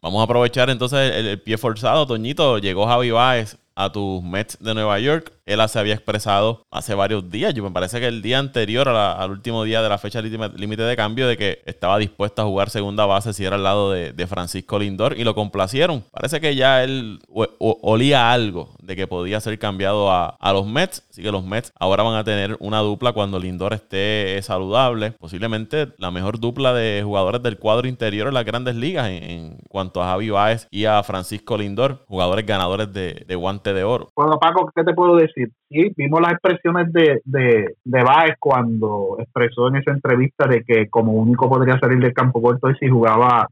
Vamos 0.00 0.20
a 0.20 0.24
aprovechar 0.24 0.70
entonces 0.70 1.12
el, 1.14 1.42
pie 1.42 1.58
forzado, 1.58 2.06
Toñito. 2.06 2.58
Llegó 2.58 2.86
Javi 2.86 3.10
Baez 3.10 3.58
a 3.78 3.92
tus 3.92 4.22
Mets 4.24 4.58
de 4.60 4.74
Nueva 4.74 4.98
York. 4.98 5.32
Él 5.46 5.66
se 5.68 5.78
había 5.78 5.94
expresado 5.94 6.66
hace 6.70 6.94
varios 6.94 7.30
días, 7.30 7.54
yo 7.54 7.62
me 7.62 7.70
parece 7.70 8.00
que 8.00 8.06
el 8.06 8.20
día 8.20 8.38
anterior 8.38 8.86
al 8.88 9.30
último 9.30 9.64
día 9.64 9.80
de 9.80 9.88
la 9.88 9.96
fecha 9.96 10.20
límite 10.20 10.82
de 10.82 10.96
cambio, 10.96 11.26
de 11.26 11.38
que 11.38 11.62
estaba 11.64 11.96
dispuesto 11.96 12.42
a 12.42 12.44
jugar 12.44 12.68
segunda 12.68 13.06
base 13.06 13.32
si 13.32 13.46
era 13.46 13.56
al 13.56 13.62
lado 13.62 13.92
de, 13.92 14.26
Francisco 14.26 14.78
Lindor 14.78 15.18
y 15.18 15.24
lo 15.24 15.34
complacieron. 15.34 16.04
Parece 16.10 16.38
que 16.40 16.54
ya 16.54 16.84
él 16.84 17.20
olía 17.58 18.30
algo 18.30 18.74
de 18.82 18.94
que 18.94 19.06
podía 19.06 19.40
ser 19.40 19.58
cambiado 19.58 20.12
a, 20.12 20.36
los 20.52 20.66
Mets, 20.66 21.02
así 21.10 21.22
que 21.22 21.32
los 21.32 21.44
Mets 21.44 21.72
ahora 21.78 22.02
van 22.02 22.16
a 22.16 22.24
tener 22.24 22.56
una 22.60 22.80
dupla 22.80 23.12
cuando 23.12 23.38
Lindor 23.38 23.72
esté 23.72 24.38
saludable, 24.42 25.12
posiblemente 25.12 25.88
la 25.96 26.10
mejor 26.10 26.40
dupla 26.40 26.74
de 26.74 27.00
jugadores 27.02 27.42
del 27.42 27.58
cuadro 27.58 27.88
interior 27.88 28.28
en 28.28 28.34
las 28.34 28.44
grandes 28.44 28.74
ligas 28.74 29.08
en, 29.08 29.56
cuanto 29.70 30.02
a 30.02 30.08
Javi 30.08 30.28
Baez 30.28 30.68
y 30.70 30.84
a 30.84 31.02
Francisco 31.02 31.56
Lindor, 31.56 32.04
jugadores 32.06 32.44
ganadores 32.44 32.92
de, 32.92 33.24
de 33.26 33.34
guante 33.34 33.67
de 33.72 33.84
oro. 33.84 34.08
Bueno, 34.14 34.38
Paco, 34.38 34.70
¿qué 34.74 34.84
te 34.84 34.94
puedo 34.94 35.16
decir? 35.16 35.50
Sí, 35.68 35.92
vimos 35.96 36.20
las 36.20 36.32
expresiones 36.32 36.92
de, 36.92 37.20
de, 37.24 37.76
de 37.84 38.02
Baez 38.02 38.36
cuando 38.38 39.16
expresó 39.18 39.68
en 39.68 39.76
esa 39.76 39.92
entrevista 39.92 40.46
de 40.46 40.64
que 40.64 40.88
como 40.88 41.12
único 41.12 41.48
podría 41.48 41.78
salir 41.78 41.98
del 41.98 42.12
campo 42.12 42.42
corto 42.42 42.68
es 42.68 42.78
si 42.78 42.88
jugaba 42.88 43.48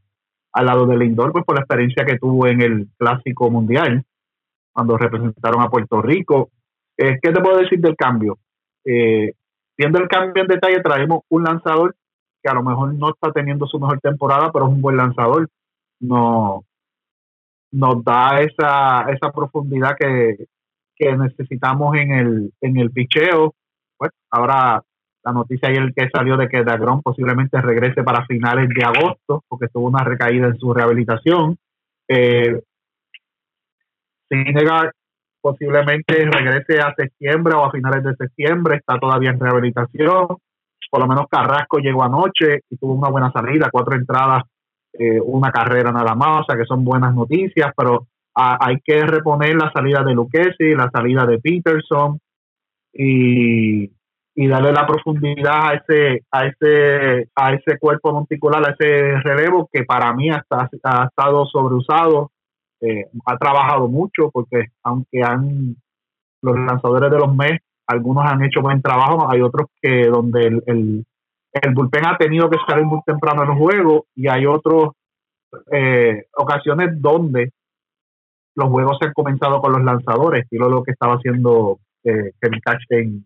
al 0.53 0.65
lado 0.65 0.85
del 0.85 0.99
Lindor, 0.99 1.31
pues 1.31 1.45
por 1.45 1.55
la 1.55 1.61
experiencia 1.61 2.05
que 2.05 2.17
tuvo 2.17 2.47
en 2.47 2.61
el 2.61 2.87
Clásico 2.97 3.49
Mundial, 3.49 4.03
cuando 4.73 4.97
representaron 4.97 5.61
a 5.61 5.69
Puerto 5.69 6.01
Rico. 6.01 6.49
Eh, 6.97 7.19
¿Qué 7.21 7.31
te 7.31 7.41
puedo 7.41 7.57
decir 7.57 7.79
del 7.79 7.95
cambio? 7.95 8.37
Eh, 8.85 9.33
viendo 9.77 9.99
el 9.99 10.07
cambio 10.07 10.43
en 10.43 10.47
detalle, 10.47 10.81
traemos 10.81 11.21
un 11.29 11.43
lanzador 11.43 11.95
que 12.41 12.49
a 12.49 12.53
lo 12.53 12.63
mejor 12.63 12.93
no 12.93 13.09
está 13.09 13.31
teniendo 13.31 13.67
su 13.67 13.79
mejor 13.79 13.99
temporada, 13.99 14.51
pero 14.51 14.67
es 14.67 14.73
un 14.73 14.81
buen 14.81 14.97
lanzador. 14.97 15.47
No, 15.99 16.63
nos 17.71 18.03
da 18.03 18.41
esa, 18.41 19.09
esa 19.11 19.31
profundidad 19.31 19.95
que, 19.97 20.47
necesitamos 20.99 21.95
en 21.95 22.11
el, 22.11 22.53
en 22.61 22.77
el 22.77 22.91
picheo. 22.91 23.53
Pues 23.97 24.11
ahora 24.31 24.81
la 25.23 25.31
noticia 25.33 25.69
ayer 25.69 25.93
que 25.93 26.09
salió 26.09 26.37
de 26.37 26.47
que 26.47 26.63
Dagron 26.63 27.01
posiblemente 27.01 27.61
regrese 27.61 28.03
para 28.03 28.25
finales 28.25 28.69
de 28.69 28.83
agosto, 28.83 29.43
porque 29.47 29.67
tuvo 29.67 29.87
una 29.87 30.03
recaída 30.03 30.47
en 30.47 30.57
su 30.57 30.73
rehabilitación. 30.73 31.57
Eh, 32.07 32.61
posiblemente 35.41 36.25
regrese 36.25 36.79
a 36.79 36.93
septiembre 36.95 37.53
o 37.55 37.65
a 37.65 37.71
finales 37.71 38.03
de 38.03 38.15
septiembre, 38.15 38.77
está 38.77 38.97
todavía 38.99 39.31
en 39.31 39.39
rehabilitación. 39.39 40.27
Por 40.89 40.99
lo 41.01 41.07
menos 41.07 41.25
Carrasco 41.29 41.79
llegó 41.79 42.03
anoche 42.03 42.61
y 42.69 42.77
tuvo 42.77 42.93
una 42.93 43.09
buena 43.09 43.31
salida, 43.31 43.69
cuatro 43.71 43.95
entradas 43.95 44.43
eh, 44.99 45.19
una 45.21 45.51
carrera 45.51 45.91
nada 45.91 46.15
más, 46.15 46.41
o 46.41 46.43
sea 46.45 46.57
que 46.57 46.65
son 46.65 46.83
buenas 46.83 47.13
noticias, 47.13 47.71
pero 47.75 48.07
hay 48.39 48.79
que 48.85 49.03
reponer 49.03 49.55
la 49.55 49.71
salida 49.71 50.03
de 50.03 50.13
Lucchesi, 50.13 50.75
la 50.75 50.91
salida 50.91 51.25
de 51.25 51.39
Peterson 51.39 52.19
y, 52.93 53.91
darle 54.47 54.71
la 54.71 54.85
profundidad 54.85 55.69
a 55.69 55.73
ese, 55.73 56.23
a 56.31 56.45
ese, 56.45 57.29
a 57.35 57.53
ese 57.53 57.79
cuerpo 57.79 58.13
monticular, 58.13 58.63
a 58.63 58.73
ese 58.73 59.19
relevo 59.21 59.67
que 59.73 59.83
para 59.83 60.13
mí 60.13 60.29
hasta 60.29 60.69
ha 60.83 61.05
estado 61.05 61.47
sobreusado, 61.47 62.31
eh, 62.79 63.05
ha 63.25 63.37
trabajado 63.37 63.87
mucho 63.87 64.29
porque 64.31 64.67
aunque 64.83 65.23
han 65.23 65.75
los 66.43 66.55
lanzadores 66.55 67.09
de 67.09 67.17
los 67.17 67.35
MES, 67.35 67.59
algunos 67.87 68.25
han 68.25 68.43
hecho 68.43 68.61
buen 68.61 68.81
trabajo, 68.83 69.27
hay 69.31 69.41
otros 69.41 69.67
que 69.81 70.05
donde 70.05 70.61
el 70.67 71.05
bullpen 71.73 72.05
ha 72.05 72.17
tenido 72.17 72.49
que 72.49 72.57
salir 72.67 72.85
muy 72.85 72.99
temprano 73.05 73.43
en 73.43 73.51
el 73.51 73.57
juego 73.57 74.05
y 74.15 74.27
hay 74.27 74.45
otras 74.45 74.91
eh, 75.71 76.25
ocasiones 76.35 77.01
donde 77.01 77.51
los 78.55 78.69
juegos 78.69 78.97
se 78.99 79.07
han 79.07 79.13
comenzado 79.13 79.61
con 79.61 79.71
los 79.71 79.83
lanzadores, 79.83 80.43
estilo 80.43 80.69
lo 80.69 80.83
que 80.83 80.91
estaba 80.91 81.15
haciendo 81.15 81.79
eh, 82.03 82.31
Kevin 82.41 83.25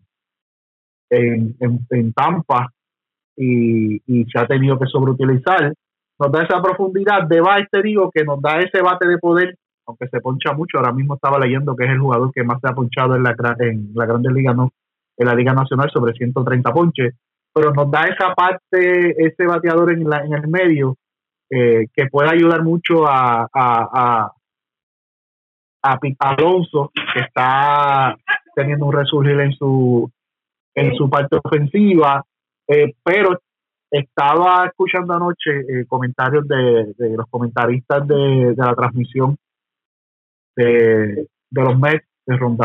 en, 1.09 1.57
en, 1.89 2.13
Tampa 2.13 2.69
y, 3.35 3.99
se 4.31 4.39
ha 4.39 4.47
tenido 4.47 4.77
que 4.77 4.85
sobreutilizar. 4.87 5.73
Nos 6.19 6.31
da 6.31 6.43
esa 6.43 6.61
profundidad 6.61 7.23
de 7.27 7.41
base, 7.41 7.67
te 7.71 7.81
digo, 7.81 8.11
que 8.13 8.23
nos 8.23 8.41
da 8.41 8.59
ese 8.59 8.81
bate 8.81 9.07
de 9.07 9.17
poder, 9.17 9.55
aunque 9.87 10.07
se 10.07 10.21
poncha 10.21 10.53
mucho. 10.53 10.77
Ahora 10.77 10.93
mismo 10.93 11.15
estaba 11.15 11.39
leyendo 11.39 11.75
que 11.75 11.85
es 11.85 11.91
el 11.91 11.99
jugador 11.99 12.31
que 12.33 12.43
más 12.43 12.59
se 12.61 12.69
ha 12.69 12.73
ponchado 12.73 13.15
en 13.15 13.23
la, 13.23 13.35
en 13.59 13.91
la 13.95 14.05
Grande 14.05 14.31
Liga, 14.31 14.53
no, 14.53 14.71
en 15.17 15.27
la 15.27 15.33
Liga 15.33 15.53
Nacional, 15.53 15.89
sobre 15.91 16.13
130 16.13 16.73
ponches 16.73 17.15
pero 17.53 17.73
nos 17.73 17.89
da 17.91 18.03
esa 18.03 18.33
parte, 18.33 19.25
ese 19.25 19.45
bateador 19.45 19.91
en, 19.91 20.09
la, 20.09 20.19
en 20.23 20.33
el 20.33 20.47
medio, 20.47 20.97
eh, 21.49 21.87
que 21.93 22.07
puede 22.07 22.29
ayudar 22.29 22.63
mucho 22.63 23.05
a, 23.07 23.47
a, 23.53 24.31
a, 25.83 25.99
Alonso, 26.19 26.91
que 27.13 27.19
está 27.21 28.15
teniendo 28.55 28.85
un 28.85 28.93
resurgir 28.93 29.39
en 29.39 29.51
su, 29.53 30.09
en 30.75 30.95
su 30.95 31.09
parte 31.09 31.37
ofensiva, 31.43 32.23
eh, 32.67 32.93
pero 33.03 33.39
estaba 33.89 34.65
escuchando 34.67 35.13
anoche 35.13 35.51
eh, 35.51 35.85
comentarios 35.87 36.47
de, 36.47 36.93
de, 36.97 37.17
los 37.17 37.27
comentaristas 37.29 38.07
de, 38.07 38.53
de 38.55 38.55
la 38.55 38.73
transmisión 38.73 39.35
de, 40.55 41.27
de 41.49 41.61
los 41.61 41.77
Mets, 41.77 42.07
de 42.25 42.37
Ron 42.37 42.57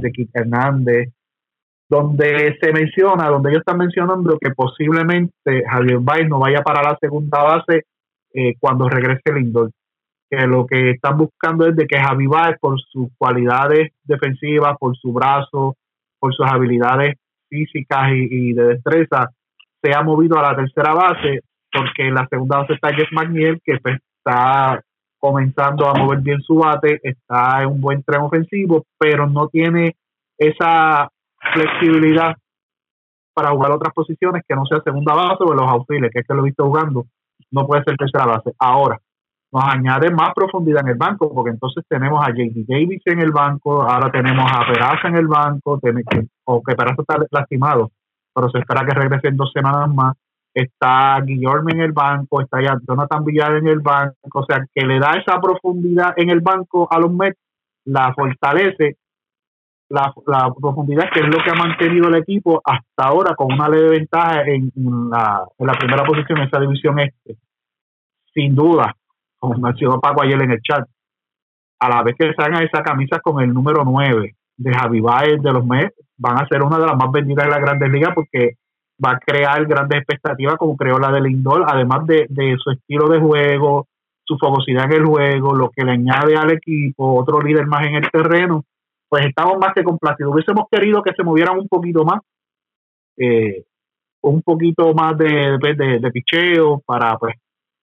de 0.00 0.12
Kit 0.12 0.30
Hernández, 0.32 1.12
donde 1.88 2.56
se 2.60 2.72
menciona, 2.72 3.28
donde 3.28 3.50
ellos 3.50 3.60
están 3.60 3.78
mencionando 3.78 4.38
que 4.38 4.50
posiblemente 4.50 5.64
Javier 5.68 5.98
Baez 6.00 6.28
no 6.28 6.38
vaya 6.38 6.62
para 6.62 6.82
la 6.82 6.98
segunda 7.00 7.42
base 7.42 7.84
eh, 8.34 8.54
cuando 8.58 8.88
regrese 8.88 9.32
Lindor. 9.34 9.70
Que 10.30 10.46
lo 10.46 10.66
que 10.66 10.90
están 10.90 11.16
buscando 11.16 11.66
es 11.66 11.74
de 11.74 11.86
que 11.86 11.98
Javier 11.98 12.28
Baez, 12.28 12.58
por 12.60 12.78
sus 12.80 13.08
cualidades 13.16 13.92
defensivas, 14.04 14.76
por 14.78 14.96
su 14.98 15.12
brazo, 15.12 15.76
por 16.18 16.34
sus 16.34 16.46
habilidades 16.46 17.16
físicas 17.48 18.10
y, 18.12 18.52
de 18.52 18.64
destreza, 18.64 19.30
se 19.82 19.94
ha 19.94 20.02
movido 20.02 20.38
a 20.38 20.42
la 20.42 20.56
tercera 20.56 20.92
base, 20.92 21.40
porque 21.72 22.08
en 22.08 22.14
la 22.14 22.26
segunda 22.28 22.58
base 22.58 22.74
está 22.74 22.92
Jeff 22.92 23.10
McNeil, 23.12 23.60
que 23.64 23.78
pues, 23.78 23.98
está 24.18 24.82
comenzando 25.18 25.88
a 25.88 25.94
mover 25.94 26.20
bien 26.20 26.40
su 26.42 26.56
bate, 26.56 27.00
está 27.02 27.62
en 27.62 27.70
un 27.70 27.80
buen 27.80 28.02
tren 28.02 28.20
ofensivo, 28.20 28.84
pero 28.98 29.26
no 29.26 29.48
tiene 29.48 29.96
esa 30.36 31.08
flexibilidad 31.52 32.34
para 33.34 33.50
jugar 33.50 33.72
otras 33.72 33.94
posiciones 33.94 34.42
que 34.48 34.56
no 34.56 34.66
sea 34.66 34.80
segunda 34.82 35.14
base 35.14 35.44
o 35.44 35.54
los 35.54 35.70
auxiles, 35.70 36.10
que 36.12 36.20
es 36.20 36.26
que 36.26 36.34
lo 36.34 36.40
he 36.40 36.46
visto 36.46 36.64
jugando, 36.64 37.06
no 37.50 37.66
puede 37.66 37.84
ser 37.84 37.96
tercera 37.96 38.26
base. 38.26 38.52
Ahora, 38.58 38.98
nos 39.52 39.64
añade 39.64 40.10
más 40.10 40.30
profundidad 40.34 40.82
en 40.82 40.88
el 40.88 40.98
banco, 40.98 41.32
porque 41.32 41.50
entonces 41.50 41.84
tenemos 41.88 42.20
a 42.20 42.26
J.D. 42.26 42.64
Davis 42.66 43.02
en 43.06 43.20
el 43.20 43.30
banco, 43.30 43.82
ahora 43.82 44.10
tenemos 44.10 44.50
a 44.52 44.66
Peraza 44.66 45.08
en 45.08 45.16
el 45.16 45.26
banco, 45.26 45.80
o 46.44 46.62
que 46.62 46.74
Peraza 46.74 47.02
está 47.02 47.16
lastimado, 47.30 47.90
pero 48.34 48.50
se 48.50 48.58
espera 48.58 48.84
que 48.84 48.94
regrese 48.94 49.28
en 49.28 49.36
dos 49.36 49.50
semanas 49.52 49.88
más. 49.94 50.16
Está 50.52 51.20
Guillermo 51.20 51.70
en 51.70 51.80
el 51.80 51.92
banco, 51.92 52.40
está 52.40 52.60
ya 52.60 52.76
Jonathan 52.86 53.24
Villar 53.24 53.54
en 53.56 53.68
el 53.68 53.80
banco, 53.80 54.40
o 54.40 54.44
sea, 54.44 54.66
que 54.74 54.84
le 54.84 54.98
da 54.98 55.12
esa 55.12 55.40
profundidad 55.40 56.14
en 56.16 56.30
el 56.30 56.40
banco 56.40 56.88
a 56.90 56.98
los 56.98 57.12
Mets, 57.12 57.38
la 57.84 58.12
fortalece 58.14 58.96
la, 59.88 60.12
profundidad, 60.60 61.10
que 61.12 61.20
es 61.20 61.26
lo 61.26 61.42
que 61.42 61.50
ha 61.50 61.54
mantenido 61.54 62.08
el 62.08 62.16
equipo 62.16 62.60
hasta 62.64 63.04
ahora 63.04 63.34
con 63.34 63.52
una 63.52 63.68
leve 63.68 63.90
ventaja 63.90 64.42
en, 64.42 64.70
la, 65.10 65.44
en 65.58 65.66
la 65.66 65.72
primera 65.74 66.04
posición 66.04 66.38
en 66.38 66.46
esa 66.46 66.60
división 66.60 66.98
este. 66.98 67.36
Sin 68.34 68.54
duda, 68.54 68.94
como 69.38 69.58
mencionó 69.58 70.00
Paco 70.00 70.22
ayer 70.22 70.40
en 70.42 70.50
el 70.52 70.62
chat, 70.62 70.86
a 71.80 71.88
la 71.88 72.02
vez 72.02 72.16
que 72.18 72.34
salgan 72.34 72.62
esa 72.62 72.82
camisa 72.82 73.20
con 73.20 73.42
el 73.42 73.52
número 73.52 73.84
9 73.84 74.34
de 74.56 74.74
Javi 74.74 75.00
Baez 75.00 75.40
de 75.42 75.52
los 75.52 75.64
Mets, 75.64 75.94
van 76.16 76.42
a 76.42 76.48
ser 76.48 76.62
una 76.62 76.78
de 76.78 76.86
las 76.86 76.96
más 76.96 77.10
vendidas 77.10 77.46
de 77.46 77.50
la 77.50 77.60
Grandes 77.60 77.90
Ligas 77.90 78.12
porque 78.14 78.56
va 79.02 79.12
a 79.12 79.18
crear 79.18 79.64
grandes 79.66 80.00
expectativas 80.00 80.56
como 80.56 80.76
creó 80.76 80.98
la 80.98 81.12
de 81.12 81.20
Lindor, 81.20 81.64
además 81.66 82.04
de, 82.06 82.26
de 82.28 82.56
su 82.58 82.70
estilo 82.72 83.08
de 83.08 83.20
juego, 83.20 83.86
su 84.24 84.36
fogosidad 84.36 84.86
en 84.86 84.92
el 84.92 85.06
juego, 85.06 85.54
lo 85.54 85.70
que 85.70 85.84
le 85.84 85.92
añade 85.92 86.36
al 86.36 86.50
equipo, 86.50 87.14
otro 87.14 87.40
líder 87.40 87.66
más 87.66 87.86
en 87.86 87.94
el 87.94 88.10
terreno 88.10 88.64
pues 89.08 89.26
estamos 89.26 89.58
más 89.58 89.72
que 89.74 89.82
complacidos. 89.82 90.32
Hubiésemos 90.32 90.66
querido 90.70 91.02
que 91.02 91.14
se 91.14 91.22
movieran 91.22 91.58
un 91.58 91.68
poquito 91.68 92.04
más, 92.04 92.20
eh, 93.16 93.64
un 94.22 94.42
poquito 94.42 94.92
más 94.94 95.16
de, 95.16 95.58
de, 95.58 96.10
picheo 96.10 96.80
para 96.84 97.16
pues 97.16 97.36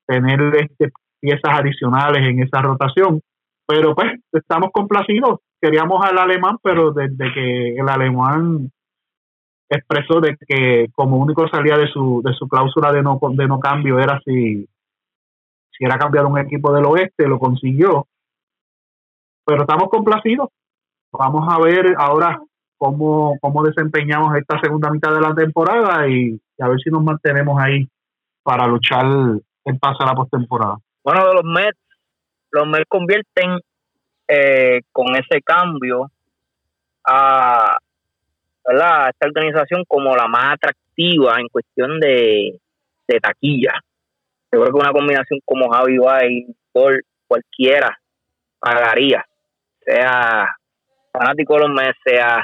tener 0.06 0.40
este, 0.56 0.92
piezas 1.20 1.60
adicionales 1.60 2.22
en 2.28 2.44
esa 2.44 2.62
rotación. 2.62 3.22
Pero 3.68 3.96
pues 3.96 4.20
estamos 4.32 4.70
complacidos. 4.72 5.40
Queríamos 5.60 6.06
al 6.06 6.18
alemán, 6.20 6.58
pero 6.62 6.92
desde 6.92 7.34
que 7.34 7.76
el 7.76 7.90
alemán 7.90 8.72
expresó 9.68 10.22
de 10.22 10.38
que 10.48 10.88
como 10.94 11.18
único 11.18 11.48
salía 11.48 11.76
de 11.76 11.88
su, 11.88 12.22
de 12.24 12.34
su 12.34 12.48
cláusula 12.48 12.94
de 12.94 13.02
no, 13.02 13.20
de 13.32 13.48
no 13.48 13.60
cambio 13.60 13.98
era 13.98 14.22
si, 14.24 14.68
si 15.72 15.86
era 15.86 15.98
cambiar 15.98 16.28
un 16.28 16.38
equipo 16.38 16.72
del 16.72 16.86
oeste, 16.86 17.28
lo 17.28 17.40
consiguió. 17.40 18.06
Pero 19.44 19.62
estamos 19.62 19.90
complacidos 19.90 20.50
Vamos 21.18 21.46
a 21.50 21.60
ver 21.60 21.96
ahora 21.98 22.40
cómo, 22.78 23.38
cómo 23.42 23.64
desempeñamos 23.64 24.36
esta 24.38 24.60
segunda 24.60 24.90
mitad 24.92 25.14
de 25.14 25.22
la 25.22 25.34
temporada 25.34 26.08
y, 26.08 26.40
a 26.60 26.68
ver 26.68 26.80
si 26.80 26.90
nos 26.90 27.04
mantenemos 27.04 27.62
ahí 27.62 27.88
para 28.44 28.68
luchar 28.68 29.06
en 29.06 29.80
pase 29.80 30.04
a 30.04 30.08
la 30.08 30.14
postemporada. 30.14 30.78
Bueno, 31.04 31.28
de 31.28 31.34
los 31.34 31.44
Mets, 31.44 31.80
los 32.52 32.68
Mets 32.68 32.86
convierten 32.88 33.60
eh, 34.28 34.82
con 34.92 35.16
ese 35.16 35.42
cambio 35.42 36.12
a, 37.06 37.78
esta 38.68 39.28
organización 39.28 39.84
como 39.88 40.16
la 40.16 40.28
más 40.28 40.54
atractiva 40.54 41.40
en 41.40 41.48
cuestión 41.50 42.00
de, 42.00 42.60
de 43.08 43.20
taquilla. 43.20 43.74
Yo 44.52 44.62
creo 44.62 44.74
que 44.74 44.80
una 44.80 44.92
combinación 44.92 45.40
como 45.46 45.70
Javi 45.70 45.98
Bay 45.98 46.48
por 46.72 47.02
cualquiera 47.28 47.98
pagaría, 48.60 49.24
sea 49.82 50.56
fanático 51.18 51.56
de 51.56 51.60
los 51.62 51.70
Mets, 51.70 51.98
sea 52.06 52.44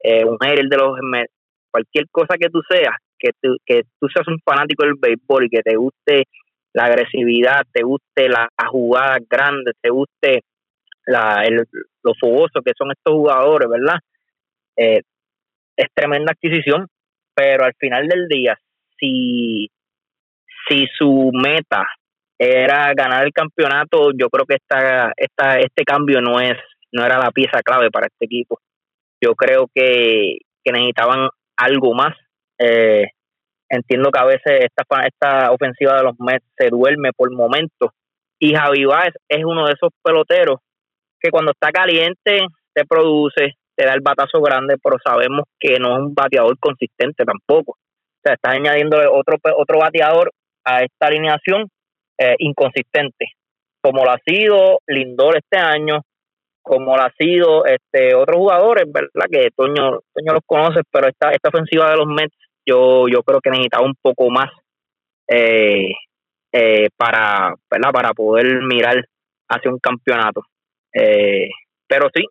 eh, 0.00 0.24
un 0.24 0.36
de 0.38 0.76
los 0.76 0.98
Mets, 1.02 1.32
cualquier 1.70 2.06
cosa 2.10 2.36
que 2.38 2.48
tú 2.48 2.60
seas, 2.68 2.96
que 3.18 3.30
tú, 3.40 3.56
que 3.64 3.82
tú 4.00 4.08
seas 4.08 4.26
un 4.28 4.38
fanático 4.44 4.84
del 4.84 4.94
béisbol 4.98 5.44
y 5.44 5.48
que 5.48 5.62
te 5.62 5.76
guste 5.76 6.24
la 6.72 6.84
agresividad, 6.84 7.62
te 7.72 7.82
guste 7.82 8.28
las 8.28 8.48
jugadas 8.68 9.18
grandes, 9.28 9.74
te 9.80 9.90
guste 9.90 10.42
la, 11.06 11.44
el, 11.44 11.64
lo 12.02 12.12
fogoso 12.20 12.60
que 12.64 12.72
son 12.76 12.90
estos 12.90 13.14
jugadores, 13.14 13.68
¿verdad? 13.68 13.98
Eh, 14.76 15.00
es 15.76 15.86
tremenda 15.94 16.32
adquisición, 16.32 16.86
pero 17.34 17.64
al 17.64 17.74
final 17.78 18.08
del 18.08 18.28
día, 18.28 18.58
si, 18.98 19.68
si 20.68 20.86
su 20.98 21.30
meta 21.32 21.86
era 22.38 22.92
ganar 22.94 23.24
el 23.24 23.32
campeonato, 23.32 24.10
yo 24.12 24.28
creo 24.28 24.44
que 24.46 24.56
esta, 24.56 25.12
esta, 25.16 25.58
este 25.58 25.84
cambio 25.84 26.20
no 26.20 26.40
es 26.40 26.56
no 26.94 27.04
era 27.04 27.18
la 27.18 27.30
pieza 27.32 27.60
clave 27.62 27.90
para 27.90 28.06
este 28.06 28.24
equipo. 28.24 28.58
Yo 29.22 29.34
creo 29.34 29.68
que, 29.74 30.38
necesitaban 30.64 31.28
algo 31.56 31.92
más. 31.92 32.16
Eh, 32.58 33.06
entiendo 33.68 34.10
que 34.10 34.20
a 34.20 34.24
veces 34.24 34.64
esta, 34.64 34.84
esta 35.06 35.50
ofensiva 35.50 35.96
de 35.96 36.04
los 36.04 36.14
Mets 36.18 36.46
se 36.56 36.68
duerme 36.68 37.10
por 37.12 37.30
momentos. 37.32 37.90
Y 38.38 38.54
Javi 38.54 38.84
Baez 38.84 39.14
es 39.28 39.44
uno 39.44 39.66
de 39.66 39.72
esos 39.72 39.90
peloteros 40.02 40.60
que 41.20 41.30
cuando 41.30 41.52
está 41.52 41.70
caliente 41.70 42.46
te 42.72 42.84
produce, 42.84 43.54
te 43.76 43.86
da 43.86 43.94
el 43.94 44.00
batazo 44.00 44.40
grande, 44.40 44.76
pero 44.82 44.96
sabemos 45.04 45.44
que 45.58 45.78
no 45.78 45.96
es 45.96 46.02
un 46.02 46.14
bateador 46.14 46.56
consistente 46.58 47.24
tampoco. 47.24 47.72
O 47.72 48.20
sea, 48.22 48.34
está 48.34 48.50
añadiendo 48.50 48.96
otro, 49.12 49.36
otro 49.56 49.78
bateador 49.78 50.32
a 50.64 50.82
esta 50.82 51.06
alineación 51.06 51.68
eh, 52.18 52.36
inconsistente, 52.38 53.32
como 53.82 54.04
lo 54.04 54.12
ha 54.12 54.18
sido 54.24 54.80
Lindor 54.86 55.36
este 55.36 55.58
año, 55.58 56.02
como 56.64 56.96
lo 56.96 57.02
ha 57.02 57.12
sido 57.18 57.66
este 57.66 58.14
otros 58.14 58.38
jugadores, 58.38 58.90
¿verdad? 58.90 59.26
Que 59.30 59.50
Toño, 59.54 60.00
Toño 60.14 60.32
los 60.32 60.42
conoce, 60.46 60.80
pero 60.90 61.08
esta, 61.08 61.30
esta 61.30 61.50
ofensiva 61.50 61.90
de 61.90 61.96
los 61.98 62.06
Mets 62.06 62.34
yo, 62.66 63.06
yo 63.06 63.22
creo 63.22 63.40
que 63.40 63.50
necesitaba 63.50 63.84
un 63.84 63.94
poco 64.00 64.30
más 64.30 64.50
eh, 65.28 65.92
eh, 66.52 66.88
para, 66.96 67.54
¿verdad? 67.70 67.90
para 67.92 68.14
poder 68.14 68.62
mirar 68.62 69.04
hacia 69.48 69.70
un 69.70 69.78
campeonato. 69.78 70.42
Eh, 70.94 71.50
pero 71.86 72.08
sí, 72.14 72.24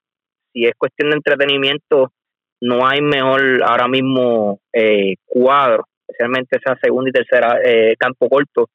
si 0.52 0.66
es 0.66 0.74
cuestión 0.76 1.12
de 1.12 1.18
entretenimiento, 1.18 2.12
no 2.60 2.88
hay 2.88 3.02
mejor 3.02 3.62
ahora 3.64 3.88
mismo 3.88 4.60
cuadro, 5.26 5.86
especialmente 6.08 6.58
esa 6.58 6.76
segunda 6.82 7.10
y 7.10 7.14
tercera 7.14 7.60
campo 8.00 8.30
corto, 8.30 8.70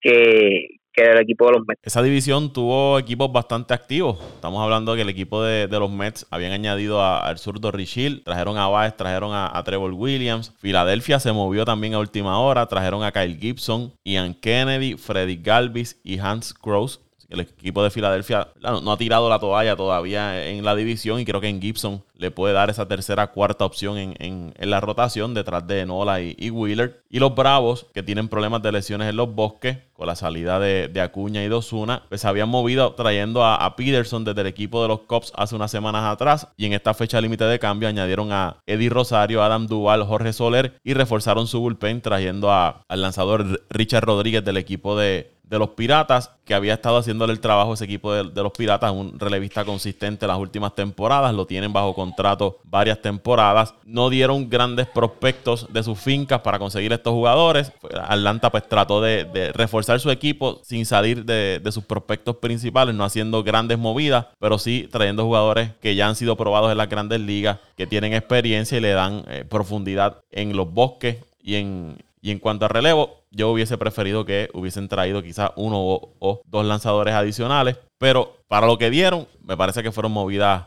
que, 0.00 0.77
el 0.98 1.18
equipo 1.18 1.46
de 1.46 1.52
los 1.52 1.66
Mets. 1.66 1.80
Esa 1.82 2.02
división 2.02 2.52
tuvo 2.52 2.98
equipos 2.98 3.30
bastante 3.32 3.74
activos. 3.74 4.18
Estamos 4.34 4.62
hablando 4.62 4.94
que 4.94 5.02
el 5.02 5.08
equipo 5.08 5.42
de, 5.42 5.68
los 5.68 5.90
Mets 5.90 6.26
habían 6.30 6.52
añadido 6.52 7.04
al 7.04 7.38
zurdo 7.38 7.70
Richil, 7.70 8.22
trajeron 8.24 8.58
a 8.58 8.68
Baez, 8.68 8.96
trajeron 8.96 9.30
a, 9.32 9.62
Trevor 9.64 9.92
Williams. 9.92 10.52
Filadelfia 10.58 11.20
se 11.20 11.32
movió 11.32 11.64
también 11.64 11.94
a 11.94 11.98
última 11.98 12.38
hora, 12.40 12.66
trajeron 12.66 13.02
a 13.02 13.12
Kyle 13.12 13.38
Gibson, 13.38 13.92
Ian 14.04 14.34
Kennedy, 14.34 14.96
Freddy 14.96 15.36
Galvis 15.36 16.00
y 16.02 16.18
Hans 16.18 16.54
Cross 16.54 17.00
el 17.28 17.40
equipo 17.40 17.82
de 17.82 17.90
Filadelfia 17.90 18.48
no, 18.60 18.90
ha 18.90 18.96
tirado 18.96 19.28
la 19.28 19.38
toalla 19.38 19.76
todavía 19.76 20.48
en 20.48 20.64
la 20.64 20.74
división 20.74 21.20
y 21.20 21.26
creo 21.26 21.40
que 21.40 21.48
en 21.48 21.60
Gibson 21.60 22.02
le 22.14 22.30
puede 22.30 22.54
dar 22.54 22.70
esa 22.70 22.88
tercera, 22.88 23.28
cuarta 23.28 23.66
opción 23.66 23.98
en, 23.98 24.54
la 24.58 24.80
rotación 24.80 25.34
detrás 25.34 25.66
de 25.66 25.84
Nola 25.84 26.22
y, 26.22 26.50
Wheeler. 26.50 27.02
Y 27.10 27.18
los 27.18 27.34
Bravos, 27.34 27.86
que 27.92 28.02
tienen 28.02 28.28
problemas 28.28 28.62
de 28.62 28.72
lesiones 28.72 29.10
en 29.10 29.16
los 29.16 29.34
bosques, 29.34 29.78
con 29.98 30.06
la 30.06 30.14
salida 30.14 30.60
de, 30.60 31.00
Acuña 31.00 31.42
y 31.42 31.48
de 31.48 31.54
Osuna, 31.56 32.04
pues 32.08 32.20
se 32.20 32.28
habían 32.28 32.48
movido 32.48 32.94
trayendo 32.94 33.44
a, 33.44 33.74
Peterson 33.74 34.24
desde 34.24 34.42
el 34.42 34.46
equipo 34.46 34.80
de 34.80 34.86
los 34.86 35.00
Cops 35.00 35.32
hace 35.34 35.56
unas 35.56 35.72
semanas 35.72 36.04
atrás. 36.04 36.46
Y 36.56 36.66
en 36.66 36.72
esta 36.72 36.94
fecha 36.94 37.20
límite 37.20 37.42
de 37.42 37.58
cambio 37.58 37.88
añadieron 37.88 38.30
a 38.30 38.58
Eddie 38.64 38.90
Rosario, 38.90 39.42
Adam 39.42 39.66
Duval, 39.66 40.04
Jorge 40.04 40.32
Soler 40.32 40.78
y 40.84 40.94
reforzaron 40.94 41.48
su 41.48 41.58
bullpen 41.58 42.00
trayendo 42.00 42.52
a, 42.52 42.82
al 42.86 43.02
lanzador 43.02 43.64
Richard 43.70 44.04
Rodríguez 44.04 44.44
del 44.44 44.56
equipo 44.56 44.96
de, 44.96 45.32
los 45.50 45.70
Piratas, 45.70 46.30
que 46.44 46.54
había 46.54 46.74
estado 46.74 46.98
haciéndole 46.98 47.32
el 47.32 47.40
trabajo 47.40 47.72
ese 47.72 47.86
equipo 47.86 48.12
de, 48.12 48.42
los 48.42 48.52
Piratas, 48.52 48.92
un 48.92 49.18
relevista 49.18 49.64
consistente 49.64 50.26
las 50.26 50.36
últimas 50.36 50.74
temporadas, 50.74 51.34
lo 51.34 51.46
tienen 51.46 51.72
bajo 51.72 51.94
contrato 51.94 52.58
varias 52.64 53.00
temporadas. 53.00 53.74
No 53.84 54.10
dieron 54.10 54.50
grandes 54.50 54.86
prospectos 54.86 55.66
de 55.72 55.82
sus 55.82 55.98
fincas 55.98 56.42
para 56.42 56.58
conseguir 56.58 56.92
estos 56.92 57.14
jugadores. 57.14 57.72
Atlanta 57.98 58.50
pues 58.50 58.68
trató 58.68 59.00
de, 59.00 59.52
reforzar 59.54 59.87
su 59.98 60.10
equipo 60.10 60.60
sin 60.62 60.84
salir 60.84 61.24
de, 61.24 61.62
sus 61.70 61.84
prospectos 61.84 62.36
principales, 62.36 62.94
no 62.94 63.04
haciendo 63.04 63.42
grandes 63.42 63.78
movidas, 63.78 64.26
pero 64.38 64.58
sí 64.58 64.88
trayendo 64.90 65.24
jugadores 65.24 65.70
que 65.80 65.94
ya 65.94 66.08
han 66.08 66.16
sido 66.16 66.36
probados 66.36 66.70
en 66.70 66.78
las 66.78 66.88
grandes 66.88 67.20
ligas, 67.20 67.58
que 67.76 67.86
tienen 67.86 68.12
experiencia 68.12 68.76
y 68.76 68.82
le 68.82 68.90
dan 68.90 69.24
eh, 69.28 69.44
profundidad 69.48 70.20
en 70.30 70.56
los 70.56 70.70
bosques 70.72 71.16
y 71.42 71.54
en, 71.54 71.96
y 72.20 72.30
en 72.30 72.38
cuanto 72.38 72.66
a 72.66 72.68
relevo, 72.68 73.22
yo 73.30 73.50
hubiese 73.50 73.78
preferido 73.78 74.24
que 74.24 74.48
hubiesen 74.54 74.88
traído 74.88 75.22
quizás 75.22 75.50
uno 75.56 75.76
o, 75.78 76.42
dos 76.44 76.64
lanzadores 76.64 77.14
adicionales. 77.14 77.76
Pero 77.98 78.36
para 78.48 78.66
lo 78.66 78.78
que 78.78 78.90
dieron, 78.90 79.26
me 79.42 79.56
parece 79.56 79.82
que 79.82 79.92
fueron 79.92 80.12
movidas 80.12 80.64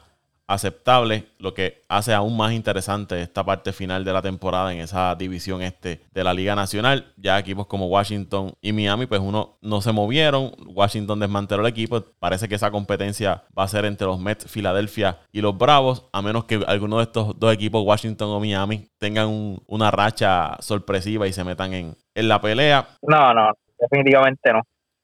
aceptable, 0.53 1.25
lo 1.39 1.53
que 1.53 1.83
hace 1.87 2.13
aún 2.13 2.35
más 2.35 2.51
interesante 2.51 3.21
esta 3.21 3.43
parte 3.43 3.71
final 3.71 4.03
de 4.03 4.13
la 4.13 4.21
temporada 4.21 4.73
en 4.73 4.79
esa 4.79 5.15
división 5.15 5.61
este 5.61 6.01
de 6.11 6.23
la 6.23 6.33
Liga 6.33 6.55
Nacional. 6.55 7.13
Ya 7.17 7.39
equipos 7.39 7.67
como 7.67 7.87
Washington 7.87 8.53
y 8.61 8.73
Miami, 8.73 9.05
pues 9.05 9.21
uno 9.21 9.57
no 9.61 9.81
se 9.81 9.91
movieron. 9.91 10.51
Washington 10.67 11.19
desmanteló 11.19 11.61
el 11.61 11.67
equipo. 11.67 12.03
Parece 12.19 12.49
que 12.49 12.55
esa 12.55 12.71
competencia 12.71 13.43
va 13.57 13.63
a 13.63 13.67
ser 13.67 13.85
entre 13.85 14.07
los 14.07 14.19
Mets, 14.19 14.49
Filadelfia 14.51 15.19
y 15.31 15.41
los 15.41 15.57
Bravos, 15.57 16.09
a 16.11 16.21
menos 16.21 16.45
que 16.45 16.61
alguno 16.67 16.97
de 16.97 17.03
estos 17.03 17.39
dos 17.39 17.53
equipos, 17.53 17.83
Washington 17.85 18.29
o 18.29 18.39
Miami, 18.39 18.87
tengan 18.97 19.59
una 19.67 19.91
racha 19.91 20.57
sorpresiva 20.59 21.27
y 21.27 21.33
se 21.33 21.43
metan 21.43 21.73
en, 21.73 21.95
en 22.13 22.27
la 22.27 22.41
pelea. 22.41 22.87
No, 23.01 23.33
no, 23.33 23.53
definitivamente 23.79 24.51
no. 24.51 24.61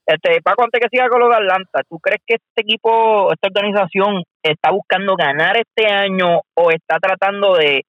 Este, 0.07 0.41
Paco, 0.41 0.63
antes 0.63 0.79
que 0.79 0.87
siga 0.89 1.09
con 1.09 1.19
lo 1.19 1.27
de 1.27 1.35
Atlanta, 1.35 1.81
¿tú 1.89 1.99
crees 1.99 2.21
que 2.25 2.35
este 2.35 2.61
equipo, 2.61 3.29
esta 3.33 3.49
organización 3.49 4.23
está 4.41 4.71
buscando 4.71 5.17
ganar 5.17 5.57
este 5.57 5.91
año 5.91 6.39
o 6.55 6.71
está 6.71 6.97
tratando 6.97 7.55
de, 7.55 7.83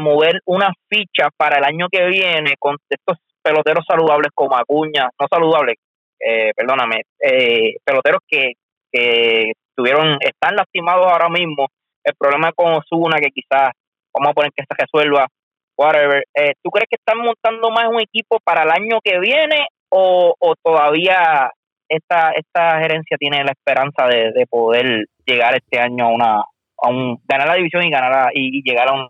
mover 0.00 0.40
una 0.46 0.72
ficha 0.88 1.30
para 1.36 1.58
el 1.58 1.64
año 1.64 1.88
que 1.90 2.06
viene 2.06 2.54
con 2.60 2.76
estos 2.88 3.18
peloteros 3.42 3.84
saludables 3.86 4.30
como 4.34 4.56
Acuña, 4.56 5.08
no 5.18 5.26
saludables, 5.28 5.76
eh, 6.20 6.52
perdóname, 6.54 7.02
eh, 7.20 7.74
peloteros 7.84 8.20
que, 8.26 8.52
que 8.92 9.52
tuvieron, 9.74 10.16
están 10.20 10.54
lastimados 10.54 11.06
ahora 11.10 11.28
mismo. 11.28 11.66
El 12.04 12.14
problema 12.16 12.52
con 12.52 12.74
Osuna, 12.74 13.18
que 13.18 13.30
quizás, 13.30 13.72
vamos 14.14 14.30
a 14.30 14.32
poner 14.32 14.52
que 14.54 14.62
se 14.62 14.74
resuelva, 14.78 15.26
whatever. 15.76 16.24
Eh, 16.34 16.52
¿Tú 16.62 16.70
crees 16.70 16.88
que 16.88 16.96
están 16.96 17.18
montando 17.18 17.70
más 17.70 17.88
un 17.88 18.00
equipo 18.00 18.38
para 18.44 18.62
el 18.62 18.70
año 18.70 19.00
que 19.02 19.18
viene 19.18 19.66
o, 19.88 20.34
o 20.38 20.54
todavía 20.62 21.50
esta, 21.90 22.30
esta 22.30 22.78
gerencia 22.78 23.16
tiene 23.18 23.44
la 23.44 23.50
esperanza 23.50 24.06
de, 24.06 24.46
poder 24.48 25.06
llegar 25.26 25.54
este 25.54 25.78
año 25.78 26.06
a 26.06 26.08
una 26.08 26.44
a 26.82 26.88
un 26.88 27.18
ganar 27.28 27.48
la 27.48 27.54
división 27.56 27.82
y 27.84 27.90
ganar 27.90 28.30
y, 28.32 28.62
llegar 28.62 28.88
a 28.88 28.92
un 28.92 29.08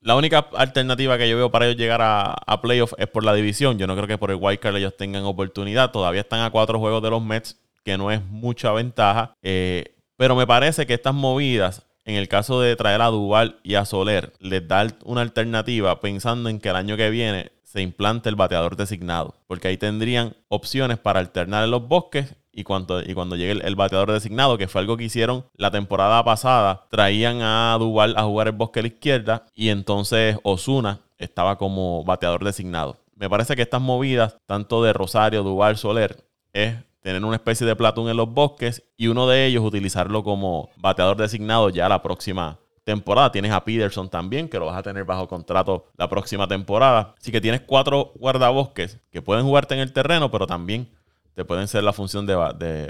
La 0.00 0.16
única 0.16 0.46
alternativa 0.56 1.16
que 1.16 1.28
yo 1.28 1.36
veo 1.36 1.50
para 1.50 1.66
ellos 1.66 1.76
llegar 1.76 2.02
a, 2.02 2.34
a 2.46 2.60
playoff 2.60 2.92
es 2.98 3.06
por 3.06 3.24
la 3.24 3.34
división. 3.34 3.78
Yo 3.78 3.86
no 3.86 3.94
creo 3.94 4.08
que 4.08 4.18
por 4.18 4.30
el 4.30 4.38
wildcard 4.40 4.76
ellos 4.76 4.96
tengan 4.96 5.24
oportunidad. 5.24 5.92
Todavía 5.92 6.22
están 6.22 6.40
a 6.40 6.50
cuatro 6.50 6.78
juegos 6.78 7.02
de 7.02 7.10
los 7.10 7.22
Mets, 7.22 7.60
que 7.84 7.96
no 7.96 8.10
es 8.10 8.22
mucha 8.24 8.72
ventaja. 8.72 9.34
Eh, 9.42 9.94
pero 10.16 10.34
me 10.34 10.46
parece 10.46 10.86
que 10.86 10.94
estas 10.94 11.14
movidas, 11.14 11.86
en 12.04 12.16
el 12.16 12.26
caso 12.26 12.60
de 12.60 12.74
traer 12.74 13.00
a 13.00 13.06
Duval 13.06 13.60
y 13.62 13.76
a 13.76 13.84
Soler, 13.84 14.32
les 14.40 14.66
da 14.66 14.86
una 15.04 15.20
alternativa 15.20 16.00
pensando 16.00 16.48
en 16.48 16.58
que 16.60 16.70
el 16.70 16.76
año 16.76 16.96
que 16.96 17.08
viene 17.10 17.52
se 17.68 17.82
implante 17.82 18.30
el 18.30 18.34
bateador 18.34 18.76
designado, 18.76 19.34
porque 19.46 19.68
ahí 19.68 19.76
tendrían 19.76 20.34
opciones 20.48 20.96
para 20.96 21.20
alternar 21.20 21.64
en 21.64 21.70
los 21.70 21.86
bosques 21.86 22.34
y 22.50 22.64
cuando, 22.64 23.02
y 23.02 23.12
cuando 23.12 23.36
llegue 23.36 23.60
el, 23.62 23.76
bateador 23.76 24.10
designado, 24.10 24.56
que 24.56 24.68
fue 24.68 24.80
algo 24.80 24.96
que 24.96 25.04
hicieron 25.04 25.44
la 25.52 25.70
temporada 25.70 26.24
pasada, 26.24 26.86
traían 26.90 27.42
a 27.42 27.76
Duval 27.78 28.14
a 28.16 28.22
jugar 28.22 28.46
el 28.46 28.54
bosque 28.54 28.80
a 28.80 28.82
la 28.82 28.88
izquierda 28.88 29.44
y 29.54 29.68
entonces 29.68 30.38
Osuna 30.44 31.00
estaba 31.18 31.58
como 31.58 32.04
bateador 32.04 32.42
designado. 32.42 32.96
Me 33.14 33.28
parece 33.28 33.54
que 33.54 33.62
estas 33.62 33.82
movidas, 33.82 34.38
tanto 34.46 34.82
de 34.82 34.94
Rosario, 34.94 35.42
Duval, 35.42 35.76
Soler, 35.76 36.24
es 36.54 36.74
tener 37.02 37.22
una 37.22 37.36
especie 37.36 37.66
de 37.66 37.76
platón 37.76 38.08
en 38.08 38.16
los 38.16 38.32
bosques 38.32 38.82
y 38.96 39.08
uno 39.08 39.28
de 39.28 39.44
ellos 39.44 39.62
utilizarlo 39.62 40.24
como 40.24 40.70
bateador 40.78 41.18
designado 41.18 41.68
ya 41.68 41.86
la 41.90 42.00
próxima 42.00 42.58
temporada. 42.88 43.30
Tienes 43.30 43.52
a 43.52 43.62
Peterson 43.62 44.08
también, 44.08 44.48
que 44.48 44.58
lo 44.58 44.66
vas 44.66 44.76
a 44.76 44.82
tener 44.82 45.04
bajo 45.04 45.28
contrato 45.28 45.86
la 45.98 46.08
próxima 46.08 46.48
temporada. 46.48 47.14
Así 47.20 47.30
que 47.30 47.40
tienes 47.40 47.60
cuatro 47.60 48.12
guardabosques 48.16 48.98
que 49.12 49.20
pueden 49.20 49.44
jugarte 49.44 49.74
en 49.74 49.80
el 49.80 49.92
terreno, 49.92 50.30
pero 50.30 50.46
también 50.46 50.88
te 51.34 51.44
pueden 51.44 51.68
ser 51.68 51.84
la 51.84 51.92
función 51.92 52.26
de, 52.26 52.34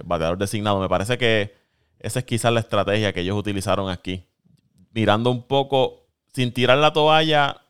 bateador 0.04 0.38
designado. 0.38 0.80
Me 0.80 0.88
parece 0.88 1.18
que 1.18 1.56
esa 1.98 2.20
es 2.20 2.24
quizás 2.24 2.52
la 2.52 2.60
estrategia 2.60 3.12
que 3.12 3.20
ellos 3.20 3.36
utilizaron 3.36 3.90
aquí. 3.90 4.24
Mirando 4.92 5.32
un 5.32 5.42
poco, 5.42 6.06
sin 6.32 6.52
tirar 6.52 6.78
la 6.78 6.92
toalla 6.92 7.62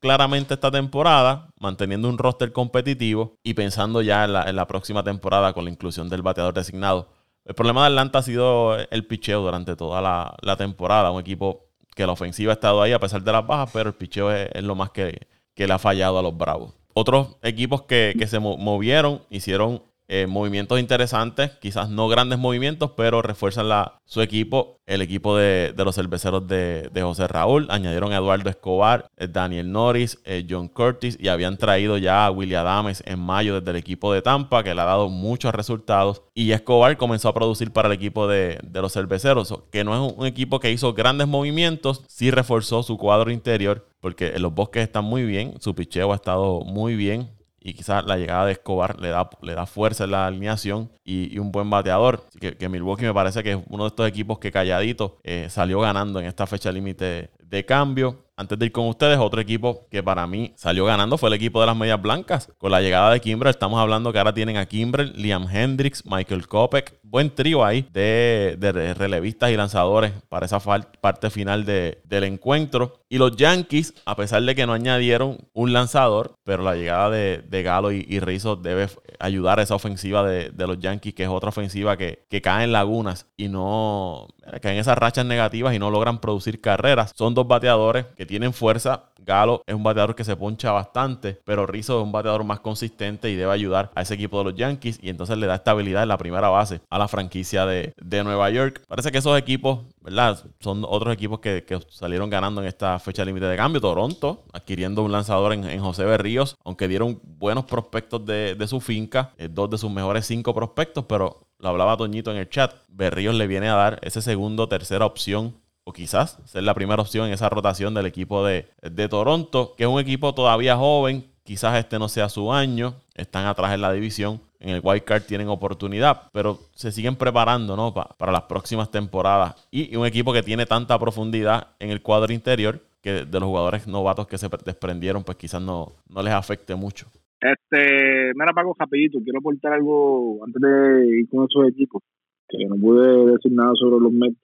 claramente 0.00 0.54
esta 0.54 0.70
temporada, 0.70 1.50
manteniendo 1.60 2.08
un 2.08 2.16
roster 2.16 2.50
competitivo 2.52 3.36
y 3.42 3.52
pensando 3.52 4.00
ya 4.00 4.24
en 4.24 4.56
la 4.56 4.66
próxima 4.66 5.02
temporada 5.02 5.52
con 5.52 5.64
la 5.64 5.70
inclusión 5.70 6.08
del 6.08 6.22
bateador 6.22 6.54
designado 6.54 7.17
el 7.48 7.54
problema 7.54 7.80
de 7.80 7.86
Atlanta 7.86 8.18
ha 8.18 8.22
sido 8.22 8.76
el 8.78 9.06
picheo 9.06 9.40
durante 9.40 9.74
toda 9.74 10.02
la, 10.02 10.56
temporada. 10.56 11.10
Un 11.10 11.20
equipo 11.20 11.70
que 11.96 12.04
la 12.04 12.12
ofensiva 12.12 12.52
ha 12.52 12.54
estado 12.54 12.82
ahí 12.82 12.92
a 12.92 13.00
pesar 13.00 13.22
de 13.22 13.32
las 13.32 13.46
bajas, 13.46 13.70
pero 13.72 13.88
el 13.88 13.94
picheo 13.94 14.30
es, 14.30 14.62
lo 14.62 14.74
más 14.74 14.90
que, 14.90 15.26
le 15.56 15.72
ha 15.72 15.78
fallado 15.78 16.18
a 16.18 16.22
los 16.22 16.36
Bravos. 16.36 16.74
Otros 16.92 17.38
equipos 17.42 17.82
que, 17.82 18.14
que 18.18 18.26
se 18.26 18.38
movieron, 18.38 19.22
hicieron 19.30 19.82
eh, 20.10 20.26
movimientos 20.26 20.80
interesantes, 20.80 21.50
quizás 21.60 21.90
no 21.90 22.08
grandes 22.08 22.38
movimientos, 22.38 22.92
pero 22.96 23.20
refuerzan 23.20 23.68
su 24.06 24.22
equipo, 24.22 24.80
el 24.86 25.02
equipo 25.02 25.36
de, 25.36 25.74
los 25.76 25.94
cerveceros 25.94 26.46
de, 26.46 26.90
José 26.98 27.28
Raúl. 27.28 27.66
Añadieron 27.68 28.12
a 28.12 28.16
Eduardo 28.16 28.48
Escobar, 28.48 29.06
eh, 29.18 29.28
Daniel 29.28 29.70
Norris, 29.70 30.18
eh, 30.24 30.46
John 30.48 30.68
Curtis 30.68 31.18
y 31.20 31.28
habían 31.28 31.58
traído 31.58 31.98
ya 31.98 32.24
a 32.24 32.30
William 32.30 32.66
Adames 32.66 33.02
en 33.04 33.20
mayo 33.20 33.60
desde 33.60 33.70
el 33.70 33.76
equipo 33.76 34.10
de 34.14 34.22
Tampa, 34.22 34.64
que 34.64 34.74
le 34.74 34.80
ha 34.80 34.86
dado 34.86 35.10
muchos 35.10 35.54
resultados. 35.54 36.22
Y 36.32 36.52
Escobar 36.52 36.96
comenzó 36.96 37.28
a 37.28 37.34
producir 37.34 37.70
para 37.70 37.88
el 37.88 37.94
equipo 37.94 38.26
de, 38.26 38.58
los 38.72 38.94
cerveceros, 38.94 39.54
que 39.70 39.84
no 39.84 39.94
es 39.94 40.14
un, 40.16 40.26
equipo 40.26 40.58
que 40.58 40.72
hizo 40.72 40.94
grandes 40.94 41.28
movimientos, 41.28 42.02
sí 42.08 42.30
reforzó 42.30 42.82
su 42.82 42.96
cuadro 42.96 43.30
interior, 43.30 43.86
porque 44.00 44.38
los 44.38 44.54
bosques 44.54 44.84
están 44.84 45.04
muy 45.04 45.24
bien, 45.24 45.54
su 45.60 45.74
picheo 45.74 46.12
ha 46.12 46.16
estado 46.16 46.60
muy 46.60 46.96
bien 46.96 47.37
y 47.60 47.74
quizás 47.74 48.04
la 48.04 48.16
llegada 48.16 48.46
de 48.46 48.52
Escobar 48.52 49.00
le 49.00 49.08
da, 49.08 49.28
le 49.42 49.54
da 49.54 49.66
fuerza 49.66 50.04
en 50.04 50.12
la 50.12 50.26
alineación 50.26 50.90
y, 51.04 51.38
un 51.38 51.52
buen 51.52 51.68
bateador. 51.70 52.24
que, 52.40 52.56
que, 52.56 52.68
Milwaukee 52.68 53.04
me 53.04 53.14
parece 53.14 53.42
que 53.42 53.52
es 53.52 53.58
uno 53.68 53.84
de 53.84 53.88
estos 53.88 54.08
equipos 54.08 54.38
que 54.38 54.52
calladito 54.52 55.18
eh, 55.24 55.48
salió 55.50 55.80
ganando 55.80 56.20
en 56.20 56.26
esta 56.26 56.46
fecha 56.46 56.70
límite 56.70 57.30
de 57.42 57.64
cambio. 57.64 58.27
Antes 58.38 58.56
de 58.56 58.66
ir 58.66 58.72
con 58.72 58.86
ustedes, 58.86 59.18
otro 59.18 59.40
equipo 59.40 59.88
que 59.90 60.00
para 60.00 60.24
mí 60.28 60.52
salió 60.54 60.84
ganando 60.84 61.18
fue 61.18 61.28
el 61.28 61.32
equipo 61.32 61.60
de 61.60 61.66
las 61.66 61.76
Medias 61.76 62.00
Blancas. 62.00 62.52
Con 62.56 62.70
la 62.70 62.80
llegada 62.80 63.10
de 63.10 63.20
Kimbrel, 63.20 63.50
estamos 63.50 63.80
hablando 63.80 64.12
que 64.12 64.18
ahora 64.18 64.32
tienen 64.32 64.56
a 64.56 64.66
Kimbrel, 64.66 65.12
Liam 65.16 65.48
Hendricks, 65.52 66.06
Michael 66.06 66.46
Kopek. 66.46 67.00
Buen 67.02 67.34
trío 67.34 67.64
ahí 67.64 67.88
de, 67.92 68.94
relevistas 68.96 69.50
y 69.50 69.56
lanzadores 69.56 70.12
para 70.28 70.46
esa 70.46 70.60
parte 70.60 71.30
final 71.30 71.64
del 71.64 72.24
encuentro. 72.24 73.00
Y 73.08 73.18
los 73.18 73.34
Yankees, 73.34 73.94
a 74.06 74.14
pesar 74.14 74.44
de 74.44 74.54
que 74.54 74.66
no 74.66 74.72
añadieron 74.72 75.38
un 75.52 75.72
lanzador, 75.72 76.36
pero 76.44 76.62
la 76.62 76.76
llegada 76.76 77.10
de, 77.10 77.62
Galo 77.64 77.90
y, 77.90 78.20
Rizzo 78.20 78.54
debe 78.54 78.86
ayudar 79.18 79.58
a 79.58 79.62
esa 79.62 79.74
ofensiva 79.74 80.24
de, 80.24 80.52
los 80.64 80.78
Yankees, 80.78 81.12
que 81.12 81.24
es 81.24 81.28
otra 81.28 81.48
ofensiva 81.48 81.96
que, 81.96 82.24
que 82.30 82.40
cae 82.40 82.62
en 82.62 82.70
lagunas 82.70 83.26
y 83.36 83.48
no 83.48 84.28
caen 84.60 84.78
esas 84.78 84.98
rachas 84.98 85.24
negativas 85.24 85.74
y 85.74 85.78
no 85.78 85.90
logran 85.90 86.18
producir 86.18 86.60
carreras. 86.60 87.12
Son 87.16 87.34
dos 87.34 87.46
bateadores 87.46 88.06
que 88.16 88.26
tienen 88.26 88.52
fuerza. 88.52 89.04
Galo 89.18 89.62
es 89.66 89.74
un 89.74 89.82
bateador 89.82 90.14
que 90.14 90.24
se 90.24 90.36
poncha 90.36 90.72
bastante, 90.72 91.40
pero 91.44 91.66
Rizzo 91.66 91.98
es 91.98 92.04
un 92.04 92.12
bateador 92.12 92.44
más 92.44 92.60
consistente 92.60 93.30
y 93.30 93.36
debe 93.36 93.52
ayudar 93.52 93.90
a 93.94 94.02
ese 94.02 94.14
equipo 94.14 94.38
de 94.38 94.44
los 94.44 94.54
Yankees 94.54 94.98
y 95.02 95.10
entonces 95.10 95.36
le 95.36 95.46
da 95.46 95.56
estabilidad 95.56 96.02
en 96.02 96.08
la 96.08 96.16
primera 96.16 96.48
base 96.48 96.80
a 96.88 96.98
la 96.98 97.08
franquicia 97.08 97.66
de, 97.66 97.94
Nueva 98.24 98.50
York. 98.50 98.82
Parece 98.88 99.12
que 99.12 99.18
esos 99.18 99.38
equipos, 99.38 99.80
¿verdad? 100.00 100.42
Son 100.60 100.84
otros 100.84 101.14
equipos 101.14 101.38
que, 101.40 101.64
salieron 101.90 102.30
ganando 102.30 102.60
en 102.60 102.66
esta 102.66 102.98
fecha 102.98 103.24
límite 103.24 103.46
de 103.46 103.56
cambio. 103.56 103.80
Toronto 103.80 104.44
adquiriendo 104.52 105.02
un 105.02 105.12
lanzador 105.12 105.52
en, 105.52 105.78
José 105.78 106.04
Berríos, 106.04 106.56
aunque 106.64 106.88
dieron 106.88 107.20
buenos 107.22 107.64
prospectos 107.64 108.24
de, 108.26 108.66
su 108.66 108.80
finca, 108.80 109.32
eh, 109.38 109.48
dos 109.50 109.70
de 109.70 109.78
sus 109.78 109.90
mejores 109.90 110.26
cinco 110.26 110.54
prospectos, 110.54 111.04
pero 111.08 111.47
lo 111.58 111.68
hablaba 111.68 111.96
Toñito 111.96 112.30
en 112.30 112.38
el 112.38 112.48
chat, 112.48 112.74
Berríos 112.88 113.34
le 113.34 113.46
viene 113.46 113.68
a 113.68 113.74
dar 113.74 113.98
ese 114.02 114.22
segundo, 114.22 114.68
tercera 114.68 115.06
opción 115.06 115.54
o 115.84 115.92
quizás 115.92 116.38
ser 116.44 116.64
la 116.64 116.74
primera 116.74 117.00
opción 117.00 117.26
en 117.26 117.32
esa 117.32 117.48
rotación 117.48 117.94
del 117.94 118.06
equipo 118.06 118.44
de, 118.44 118.68
Toronto, 119.08 119.74
que 119.74 119.84
es 119.84 119.88
un 119.88 119.98
equipo 119.98 120.34
todavía 120.34 120.76
joven, 120.76 121.26
quizás 121.44 121.78
este 121.78 121.98
no 121.98 122.08
sea 122.08 122.28
su 122.28 122.52
año, 122.52 122.94
están 123.14 123.46
atrás 123.46 123.72
en 123.72 123.80
la 123.80 123.90
división, 123.90 124.40
en 124.60 124.70
el 124.70 124.80
White 124.82 125.06
Card 125.06 125.22
tienen 125.22 125.48
oportunidad, 125.48 126.24
pero 126.30 126.60
se 126.74 126.92
siguen 126.92 127.16
preparando 127.16 127.74
¿no? 127.74 127.94
para 127.94 128.32
las 128.32 128.42
próximas 128.42 128.90
temporadas. 128.90 129.54
Y, 129.70 129.96
un 129.96 130.04
equipo 130.04 130.32
que 130.32 130.42
tiene 130.42 130.66
tanta 130.66 130.98
profundidad 130.98 131.68
en 131.78 131.90
el 131.90 132.02
cuadro 132.02 132.34
interior 132.34 132.82
que 133.00 133.24
de 133.24 133.40
los 133.40 133.46
jugadores 133.46 133.86
novatos 133.86 134.26
que 134.26 134.36
se 134.36 134.48
desprendieron, 134.64 135.24
pues 135.24 135.38
quizás 135.38 135.62
no, 135.62 135.92
no 136.08 136.22
les 136.22 136.34
afecte 136.34 136.74
mucho. 136.74 137.06
Este, 137.40 138.32
mira, 138.34 138.52
Paco, 138.52 138.74
rapidito, 138.78 139.20
quiero 139.22 139.38
aportar 139.38 139.72
algo 139.72 140.44
antes 140.44 140.60
de 140.60 141.20
ir 141.20 141.28
con 141.28 141.46
esos 141.46 141.68
equipos, 141.68 142.02
que 142.48 142.64
no 142.66 142.76
pude 142.76 143.32
decir 143.32 143.52
nada 143.52 143.72
sobre 143.74 144.00
los 144.02 144.12
Mets. 144.12 144.40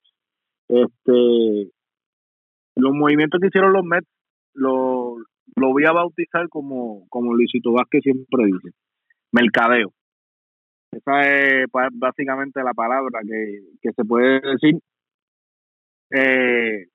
Este, 0.69 1.71
los 2.75 2.93
movimientos 2.93 3.39
que 3.41 3.47
hicieron 3.47 3.73
los 3.73 3.83
Mets, 3.83 4.07
lo, 4.53 5.17
lo 5.55 5.71
voy 5.71 5.85
a 5.85 5.91
bautizar 5.91 6.47
como, 6.49 7.05
como 7.09 7.33
Luisito 7.33 7.73
Vázquez 7.73 8.01
siempre 8.03 8.45
dice, 8.45 8.69
mercadeo. 9.31 9.91
Esa 10.91 11.21
es 11.29 11.65
básicamente 11.93 12.63
la 12.63 12.73
palabra 12.73 13.19
que, 13.27 13.59
que 13.81 13.91
se 13.91 14.05
puede 14.05 14.39
decir. 14.39 14.79
Eh, 16.11 16.85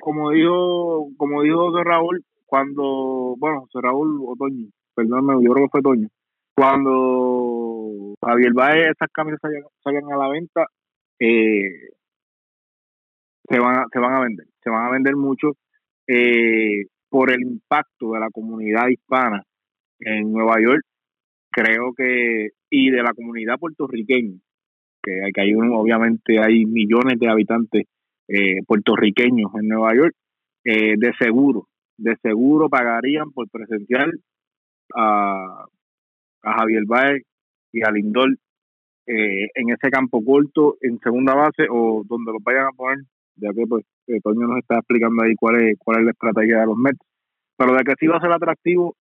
como 0.00 0.30
dijo, 0.30 1.08
como 1.16 1.42
dijo 1.42 1.82
Raúl, 1.84 2.24
cuando, 2.46 3.36
bueno, 3.38 3.68
Raúl 3.72 4.20
Otoño, 4.26 4.68
perdóname, 4.94 5.44
yo 5.44 5.52
creo 5.52 5.66
que 5.66 5.70
fue 5.70 5.82
Toño, 5.82 6.08
cuando 6.54 8.14
Javier 8.24 8.52
Baez 8.52 8.90
esas 8.90 9.10
camisas 9.12 9.40
salgan, 9.82 10.12
a 10.12 10.16
la 10.16 10.28
venta, 10.28 10.66
eh, 11.18 11.90
se 13.48 13.58
van 13.58 13.78
a, 13.78 13.84
se 13.92 13.98
van 13.98 14.14
a 14.14 14.20
vender, 14.20 14.46
se 14.62 14.70
van 14.70 14.86
a 14.86 14.90
vender 14.90 15.16
mucho 15.16 15.52
eh, 16.06 16.86
por 17.08 17.30
el 17.30 17.42
impacto 17.42 18.12
de 18.12 18.20
la 18.20 18.30
comunidad 18.30 18.88
hispana 18.88 19.42
en 20.00 20.32
Nueva 20.32 20.60
York, 20.60 20.82
creo 21.50 21.92
que, 21.94 22.50
y 22.70 22.90
de 22.90 23.02
la 23.02 23.12
comunidad 23.12 23.58
puertorriqueña, 23.58 24.38
que, 25.02 25.30
que 25.34 25.40
hay 25.40 25.54
obviamente 25.54 26.38
hay 26.38 26.64
millones 26.64 27.18
de 27.18 27.28
habitantes 27.28 27.84
eh, 28.28 28.62
puertorriqueños 28.66 29.50
en 29.54 29.68
Nueva 29.68 29.94
York, 29.94 30.14
de 30.64 31.12
seguro 31.18 31.68
de 31.96 32.16
seguro 32.22 32.68
pagarían 32.68 33.30
por 33.32 33.48
presenciar 33.50 34.10
a, 34.94 35.66
a 36.42 36.52
Javier 36.58 36.84
Baez 36.86 37.22
y 37.72 37.82
a 37.82 37.90
Lindor 37.90 38.30
eh, 39.06 39.48
en 39.54 39.70
ese 39.70 39.90
campo 39.90 40.24
corto, 40.24 40.76
en 40.80 40.98
segunda 41.00 41.34
base 41.34 41.66
o 41.68 42.02
donde 42.08 42.32
los 42.32 42.42
vayan 42.42 42.66
a 42.66 42.72
poner, 42.72 43.04
ya 43.36 43.52
que 43.52 43.66
pues 43.66 43.84
eh, 44.06 44.20
Toño 44.22 44.46
nos 44.46 44.58
está 44.58 44.78
explicando 44.78 45.22
ahí 45.22 45.34
cuál 45.34 45.60
es, 45.60 45.78
cuál 45.78 45.98
es 45.98 46.04
la 46.04 46.10
estrategia 46.12 46.60
de 46.60 46.66
los 46.66 46.76
Mets. 46.76 46.98
Pero 47.56 47.74
de 47.74 47.84
que 47.84 47.94
sí 47.98 48.06
va 48.06 48.16
a 48.16 48.20
ser 48.20 48.32
atractivo, 48.32 48.96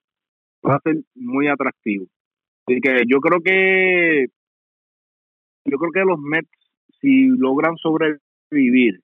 va 0.68 0.76
a 0.76 0.82
ser 0.84 0.98
muy 1.16 1.48
atractivo. 1.48 2.06
Así 2.68 2.80
que 2.82 3.04
yo 3.08 3.20
creo 3.20 3.40
que 3.42 4.28
yo 5.66 5.78
creo 5.78 5.92
que 5.92 6.06
los 6.06 6.20
Mets, 6.20 6.50
si 7.00 7.28
logran 7.28 7.78
sobrevivir 7.78 9.00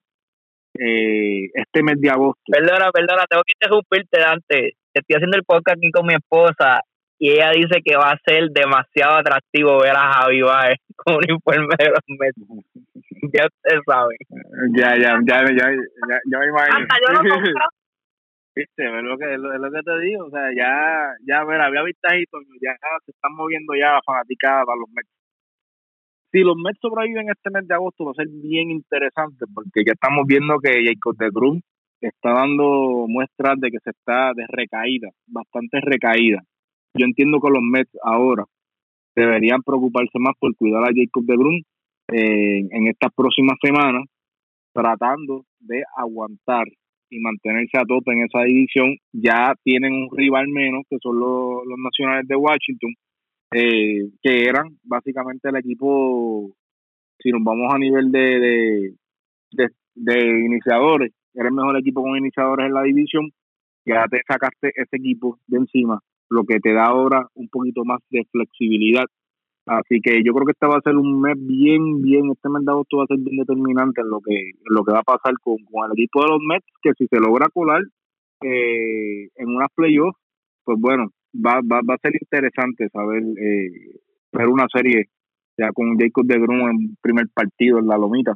eh, 0.78 1.50
este 1.54 1.84
mes 1.84 2.00
de 2.00 2.10
agosto. 2.10 2.42
Perdona, 2.46 2.92
perdona, 2.92 3.26
tengo 3.30 3.44
que 3.46 3.54
interrumpirte 3.56 4.22
antes. 4.22 4.74
Estoy 4.94 5.16
haciendo 5.16 5.38
el 5.38 5.44
podcast 5.44 5.78
aquí 5.78 5.92
con 5.92 6.06
mi 6.06 6.16
esposa 6.16 6.82
y 7.20 7.32
ella 7.32 7.52
dice 7.52 7.82
que 7.84 7.96
va 7.96 8.12
a 8.12 8.20
ser 8.26 8.50
demasiado 8.50 9.18
atractivo 9.18 9.82
ver 9.82 9.96
a 9.96 10.14
Javi 10.14 10.42
Baez 10.42 10.80
con 10.96 11.16
un 11.16 11.30
informe 11.30 11.76
de 11.78 11.90
los 11.90 12.06
meses. 12.08 12.44
ya 13.34 13.46
ustedes 13.46 13.82
saben. 13.86 14.18
Ya, 14.76 14.96
ya, 14.96 15.20
ya, 15.26 15.44
ya, 15.46 15.66
ya, 15.72 16.18
ya 16.32 16.40
me 16.40 16.48
imagino. 16.48 16.78
Hasta 16.80 16.96
yo 17.06 17.14
lo 17.14 17.40
Viste, 18.56 18.84
es 18.84 19.04
lo, 19.04 19.18
que, 19.18 19.34
es 19.36 19.40
lo, 19.40 19.72
que 19.72 19.82
te 19.84 20.00
digo, 20.00 20.26
o 20.26 20.30
sea, 20.32 20.50
ya, 20.54 21.16
ya, 21.26 21.46
ver, 21.46 21.62
había 21.62 21.84
vistajitos, 21.84 22.44
ya 22.60 22.76
se 23.06 23.12
están 23.12 23.32
moviendo 23.34 23.74
ya 23.74 23.94
la 23.94 24.02
fanaticada 24.04 24.66
para 24.66 24.80
los 24.80 24.90
Mets 24.90 25.08
si 26.32 26.40
los 26.42 26.56
Mets 26.58 26.80
sobreviven 26.82 27.30
este 27.30 27.50
mes 27.50 27.68
de 27.68 27.76
agosto 27.76 28.06
va 28.06 28.12
a 28.12 28.16
ser 28.16 28.28
bien 28.30 28.70
interesante 28.72 29.46
porque 29.54 29.84
ya 29.86 29.94
estamos 29.94 30.26
viendo 30.28 30.60
que 30.60 30.84
Jacob 30.86 31.18
de 31.18 31.30
Grum 31.32 31.62
está 32.08 32.34
dando 32.34 33.06
muestras 33.08 33.60
de 33.60 33.72
que 33.72 33.80
se 33.84 33.92
está 33.92 34.34
de 34.34 34.46
recaída, 34.48 35.10
bastante 35.28 35.80
recaída. 35.82 36.44
Yo 36.94 37.06
entiendo 37.06 37.40
que 37.40 37.52
los 37.52 37.62
Mets 37.62 37.92
ahora 38.04 38.46
deberían 39.16 39.62
preocuparse 39.64 40.18
más 40.20 40.36
por 40.40 40.56
cuidar 40.56 40.84
a 40.84 40.94
Jacob 40.94 41.26
de 41.26 41.36
Grum 41.36 41.62
eh, 42.12 42.68
en 42.72 42.88
estas 42.88 43.14
próximas 43.14 43.58
semanas, 43.62 44.06
tratando 44.74 45.46
de 45.60 45.84
aguantar 45.98 46.66
y 47.12 47.20
mantenerse 47.20 47.78
a 47.78 47.86
tope 47.86 48.14
en 48.14 48.24
esa 48.24 48.44
división. 48.44 48.96
Ya 49.12 49.54
tienen 49.64 49.94
un 49.94 50.10
rival 50.16 50.48
menos, 50.48 50.84
que 50.90 50.98
son 51.02 51.20
los, 51.20 51.66
los 51.66 51.78
nacionales 51.78 52.28
de 52.28 52.36
Washington, 52.36 52.94
eh, 53.54 54.10
que 54.22 54.46
eran 54.46 54.78
básicamente 54.84 55.50
el 55.50 55.58
equipo, 55.58 56.52
si 57.20 57.32
nos 57.32 57.44
vamos 57.44 57.74
a 57.74 57.80
nivel 57.80 58.12
de, 58.12 58.94
de, 59.52 60.46
iniciadores, 60.46 61.12
era 61.34 61.50
el 61.50 61.56
mejor 61.56 61.78
equipo 61.78 62.02
con 62.02 62.18
iniciadores 62.18 62.68
en 62.68 62.74
la 62.74 62.84
división, 62.84 63.32
ya 63.86 64.06
te 64.10 64.22
sacaste 64.28 64.72
ese 64.76 64.98
equipo 64.98 65.40
de 65.48 65.60
encima, 65.60 66.00
lo 66.30 66.44
que 66.44 66.60
te 66.60 66.74
da 66.74 66.86
ahora 66.86 67.28
un 67.36 67.50
poquito 67.50 67.84
más 67.86 68.00
de 68.10 68.26
flexibilidad. 68.32 69.06
Así 69.66 70.00
que 70.02 70.24
yo 70.24 70.34
creo 70.34 70.46
que 70.46 70.54
este 70.54 70.66
va 70.66 70.78
a 70.78 70.82
ser 70.82 70.96
un 70.96 71.22
mes 71.22 71.36
bien, 71.38 72.02
bien, 72.02 72.32
este 72.32 72.50
mes 72.50 72.66
de 72.66 72.74
va 72.74 73.04
a 73.04 73.08
ser 73.08 73.18
bien 73.20 73.38
determinante 73.38 74.02
en 74.02 74.10
lo 74.10 74.20
que, 74.20 74.52
lo 74.66 74.84
que 74.84 74.94
va 74.94 75.00
a 75.00 75.04
pasar 75.04 75.34
con, 75.44 75.58
el 75.58 75.92
equipo 75.94 76.24
de 76.24 76.30
los 76.30 76.40
Mets, 76.42 76.66
que 76.82 76.92
si 76.98 77.08
se 77.08 77.20
logra 77.20 77.48
colar 77.54 77.82
eh, 78.42 79.30
en 79.36 79.48
unas 79.48 79.70
playoffs, 79.76 80.18
pues 80.64 80.80
bueno, 80.80 81.12
va, 81.36 81.62
va, 81.62 81.82
va 81.88 81.94
a 81.94 82.02
ser 82.02 82.14
interesante 82.20 82.90
saber 82.90 83.22
eh, 83.22 84.00
ver 84.32 84.48
una 84.48 84.66
serie 84.74 85.06
ya 85.58 85.72
con 85.74 85.98
Jacob 85.98 86.26
de 86.26 86.40
Grum 86.40 86.70
en 86.70 86.98
primer 87.02 87.28
partido 87.34 87.80
en 87.80 87.88
la 87.88 87.98
lomita. 87.98 88.34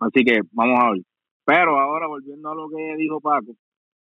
Así 0.00 0.24
que 0.24 0.40
vamos 0.52 0.78
a 0.80 0.90
ver. 0.90 1.02
Pero 1.46 1.78
ahora 1.78 2.08
volviendo 2.08 2.50
a 2.50 2.54
lo 2.56 2.68
que 2.68 2.96
dijo 2.98 3.20
Paco, 3.20 3.54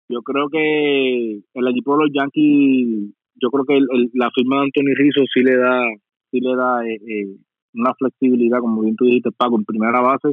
yo 0.08 0.22
creo 0.22 0.48
que 0.48 1.42
el 1.52 1.68
equipo 1.68 1.96
de 1.96 2.04
los 2.04 2.12
Yankees, 2.12 3.12
yo 3.34 3.50
creo 3.50 3.64
que 3.66 3.78
la 4.14 4.30
firma 4.34 4.56
de 4.56 4.62
Anthony 4.62 4.94
Rizzo 4.96 5.20
sí 5.32 5.42
le 5.42 5.56
da, 5.56 5.82
sí 6.30 6.40
le 6.40 6.56
da 6.56 6.86
eh, 6.86 6.94
eh, 6.94 7.36
una 7.74 7.92
flexibilidad, 7.94 8.60
como 8.60 8.80
bien 8.82 8.96
tú 8.96 9.04
dijiste, 9.04 9.30
Paco, 9.36 9.56
en 9.56 9.64
primera 9.64 10.00
base 10.00 10.32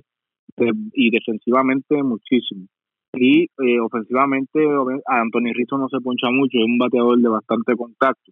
y 0.93 1.09
defensivamente 1.09 2.01
muchísimo. 2.03 2.67
Y 3.15 3.43
eh, 3.43 3.79
ofensivamente, 3.81 4.65
a 5.07 5.19
Anthony 5.19 5.53
Rizzo 5.53 5.77
no 5.77 5.89
se 5.89 5.99
poncha 5.99 6.31
mucho, 6.31 6.57
es 6.57 6.65
un 6.65 6.77
bateador 6.77 7.19
de 7.19 7.29
bastante 7.29 7.75
contacto. 7.75 8.31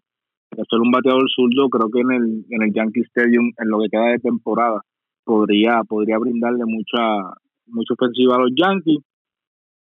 Al 0.57 0.65
ser 0.69 0.79
un 0.79 0.91
bateador 0.91 1.29
zurdo, 1.29 1.69
creo 1.69 1.89
que 1.89 1.99
en 1.99 2.11
el, 2.11 2.45
en 2.49 2.61
el 2.63 2.73
Yankee 2.73 3.01
Stadium, 3.01 3.51
en 3.57 3.69
lo 3.69 3.79
que 3.79 3.89
queda 3.89 4.11
de 4.11 4.19
temporada, 4.19 4.81
podría, 5.23 5.83
podría 5.83 6.17
brindarle 6.17 6.65
mucha, 6.65 7.33
mucha 7.71 7.93
ofensiva 7.93 8.35
a 8.35 8.39
los 8.39 8.51
Yankees. 8.55 8.99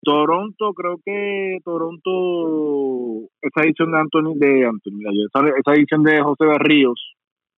Toronto, 0.01 0.73
creo 0.75 0.99
que 1.05 1.59
Toronto, 1.65 3.29
esa 3.43 3.65
edición 3.65 3.91
de 3.91 3.99
Anthony, 3.99 4.35
de 4.37 4.67
Anthony, 4.67 5.49
esa, 5.57 5.75
edición 5.75 6.03
de 6.05 6.23
José 6.23 6.47
Berríos, 6.47 7.15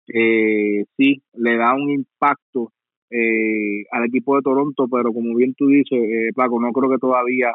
eh, 0.08 0.84
sí, 0.96 1.22
le 1.34 1.56
da 1.56 1.74
un 1.74 1.90
impacto 1.90 2.72
eh, 3.10 3.84
al 3.90 4.06
equipo 4.06 4.36
de 4.36 4.42
Toronto, 4.42 4.86
pero 4.90 5.12
como 5.12 5.36
bien 5.36 5.54
tú 5.54 5.66
dices, 5.66 5.98
eh, 5.98 6.30
Paco, 6.34 6.60
no 6.60 6.72
creo 6.72 6.90
que 6.90 6.98
todavía 6.98 7.52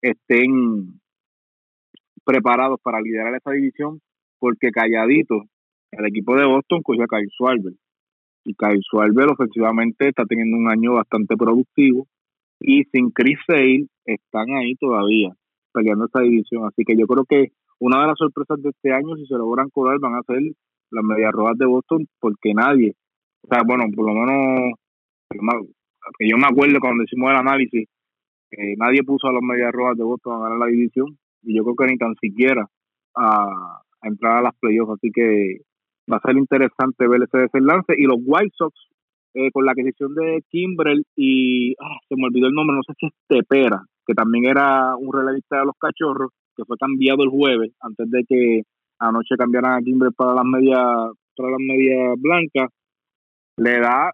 estén 0.00 1.00
preparados 2.24 2.78
para 2.82 3.00
liderar 3.00 3.34
esa 3.34 3.50
división, 3.50 4.00
porque 4.38 4.70
calladito, 4.70 5.44
el 5.90 6.06
equipo 6.06 6.36
de 6.36 6.46
Boston 6.46 6.82
coge 6.82 7.02
a 7.02 7.06
Kyle 7.06 7.30
Schwarber. 7.30 7.72
Y 8.44 8.54
Kyle 8.54 8.80
Schwarber 8.82 9.30
ofensivamente 9.30 10.08
está 10.08 10.24
teniendo 10.24 10.56
un 10.56 10.70
año 10.70 10.94
bastante 10.94 11.36
productivo. 11.36 12.06
Y 12.60 12.84
sin 12.84 13.10
Chris 13.10 13.38
Sale 13.46 13.86
están 14.04 14.50
ahí 14.50 14.74
todavía 14.76 15.34
peleando 15.72 16.06
esa 16.06 16.20
división. 16.20 16.66
Así 16.66 16.84
que 16.84 16.96
yo 16.96 17.06
creo 17.06 17.24
que 17.24 17.52
una 17.78 18.00
de 18.00 18.08
las 18.08 18.18
sorpresas 18.18 18.60
de 18.62 18.70
este 18.70 18.92
año, 18.92 19.16
si 19.16 19.26
se 19.26 19.34
logran 19.34 19.70
colar, 19.70 19.98
van 20.00 20.14
a 20.14 20.22
ser 20.22 20.42
las 20.90 21.04
medias 21.04 21.32
rojas 21.32 21.56
de 21.58 21.66
Boston, 21.66 22.06
porque 22.18 22.54
nadie, 22.54 22.94
o 23.42 23.48
sea, 23.48 23.62
bueno, 23.66 23.84
por 23.94 24.06
lo 24.06 24.14
menos 24.14 24.74
que 26.18 26.28
yo 26.28 26.36
me 26.36 26.46
acuerdo 26.46 26.80
cuando 26.80 27.04
hicimos 27.04 27.30
el 27.30 27.36
análisis, 27.36 27.88
que 28.50 28.74
nadie 28.78 29.02
puso 29.02 29.28
a 29.28 29.32
los 29.32 29.42
Medias 29.42 29.72
Rojas 29.72 29.96
de 29.96 30.04
Boston 30.04 30.34
a 30.34 30.44
ganar 30.44 30.58
la 30.58 30.66
división 30.66 31.18
y 31.42 31.56
yo 31.56 31.64
creo 31.64 31.76
que 31.76 31.86
ni 31.86 31.98
tan 31.98 32.14
siquiera 32.16 32.66
a, 33.14 33.82
entrar 34.02 34.38
a 34.38 34.42
las 34.42 34.54
playoffs, 34.58 34.92
así 34.92 35.10
que 35.12 35.60
va 36.10 36.16
a 36.16 36.20
ser 36.20 36.36
interesante 36.36 37.06
ver 37.06 37.22
ese 37.22 37.38
desenlace 37.38 37.94
y 37.96 38.04
los 38.04 38.18
White 38.24 38.54
Sox 38.56 38.74
eh, 39.34 39.50
con 39.52 39.64
la 39.64 39.72
adquisición 39.72 40.14
de 40.14 40.42
Kimbrel 40.50 41.04
y 41.16 41.72
ah, 41.80 41.98
se 42.08 42.16
me 42.16 42.24
olvidó 42.24 42.46
el 42.46 42.54
nombre, 42.54 42.76
no 42.76 42.82
sé 42.82 42.94
si 42.98 43.06
es 43.06 43.12
Tepera, 43.28 43.82
que 44.06 44.14
también 44.14 44.46
era 44.46 44.96
un 44.96 45.12
relevista 45.12 45.58
de 45.58 45.66
los 45.66 45.74
cachorros, 45.78 46.30
que 46.56 46.64
fue 46.64 46.76
cambiado 46.76 47.22
el 47.22 47.30
jueves 47.30 47.72
antes 47.80 48.10
de 48.10 48.24
que 48.28 48.62
anoche 48.98 49.36
cambiaran 49.36 49.74
a 49.74 49.82
Kimbrel 49.82 50.12
para 50.12 50.34
las 50.34 50.44
medias 50.44 51.12
para 51.36 51.50
las 51.50 51.60
medias 51.60 52.20
blancas, 52.20 52.70
le 53.58 53.80
da 53.80 54.10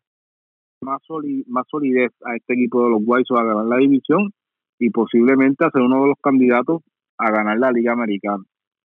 más, 0.82 1.00
más 1.46 1.64
solidez 1.70 2.12
a 2.24 2.36
este 2.36 2.52
equipo 2.52 2.84
de 2.84 2.90
los 2.90 3.00
White 3.04 3.34
a 3.34 3.44
ganar 3.44 3.64
la 3.64 3.76
división 3.78 4.30
y 4.78 4.90
posiblemente 4.90 5.64
a 5.64 5.70
ser 5.70 5.82
uno 5.82 6.02
de 6.02 6.08
los 6.08 6.18
candidatos 6.22 6.82
a 7.18 7.30
ganar 7.30 7.58
la 7.58 7.72
Liga 7.72 7.92
Americana. 7.92 8.44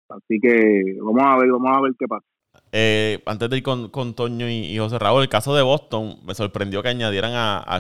Así 0.09 0.39
que 0.41 0.99
vamos 1.01 1.23
a 1.23 1.39
ver, 1.39 1.51
vamos 1.51 1.71
a 1.73 1.81
ver 1.81 1.93
qué 1.99 2.07
pasa. 2.07 2.27
Eh, 2.73 3.23
antes 3.27 3.49
de 3.49 3.57
ir 3.59 3.63
con, 3.63 4.15
Toño 4.15 4.49
y, 4.49 4.77
José 4.79 4.99
Raúl, 4.99 5.23
el 5.23 5.29
caso 5.29 5.55
de 5.55 5.63
Boston, 5.63 6.19
me 6.25 6.35
sorprendió 6.35 6.83
que 6.83 6.89
añadieran 6.89 7.33
a, 7.35 7.59
a. 7.67 7.79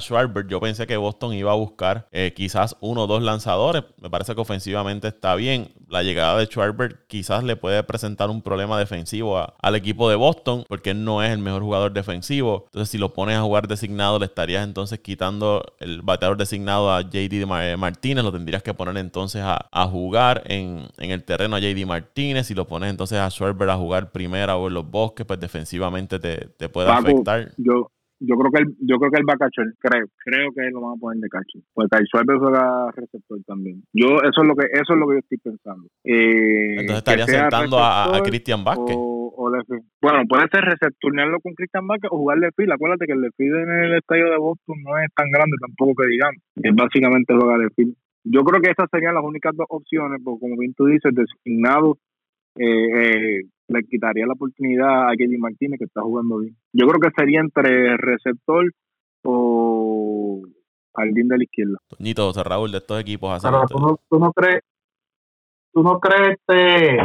Yo 0.49 0.61
pensé 0.61 0.87
que 0.87 0.97
Boston 0.97 1.34
iba 1.34 1.53
a 1.53 1.55
buscar 1.55 2.09
eh, 2.12 2.32
quizás 2.34 2.76
uno 2.80 3.03
o 3.03 3.07
dos 3.07 3.22
lanzadores. 3.22 3.84
Me 4.01 4.09
parece 4.09 4.34
que 4.34 4.41
ofensivamente 4.41 5.09
está 5.09 5.34
bien. 5.34 5.72
La 5.89 6.03
llegada 6.03 6.39
de 6.39 6.47
Schwarber 6.47 7.05
quizás 7.07 7.45
le 7.45 7.57
puede 7.57 7.82
presentar 7.82 8.30
un 8.30 8.43
problema 8.43 8.78
defensivo 8.78 9.47
al 9.61 9.74
equipo 9.74 10.09
de 10.09 10.16
Boston, 10.16 10.64
porque 10.68 10.95
no 10.95 11.22
es 11.22 11.30
el 11.30 11.39
mejor 11.39 11.62
jugador 11.62 11.93
defensivo. 11.93 12.64
Entonces, 12.66 12.91
si 12.91 12.99
lo 12.99 13.12
pones 13.12 13.37
a 13.37 13.43
jugar 13.43 13.68
designado, 13.68 14.18
le 14.18 14.26
estarías 14.26 14.64
entonces 14.64 15.01
quitando 15.01 15.64
el 15.78 16.03
bateador 16.03 16.37
designado 16.37 16.93
a 16.93 17.03
JD 17.03 17.45
eh, 17.61 17.76
Martínez. 17.76 18.24
Lo 18.24 18.32
tendrías 18.32 18.62
que 18.62 18.74
poner 18.74 18.97
entonces 18.97 19.43
a, 19.45 19.87
jugar 19.87 20.43
en, 20.47 20.89
el 20.99 21.22
terreno 21.24 21.57
a 21.57 21.61
JD 21.61 21.87
Martínez. 21.87 22.47
Si 22.47 22.55
lo 22.55 22.66
pones 22.66 22.91
entonces 22.91 23.18
a 23.18 23.30
Schwarber 23.30 23.70
a 23.70 23.76
jugar 23.76 24.11
primera 24.11 24.57
o 24.57 24.68
en 24.68 24.74
los 24.76 24.90
bosques, 24.90 25.26
pues 25.26 25.40
defensivamente 25.40 26.18
te, 26.18 26.48
te 26.56 26.68
puede 26.68 26.90
afectar. 26.90 27.50
Yo, 27.56 27.90
yo 28.20 28.36
creo 28.36 28.50
que 28.50 28.62
él, 28.62 28.76
yo 28.80 28.96
creo 28.96 29.10
que 29.10 29.20
él 29.20 29.28
va 29.28 29.34
a 29.34 29.44
cachar, 29.44 29.66
creo, 29.78 30.06
creo 30.24 30.48
que 30.54 30.70
lo 30.70 30.80
van 30.80 30.96
a 30.96 31.00
poner 31.00 31.20
de 31.20 31.28
cacho. 31.28 31.58
Porque 31.74 31.96
Kyle 31.96 32.08
Suárez 32.08 32.36
juega 32.38 32.90
receptor 32.92 33.38
también. 33.46 33.82
Yo, 33.92 34.16
eso 34.24 34.42
es 34.42 34.48
lo 34.48 34.54
que, 34.56 34.66
eso 34.72 34.92
es 34.94 34.98
lo 34.98 35.06
que 35.08 35.14
yo 35.14 35.18
estoy 35.20 35.38
pensando. 35.38 35.84
Eh, 36.04 36.80
Entonces 36.80 36.98
estaría 36.98 37.26
sentando 37.26 37.78
a, 37.78 38.16
a 38.16 38.22
Cristian 38.22 38.64
Vázquez. 38.64 38.96
bueno, 38.96 40.18
puede 40.28 40.48
ser 40.50 40.64
recepturnearlo 40.64 41.40
con 41.40 41.54
Cristian 41.54 41.86
Vázquez 41.86 42.08
o 42.10 42.18
jugarle 42.18 42.48
fila. 42.56 42.74
Acuérdate 42.74 43.06
que 43.06 43.12
el 43.12 43.30
fil 43.36 43.54
en 43.54 43.70
el 43.84 43.94
estadio 43.98 44.30
de 44.30 44.38
Boston 44.38 44.76
no 44.82 44.96
es 44.98 45.08
tan 45.14 45.30
grande 45.30 45.56
tampoco 45.60 46.00
que 46.00 46.08
digamos. 46.08 46.40
Es 46.56 46.74
básicamente 46.74 47.34
jugar 47.34 47.60
de 47.60 47.70
fil. 47.76 47.96
Yo 48.24 48.40
creo 48.42 48.60
que 48.60 48.70
esas 48.70 48.88
serían 48.90 49.14
las 49.14 49.22
únicas 49.24 49.54
dos 49.54 49.66
opciones, 49.68 50.20
porque 50.24 50.40
como 50.40 50.56
bien 50.56 50.74
tú 50.74 50.86
dices, 50.86 51.14
designado 51.14 51.98
eh, 52.59 53.38
eh, 53.38 53.42
le 53.68 53.82
quitaría 53.84 54.26
la 54.26 54.34
oportunidad 54.34 55.11
a 55.11 55.16
Kelly 55.16 55.38
Martínez, 55.38 55.78
que 55.78 55.84
está 55.84 56.02
jugando 56.02 56.38
bien. 56.38 56.57
Yo 56.72 56.86
creo 56.86 57.00
que 57.00 57.20
sería 57.20 57.40
entre 57.40 57.96
receptor 57.96 58.70
o 59.24 60.42
alguien 60.94 61.28
de 61.28 61.38
la 61.38 61.44
izquierda. 61.44 61.78
Toñito, 61.88 62.26
José 62.26 62.44
Raúl, 62.44 62.72
de 62.72 62.78
estos 62.78 63.00
equipos. 63.00 63.42
Pero 63.42 63.66
¿tú 63.68 63.78
no, 63.78 63.98
tú 64.09 64.18
no 64.18 64.32
crees, 64.32 64.62
tú 65.72 65.82
no 65.82 65.98
crees, 66.00 66.38
este, 66.38 66.98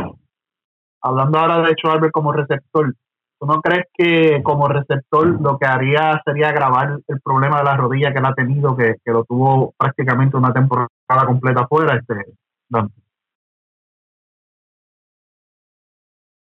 hablando 1.02 1.40
ahora 1.40 1.62
de 1.68 1.74
Schwarber 1.74 2.12
como 2.12 2.32
receptor, 2.32 2.94
¿tú 3.40 3.46
no 3.48 3.62
crees 3.62 3.86
que 3.94 4.42
como 4.44 4.68
receptor 4.68 5.42
lo 5.42 5.58
que 5.58 5.66
haría 5.66 6.22
sería 6.24 6.50
agravar 6.50 7.00
el 7.08 7.22
problema 7.22 7.58
de 7.58 7.64
la 7.66 7.76
rodilla 7.76 8.14
que 8.14 8.20
él 8.20 8.26
ha 8.26 8.34
tenido, 8.34 8.78
que, 8.78 8.96
que 9.04 9.12
lo 9.12 9.26
tuvo 9.26 9.74
prácticamente 9.78 10.38
una 10.38 10.54
temporada 10.54 10.88
completa 11.26 11.68
fuera? 11.68 11.98
Este, 11.98 12.34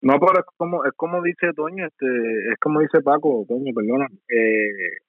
No, 0.06 0.20
pero 0.20 0.40
es 0.40 0.46
como, 0.56 0.86
es 0.86 0.92
como 0.96 1.24
dice 1.24 1.52
Toño, 1.56 1.88
este, 1.88 2.06
es 2.52 2.60
como 2.62 2.80
dice 2.80 3.02
Paco, 3.02 3.44
Toño, 3.48 3.74
perdona. 3.74 4.08
Eh, 4.30 5.02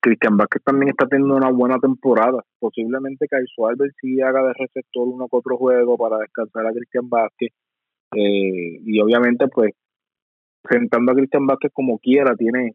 Cristian 0.00 0.38
Vázquez 0.38 0.62
también 0.64 0.88
está 0.88 1.06
teniendo 1.06 1.36
una 1.36 1.50
buena 1.50 1.78
temporada. 1.78 2.42
Posiblemente 2.58 3.26
Kyle 3.28 3.68
Albert 3.68 3.92
sí 4.00 4.22
haga 4.22 4.42
de 4.42 4.54
receptor 4.54 5.06
uno 5.06 5.28
que 5.28 5.36
otro 5.36 5.58
juego 5.58 5.98
para 5.98 6.16
descansar 6.16 6.66
a 6.66 6.72
Cristian 6.72 7.10
Vázquez. 7.10 7.50
Eh, 8.14 8.80
y 8.82 9.00
obviamente, 9.00 9.48
pues, 9.48 9.72
sentando 10.70 11.12
a 11.12 11.14
Cristian 11.14 11.46
Vázquez 11.46 11.72
como 11.74 11.98
quiera, 11.98 12.34
tiene, 12.36 12.72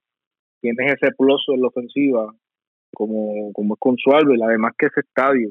tiene 0.62 0.86
ese 0.94 1.12
plus 1.18 1.44
en 1.48 1.62
la 1.62 1.70
ofensiva, 1.70 2.32
como, 2.94 3.52
como 3.54 3.74
es 3.74 3.80
con 3.80 3.98
Suárez. 3.98 4.40
Además 4.44 4.74
que 4.78 4.86
ese 4.86 5.00
estadio 5.00 5.50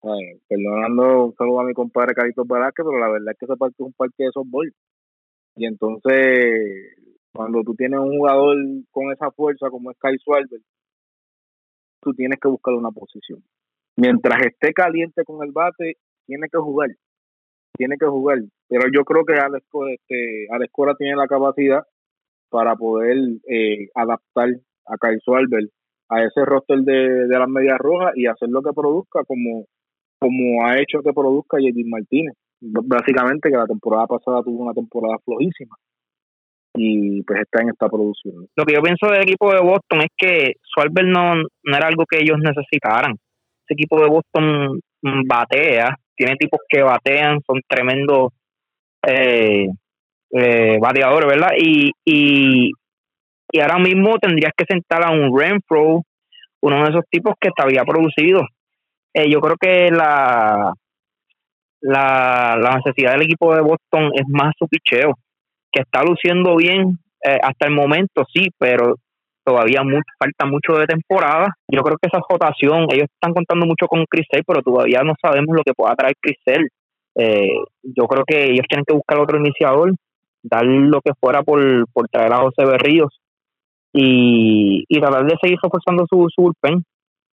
perdonando 0.00 1.26
un 1.26 1.34
saludo 1.34 1.60
a 1.60 1.64
mi 1.64 1.74
compadre 1.74 2.14
Carito 2.14 2.44
Velázquez, 2.44 2.84
pero 2.86 2.98
la 2.98 3.08
verdad 3.08 3.32
es 3.32 3.38
que 3.38 3.44
ese 3.46 3.56
parque 3.56 3.74
es 3.78 3.86
un 3.86 3.92
parque 3.92 4.24
de 4.24 4.30
softball. 4.32 4.72
Y 5.56 5.66
entonces, 5.66 6.96
cuando 7.32 7.62
tú 7.62 7.74
tienes 7.74 7.98
un 7.98 8.16
jugador 8.16 8.56
con 8.90 9.12
esa 9.12 9.30
fuerza 9.32 9.70
como 9.70 9.90
es 9.90 9.98
Kai 9.98 10.16
Suárez, 10.18 10.62
tú 12.00 12.14
tienes 12.14 12.38
que 12.40 12.48
buscar 12.48 12.74
una 12.74 12.90
posición. 12.90 13.42
Mientras 13.96 14.46
esté 14.46 14.72
caliente 14.72 15.24
con 15.24 15.44
el 15.44 15.52
bate, 15.52 15.96
tiene 16.26 16.46
que 16.50 16.58
jugar. 16.58 16.90
Tiene 17.76 17.96
que 17.98 18.06
jugar. 18.06 18.38
Pero 18.68 18.84
yo 18.94 19.04
creo 19.04 19.24
que 19.24 19.34
Alex, 19.34 19.66
este, 19.90 20.46
Alex 20.50 20.72
Cora 20.72 20.94
tiene 20.94 21.16
la 21.16 21.26
capacidad 21.26 21.82
para 22.50 22.76
poder 22.76 23.16
eh, 23.48 23.88
adaptar 23.94 24.50
a 24.86 24.96
Kai 24.96 25.18
Suárez 25.20 25.70
a 26.08 26.22
ese 26.22 26.44
roster 26.44 26.78
de, 26.78 27.26
de 27.26 27.38
las 27.38 27.48
medias 27.48 27.78
rojas 27.78 28.12
y 28.16 28.26
hacer 28.26 28.48
lo 28.48 28.62
que 28.62 28.72
produzca 28.72 29.24
como 29.24 29.66
como 30.18 30.66
ha 30.66 30.78
hecho 30.78 31.00
que 31.02 31.12
produzca 31.12 31.58
J.D. 31.58 31.84
Martínez. 31.86 32.34
Básicamente 32.60 33.50
que 33.50 33.56
la 33.56 33.66
temporada 33.66 34.06
pasada 34.06 34.42
tuvo 34.42 34.64
una 34.64 34.74
temporada 34.74 35.16
flojísima 35.24 35.76
y 36.74 37.22
pues 37.22 37.40
está 37.40 37.62
en 37.62 37.70
esta 37.70 37.88
producción. 37.88 38.46
Lo 38.56 38.64
que 38.64 38.74
yo 38.74 38.82
pienso 38.82 39.06
del 39.06 39.22
equipo 39.22 39.52
de 39.52 39.60
Boston 39.60 40.00
es 40.00 40.10
que 40.16 40.52
Suárez 40.62 40.92
no, 41.06 41.34
no 41.36 41.76
era 41.76 41.86
algo 41.86 42.04
que 42.08 42.18
ellos 42.18 42.38
necesitaran. 42.38 43.12
Ese 43.12 43.74
equipo 43.74 44.00
de 44.00 44.08
Boston 44.08 44.80
batea, 45.26 45.96
tiene 46.16 46.36
tipos 46.36 46.60
que 46.68 46.82
batean, 46.82 47.38
son 47.46 47.60
tremendos 47.68 48.32
eh, 49.06 49.66
eh, 50.30 50.78
bateadores, 50.80 51.28
¿verdad? 51.28 51.50
Y, 51.56 51.92
y, 52.04 52.72
y 53.52 53.60
ahora 53.60 53.78
mismo 53.78 54.18
tendrías 54.18 54.52
que 54.56 54.64
sentar 54.68 55.04
a 55.04 55.10
un 55.10 55.36
Renfro, 55.36 56.02
uno 56.60 56.84
de 56.84 56.90
esos 56.90 57.04
tipos 57.10 57.34
que 57.40 57.50
te 57.50 57.62
había 57.62 57.84
producido 57.84 58.42
eh, 59.18 59.30
yo 59.30 59.40
creo 59.40 59.56
que 59.60 59.90
la, 59.90 60.72
la, 61.80 62.76
necesidad 62.76 63.12
del 63.12 63.22
equipo 63.22 63.54
de 63.54 63.62
Boston 63.62 64.12
es 64.14 64.24
más 64.28 64.54
su 64.56 64.68
picheo, 64.68 65.14
que 65.72 65.82
está 65.82 66.02
luciendo 66.04 66.56
bien 66.56 66.98
eh, 67.24 67.38
hasta 67.42 67.66
el 67.66 67.74
momento, 67.74 68.24
sí, 68.32 68.48
pero 68.58 68.94
todavía 69.44 69.82
falta 70.18 70.46
mucho 70.46 70.74
de 70.74 70.86
temporada. 70.86 71.48
Yo 71.68 71.80
creo 71.82 71.96
que 72.00 72.08
esa 72.08 72.20
rotación, 72.28 72.86
ellos 72.92 73.08
están 73.12 73.34
contando 73.34 73.66
mucho 73.66 73.86
con 73.88 74.04
Crisel, 74.08 74.44
pero 74.46 74.62
todavía 74.62 75.00
no 75.02 75.14
sabemos 75.20 75.56
lo 75.56 75.62
que 75.64 75.74
pueda 75.74 75.96
traer 75.96 76.14
Crisel. 76.20 76.68
Eh, 77.16 77.58
yo 77.82 78.06
creo 78.06 78.24
que 78.24 78.44
ellos 78.44 78.66
tienen 78.68 78.84
que 78.86 78.94
buscar 78.94 79.18
otro 79.18 79.38
iniciador, 79.38 79.94
dar 80.42 80.64
lo 80.64 81.00
que 81.00 81.12
fuera 81.18 81.42
por, 81.42 81.60
por 81.92 82.08
traer 82.08 82.32
a 82.32 82.42
José 82.42 82.64
Berríos 82.64 83.18
y, 83.92 84.84
y 84.88 85.00
tratar 85.00 85.24
de 85.24 85.36
seguir 85.40 85.58
reforzando 85.60 86.06
su, 86.08 86.26
su 86.32 86.42
bullpen. 86.42 86.84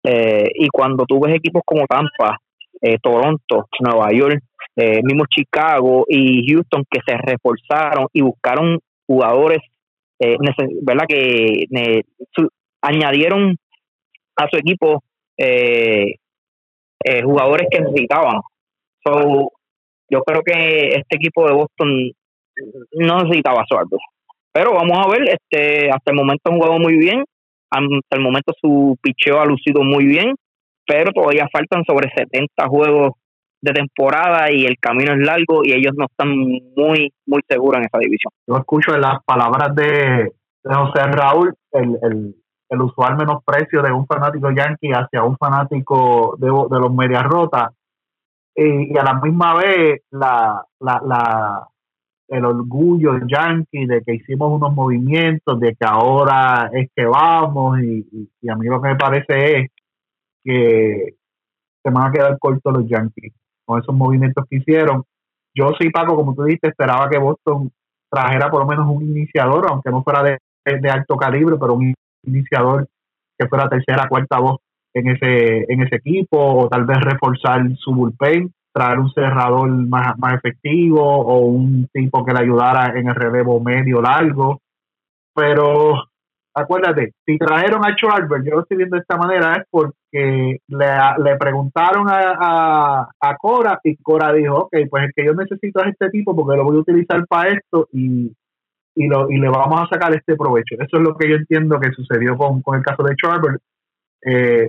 Eh, 0.03 0.49
y 0.55 0.69
cuando 0.69 1.05
tú 1.05 1.21
ves 1.21 1.35
equipos 1.35 1.63
como 1.65 1.87
Tampa, 1.87 2.39
eh, 2.81 2.99
Toronto, 3.03 3.69
Nueva 3.81 4.11
York, 4.13 4.43
eh, 4.77 5.01
mismo 5.03 5.25
Chicago 5.29 6.05
y 6.09 6.49
Houston 6.49 6.85
que 6.91 7.01
se 7.07 7.17
reforzaron 7.17 8.07
y 8.13 8.23
buscaron 8.23 8.79
jugadores, 9.07 9.59
¿verdad? 10.83 11.07
Que 11.09 11.65
añadieron 12.81 13.57
a 14.37 14.49
su 14.49 14.57
equipo 14.57 15.03
jugadores 17.25 17.67
que 17.71 17.81
necesitaban. 17.81 18.41
So, 19.05 19.53
yo 20.11 20.23
creo 20.23 20.43
que 20.43 20.89
este 20.89 21.17
equipo 21.17 21.47
de 21.47 21.55
Boston 21.55 22.13
no 22.93 23.19
necesitaba 23.21 23.65
sueldo. 23.69 23.97
Pero 24.53 24.73
vamos 24.73 24.99
a 24.99 25.09
ver, 25.09 25.23
este 25.29 25.91
hasta 25.91 26.11
el 26.11 26.17
momento 26.17 26.51
han 26.51 26.57
jugado 26.57 26.79
muy 26.79 26.97
bien 26.97 27.25
hasta 27.71 28.17
el 28.17 28.21
momento 28.21 28.53
su 28.61 28.97
picheo 29.01 29.41
ha 29.41 29.47
lucido 29.47 29.83
muy 29.83 30.07
bien, 30.07 30.35
pero 30.87 31.13
todavía 31.13 31.49
faltan 31.53 31.85
sobre 31.85 32.11
70 32.15 32.67
juegos 32.67 33.13
de 33.61 33.73
temporada 33.73 34.51
y 34.53 34.65
el 34.65 34.79
camino 34.79 35.13
es 35.13 35.19
largo 35.19 35.65
y 35.65 35.73
ellos 35.73 35.93
no 35.97 36.07
están 36.07 36.31
muy, 36.37 37.13
muy 37.27 37.43
seguros 37.49 37.79
en 37.81 37.87
esa 37.87 37.99
división. 37.99 38.33
Yo 38.47 38.57
escucho 38.57 38.97
las 38.97 39.23
palabras 39.25 39.75
de, 39.75 40.33
José 40.65 41.03
Raúl, 41.05 41.55
el, 41.73 41.99
el, 42.03 42.35
el, 42.69 42.81
usual 42.81 43.17
menosprecio 43.17 43.83
de 43.83 43.93
un 43.93 44.07
fanático 44.07 44.51
yankee 44.51 44.93
hacia 44.93 45.23
un 45.25 45.37
fanático 45.37 46.37
de, 46.39 46.47
de 46.47 46.81
los 46.81 46.93
medias 46.93 47.25
rotas 47.25 47.71
y, 48.55 48.93
y, 48.93 48.99
a 48.99 49.03
la 49.03 49.15
misma 49.15 49.55
vez 49.55 50.03
la, 50.11 50.63
la, 50.81 51.01
la, 51.05 51.69
el 52.29 52.45
orgullo 52.45 53.19
yankee 53.27 53.87
de 53.87 54.03
que 54.03 54.15
hicimos 54.15 54.53
unos 54.53 54.75
movimientos, 54.75 55.59
de 55.59 55.75
que 55.75 55.87
ahora 55.87 56.71
es 56.73 56.91
que 56.95 57.05
vamos 57.07 57.81
y, 57.81 58.29
a 58.49 58.55
mí 58.55 58.67
lo 58.67 58.81
que 58.83 58.89
me 58.89 58.97
parece 58.97 59.59
es 59.59 59.71
que 60.45 61.15
se 61.83 61.91
van 61.91 62.09
a 62.09 62.13
quedar 62.13 62.39
cortos 62.39 62.73
los 62.73 62.87
yankees 62.87 63.33
con 63.65 63.81
esos 63.81 63.95
movimientos 63.95 64.45
que 64.49 64.57
hicieron. 64.57 65.05
Yo 65.55 65.73
sí, 65.81 65.91
Paco, 65.91 66.15
como 66.15 66.35
tú 66.35 66.45
dices, 66.45 66.71
esperaba 66.71 67.09
que 67.09 67.19
Boston 67.19 67.71
trajera 68.11 68.51
por 68.51 68.61
lo 68.61 68.67
menos 68.67 68.87
un 68.89 69.03
iniciador, 69.03 69.67
aunque 69.69 69.91
no 69.91 70.03
fuera 70.03 70.23
de, 70.23 70.39
de 70.65 70.91
alto 70.91 71.17
calibre, 71.17 71.57
pero 71.59 71.75
un 71.75 71.95
iniciador 72.25 72.87
que 73.39 73.49
fuera 73.49 73.69
tercera, 73.69 74.09
cuarta 74.09 74.39
voz 74.39 74.59
en 74.95 75.09
ese, 75.09 75.73
en 75.73 75.83
ese 75.83 75.97
equipo, 75.97 76.39
o 76.39 76.69
tal 76.69 76.85
vez 76.85 76.99
reforzar 77.01 77.63
su 77.77 77.95
bullpen 77.95 78.53
traer 78.79 78.99
un 78.99 79.11
cerrador 79.13 79.69
más, 79.69 80.17
más 80.19 80.35
efectivo 80.35 81.03
o 81.03 81.39
un 81.47 81.89
tipo 81.93 82.25
que 82.25 82.33
le 82.33 82.41
ayudara 82.41 82.99
en 82.99 83.09
el 83.09 83.15
relevo 83.15 83.61
medio 83.61 84.01
largo. 84.01 84.61
Pero 85.35 86.05
acuérdate, 86.55 87.13
si 87.27 87.39
trajeron 87.39 87.85
a 87.85 87.95
Schwarber, 87.97 88.43
yo 88.45 88.55
lo 88.55 88.61
estoy 88.63 88.77
viendo 88.77 88.97
de 88.97 89.03
esta 89.03 89.17
manera, 89.17 89.57
es 89.57 89.65
porque 89.71 90.59
le, 90.69 91.37
preguntaron 91.39 92.09
a, 92.09 93.09
a, 93.21 93.37
Cora 93.37 93.81
y 93.83 93.97
Cora 93.97 94.33
dijo, 94.33 94.57
ok, 94.57 94.77
pues 94.89 95.05
el 95.05 95.13
que 95.15 95.25
yo 95.25 95.35
necesito 95.35 95.83
es 95.83 95.89
este 95.93 96.11
tipo 96.11 96.35
porque 96.35 96.57
lo 96.57 96.65
voy 96.65 96.77
a 96.77 96.81
utilizar 96.81 97.27
para 97.27 97.51
esto 97.51 97.89
y, 97.93 98.33
y, 98.95 99.07
lo, 99.09 99.31
y 99.31 99.39
le 99.39 99.49
vamos 99.49 99.81
a 99.81 99.89
sacar 99.89 100.15
este 100.15 100.37
provecho. 100.37 100.77
Eso 100.79 100.97
es 100.97 101.03
lo 101.03 101.17
que 101.17 101.29
yo 101.29 101.37
entiendo 101.37 101.81
que 101.81 101.93
sucedió 101.93 102.37
con, 102.37 102.63
con 102.63 102.77
el 102.77 102.83
caso 102.83 103.03
de 103.03 103.15
Schwarber. 103.15 103.59
Eh, 104.23 104.69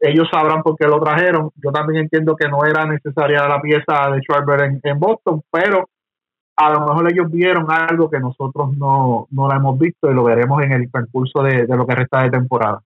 ellos 0.00 0.28
sabrán 0.30 0.62
por 0.62 0.76
qué 0.76 0.86
lo 0.86 1.00
trajeron. 1.00 1.50
Yo 1.56 1.70
también 1.70 2.04
entiendo 2.04 2.34
que 2.34 2.48
no 2.48 2.64
era 2.64 2.86
necesaria 2.86 3.46
la 3.46 3.60
pieza 3.60 4.10
de 4.10 4.20
Schwarber 4.20 4.80
en 4.82 4.98
Boston, 4.98 5.42
pero 5.50 5.86
a 6.60 6.70
lo 6.70 6.80
mejor 6.80 7.10
ellos 7.10 7.30
vieron 7.30 7.66
algo 7.70 8.10
que 8.10 8.20
nosotros 8.20 8.76
no, 8.76 9.26
no 9.30 9.48
la 9.48 9.56
hemos 9.56 9.78
visto 9.78 10.10
y 10.10 10.14
lo 10.14 10.24
veremos 10.24 10.62
en 10.62 10.72
el 10.72 10.90
concurso 10.90 11.42
de, 11.42 11.66
lo 11.66 11.86
que 11.86 11.94
resta 11.94 12.22
de 12.22 12.30
temporada. 12.30 12.82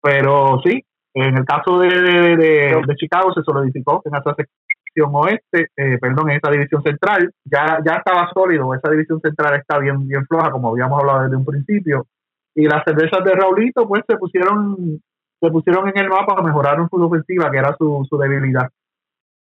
Pero 0.00 0.60
sí, 0.64 0.82
en 1.12 1.36
el 1.36 1.44
caso 1.44 1.78
de, 1.78 1.88
de, 2.36 2.96
Chicago 2.96 3.32
se 3.34 3.42
solidificó 3.42 4.00
en 4.06 4.14
esa 4.14 4.34
sección 4.34 5.10
oeste, 5.12 5.68
eh, 5.76 5.98
perdón, 6.00 6.30
en 6.30 6.38
esa 6.38 6.50
división 6.50 6.82
central, 6.82 7.30
ya, 7.44 7.80
ya 7.84 7.96
estaba 7.96 8.30
sólido, 8.32 8.72
esa 8.72 8.90
división 8.90 9.20
central 9.20 9.56
está 9.56 9.78
bien, 9.78 10.08
bien 10.08 10.24
floja, 10.26 10.50
como 10.50 10.70
habíamos 10.70 10.98
hablado 11.00 11.24
desde 11.24 11.36
un 11.36 11.44
principio, 11.44 12.06
y 12.54 12.66
las 12.66 12.82
cervezas 12.84 13.22
de 13.24 13.34
Raulito 13.34 13.86
pues 13.86 14.04
se 14.08 14.16
pusieron, 14.16 15.02
se 15.40 15.50
pusieron 15.50 15.88
en 15.88 15.98
el 15.98 16.08
mapa, 16.08 16.42
mejoraron 16.42 16.88
su 16.88 16.96
ofensiva, 16.96 17.50
que 17.50 17.58
era 17.58 17.76
su, 17.76 18.06
su 18.08 18.16
debilidad. 18.18 18.70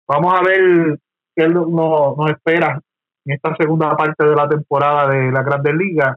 Vamos 0.06 0.34
a 0.34 0.42
ver 0.42 0.98
que 1.34 1.44
él 1.44 1.54
nos 1.54 2.30
espera 2.30 2.80
en 3.24 3.34
esta 3.34 3.54
segunda 3.56 3.96
parte 3.96 4.24
de 4.24 4.34
la 4.34 4.48
temporada 4.48 5.08
de 5.10 5.30
la 5.30 5.42
Grandes 5.42 5.74
Ligas, 5.74 6.16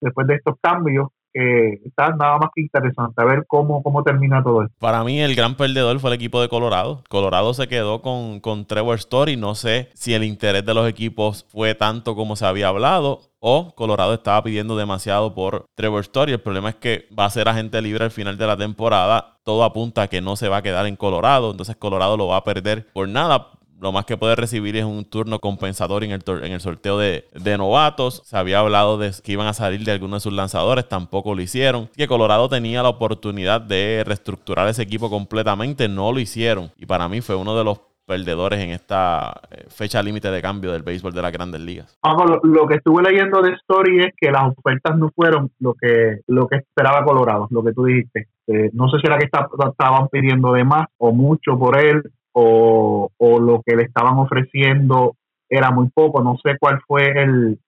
después 0.00 0.26
de 0.26 0.34
estos 0.34 0.56
cambios, 0.60 1.08
que 1.32 1.80
está 1.84 2.10
nada 2.10 2.38
más 2.38 2.50
que 2.54 2.62
interesante, 2.62 3.20
a 3.20 3.24
ver 3.24 3.44
cómo, 3.46 3.82
cómo 3.82 4.02
termina 4.02 4.42
todo 4.42 4.62
esto. 4.62 4.74
Para 4.78 5.02
mí 5.04 5.20
el 5.20 5.34
gran 5.34 5.56
perdedor 5.56 5.98
fue 6.00 6.10
el 6.10 6.16
equipo 6.16 6.40
de 6.40 6.48
Colorado. 6.48 7.02
Colorado 7.08 7.54
se 7.54 7.68
quedó 7.68 8.02
con, 8.02 8.40
con 8.40 8.66
Trevor 8.66 8.96
Story, 8.96 9.36
no 9.36 9.54
sé 9.54 9.90
si 9.94 10.14
el 10.14 10.24
interés 10.24 10.64
de 10.64 10.74
los 10.74 10.88
equipos 10.88 11.46
fue 11.50 11.74
tanto 11.74 12.14
como 12.14 12.36
se 12.36 12.46
había 12.46 12.68
hablado 12.68 13.32
o 13.44 13.74
Colorado 13.74 14.14
estaba 14.14 14.40
pidiendo 14.44 14.76
demasiado 14.76 15.34
por 15.34 15.66
Trevor 15.74 16.02
Story. 16.02 16.32
El 16.32 16.40
problema 16.40 16.68
es 16.68 16.76
que 16.76 17.08
va 17.18 17.24
a 17.24 17.30
ser 17.30 17.48
agente 17.48 17.82
libre 17.82 18.04
al 18.04 18.12
final 18.12 18.38
de 18.38 18.46
la 18.46 18.56
temporada. 18.56 19.38
Todo 19.42 19.64
apunta 19.64 20.02
a 20.02 20.08
que 20.08 20.20
no 20.20 20.36
se 20.36 20.48
va 20.48 20.58
a 20.58 20.62
quedar 20.62 20.86
en 20.86 20.94
Colorado, 20.94 21.50
entonces 21.50 21.74
Colorado 21.74 22.16
lo 22.16 22.28
va 22.28 22.36
a 22.36 22.44
perder 22.44 22.86
por 22.92 23.08
nada 23.08 23.48
lo 23.82 23.90
más 23.90 24.04
que 24.04 24.16
puede 24.16 24.36
recibir 24.36 24.76
es 24.76 24.84
un 24.84 25.04
turno 25.04 25.40
compensador 25.40 26.04
en 26.04 26.12
el, 26.12 26.22
en 26.44 26.52
el 26.52 26.60
sorteo 26.60 26.98
de, 26.98 27.24
novatos. 27.58 28.22
Se 28.24 28.36
había 28.36 28.60
hablado 28.60 28.96
de 28.96 29.10
que 29.24 29.32
iban 29.32 29.48
a 29.48 29.52
salir 29.52 29.80
de 29.80 29.90
algunos 29.90 30.22
de 30.22 30.30
sus 30.30 30.32
lanzadores, 30.32 30.88
tampoco 30.88 31.34
lo 31.34 31.42
hicieron. 31.42 31.88
Que 31.96 32.06
Colorado 32.06 32.48
tenía 32.48 32.84
la 32.84 32.90
oportunidad 32.90 33.60
de 33.60 34.04
reestructurar 34.06 34.68
ese 34.68 34.82
equipo 34.82 35.10
completamente, 35.10 35.88
no 35.88 36.12
lo 36.12 36.20
hicieron. 36.20 36.70
Y 36.76 36.86
para 36.86 37.08
mí 37.08 37.20
fue 37.20 37.34
uno 37.34 37.58
de 37.58 37.64
los 37.64 37.80
perdedores 38.06 38.60
en 38.60 38.70
esta 38.70 39.40
eh, 39.50 39.64
fecha 39.68 40.00
límite 40.00 40.30
de 40.30 40.40
cambio 40.40 40.70
del 40.70 40.82
béisbol 40.82 41.12
de 41.12 41.22
las 41.22 41.32
grandes 41.32 41.60
ligas. 41.60 41.98
lo, 42.44 42.66
que 42.68 42.76
estuve 42.76 43.02
leyendo 43.02 43.42
de 43.42 43.50
Story 43.54 44.04
es 44.04 44.12
que 44.16 44.30
las 44.30 44.44
ofertas 44.56 44.96
no 44.96 45.10
fueron 45.14 45.50
lo 45.58 45.74
que 45.74 46.20
lo 46.28 46.46
que 46.46 46.56
esperaba 46.56 47.04
Colorado, 47.04 47.48
lo 47.50 47.64
que 47.64 47.72
tú 47.72 47.84
dijiste. 47.84 48.28
Eh, 48.46 48.70
no 48.74 48.88
sé 48.88 48.98
si 49.00 49.06
era 49.08 49.18
que 49.18 49.24
estaban 49.24 50.08
pidiendo 50.08 50.52
de 50.52 50.62
más 50.62 50.86
o 50.98 51.12
mucho 51.12 51.58
por 51.58 51.78
él 51.78 52.02
o, 52.32 53.10
o 53.16 53.40
lo 53.40 53.62
que 53.64 53.76
le 53.76 53.84
estaban 53.84 54.18
ofreciendo 54.18 55.16
era 55.48 55.70
muy 55.70 55.88
poco. 55.90 56.22
No 56.22 56.36
sé 56.42 56.56
cuál 56.58 56.80
fue 56.86 57.10
el, 57.10 57.58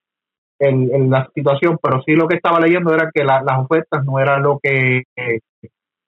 el, 0.58 1.10
la 1.10 1.28
situación, 1.34 1.78
pero 1.82 2.02
sí 2.02 2.12
lo 2.12 2.28
que 2.28 2.36
estaba 2.36 2.60
leyendo 2.60 2.94
era 2.94 3.10
que 3.12 3.24
las 3.24 3.58
ofertas 3.58 4.04
no 4.04 4.18
eran 4.18 4.42
lo 4.42 4.58
que 4.62 5.02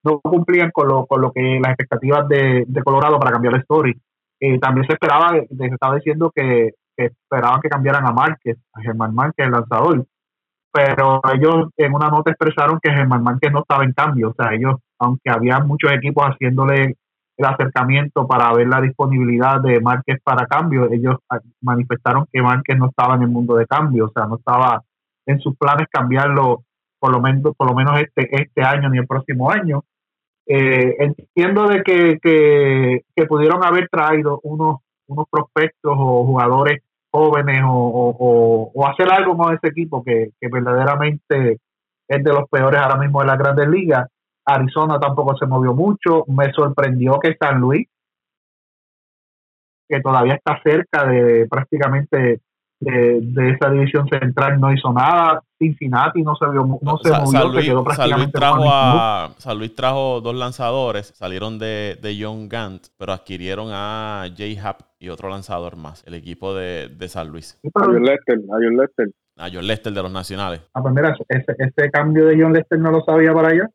no 0.04 0.20
cumplían 0.20 0.70
con 0.70 0.88
lo, 0.88 1.06
con 1.06 1.20
lo 1.20 1.32
que 1.32 1.58
las 1.60 1.72
expectativas 1.72 2.28
de, 2.28 2.64
de 2.66 2.82
Colorado 2.82 3.18
para 3.18 3.32
cambiar 3.32 3.54
la 3.54 3.60
story. 3.60 3.98
Eh, 4.40 4.58
también 4.58 4.86
se 4.86 4.92
esperaba, 4.92 5.32
se 5.32 5.66
estaba 5.66 5.96
diciendo 5.96 6.30
que, 6.34 6.70
esperaban 6.96 7.60
que 7.60 7.68
cambiaran 7.68 8.06
a 8.06 8.12
Márquez, 8.12 8.56
a 8.72 8.80
Germán 8.80 9.14
Márquez, 9.14 9.46
el 9.46 9.52
lanzador. 9.52 10.06
Pero 10.72 11.20
ellos 11.34 11.70
en 11.76 11.94
una 11.94 12.08
nota 12.08 12.30
expresaron 12.30 12.78
que 12.82 12.90
Germán 12.90 13.22
Márquez 13.22 13.50
no 13.52 13.60
estaba 13.60 13.84
en 13.84 13.92
cambio. 13.92 14.30
O 14.30 14.34
sea, 14.34 14.54
ellos, 14.54 14.76
aunque 14.98 15.30
había 15.30 15.58
muchos 15.60 15.92
equipos 15.92 16.24
haciéndole 16.24 16.96
el 17.36 17.44
acercamiento 17.44 18.26
para 18.26 18.52
ver 18.54 18.68
la 18.68 18.80
disponibilidad 18.80 19.60
de 19.60 19.80
Márquez 19.80 20.20
para 20.22 20.46
cambio, 20.46 20.90
ellos 20.90 21.16
manifestaron 21.60 22.26
que 22.32 22.40
Márquez 22.40 22.78
no 22.78 22.88
estaba 22.88 23.16
en 23.16 23.22
el 23.22 23.28
mundo 23.28 23.56
de 23.56 23.66
cambio, 23.66 24.06
o 24.06 24.10
sea, 24.10 24.26
no 24.26 24.36
estaba 24.36 24.82
en 25.26 25.40
sus 25.40 25.56
planes 25.56 25.86
cambiarlo 25.90 26.64
por 26.98 27.12
lo 27.12 27.20
menos, 27.20 27.54
por 27.56 27.68
lo 27.68 27.74
menos 27.74 28.00
este, 28.00 28.28
este 28.42 28.62
año 28.62 28.88
ni 28.88 28.98
el 28.98 29.06
próximo 29.06 29.50
año. 29.50 29.84
Eh, 30.46 30.96
entiendo 30.98 31.66
de 31.66 31.82
que, 31.82 32.18
que, 32.22 33.26
pudieron 33.26 33.64
haber 33.64 33.88
traído 33.88 34.40
unos, 34.44 34.78
unos 35.08 35.26
prospectos 35.28 35.92
o 35.96 36.24
jugadores 36.24 36.82
jóvenes 37.10 37.62
o, 37.66 38.70
o, 38.72 38.86
hacer 38.86 39.10
algo 39.12 39.36
con 39.36 39.54
ese 39.54 39.68
equipo 39.68 40.04
que, 40.04 40.30
que 40.40 40.48
verdaderamente 40.48 41.58
es 42.08 42.24
de 42.24 42.32
los 42.32 42.48
peores 42.48 42.80
ahora 42.80 42.96
mismo 42.96 43.20
de 43.20 43.26
las 43.26 43.38
grandes 43.38 43.68
ligas 43.68 44.06
Arizona 44.46 44.98
tampoco 45.00 45.36
se 45.36 45.46
movió 45.46 45.74
mucho. 45.74 46.24
Me 46.28 46.52
sorprendió 46.52 47.18
que 47.18 47.36
San 47.38 47.60
Luis, 47.60 47.88
que 49.88 50.00
todavía 50.00 50.34
está 50.34 50.60
cerca 50.62 51.06
de 51.06 51.46
prácticamente 51.50 52.40
de, 52.80 53.50
esa 53.50 53.70
división 53.70 54.08
central, 54.08 54.60
no 54.60 54.72
hizo 54.72 54.92
nada. 54.92 55.42
Cincinnati 55.58 56.22
no 56.22 56.36
se, 56.36 56.48
vio, 56.50 56.64
no 56.82 56.98
se 56.98 57.10
movió, 57.10 57.48
Luis, 57.48 57.66
quedó 57.66 57.82
prácticamente 57.82 58.38
San 58.38 58.56
Luis, 58.58 58.68
trajo 58.68 59.34
San 59.38 59.58
Luis 59.58 59.74
trajo 59.74 60.20
dos 60.20 60.34
lanzadores, 60.34 61.12
salieron 61.16 61.58
de, 61.58 61.98
de 62.00 62.16
John 62.20 62.48
Gant, 62.48 62.88
pero 62.98 63.12
adquirieron 63.12 63.68
a 63.72 64.26
Jay 64.36 64.58
Happ 64.62 64.80
y 64.98 65.08
otro 65.08 65.30
lanzador 65.30 65.76
más, 65.76 66.04
el 66.06 66.14
equipo 66.14 66.54
de, 66.54 66.88
de 66.88 67.08
San 67.08 67.28
Luis. 67.28 67.58
A 67.74 67.84
John 67.84 68.04
Lester, 68.04 68.38
a 68.38 68.54
John 68.54 68.76
Lester. 68.76 69.08
A 69.38 69.48
John 69.52 69.66
Lester 69.66 69.92
de 69.92 70.02
los 70.02 70.12
Nacionales. 70.12 70.60
Ah, 70.74 70.82
pues 70.82 70.94
mira, 70.94 71.16
ese, 71.28 71.56
ese 71.58 71.90
cambio 71.90 72.26
de 72.26 72.40
John 72.40 72.52
Lester 72.52 72.78
no 72.78 72.90
lo 72.90 73.02
sabía 73.02 73.32
para 73.32 73.48
allá. 73.48 73.70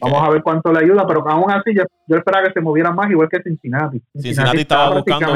Vamos 0.00 0.22
a 0.26 0.30
ver 0.30 0.42
cuánto 0.42 0.72
le 0.72 0.78
ayuda, 0.78 1.06
pero 1.06 1.28
aún 1.28 1.50
así 1.50 1.74
yo, 1.74 1.84
esperaba 2.16 2.46
que 2.46 2.52
se 2.52 2.60
moviera 2.62 2.92
más, 2.92 3.10
igual 3.10 3.28
que 3.28 3.42
Cincinnati. 3.42 4.00
Cincinnati, 4.14 4.60
estaba, 4.60 4.94
buscando 4.94 5.34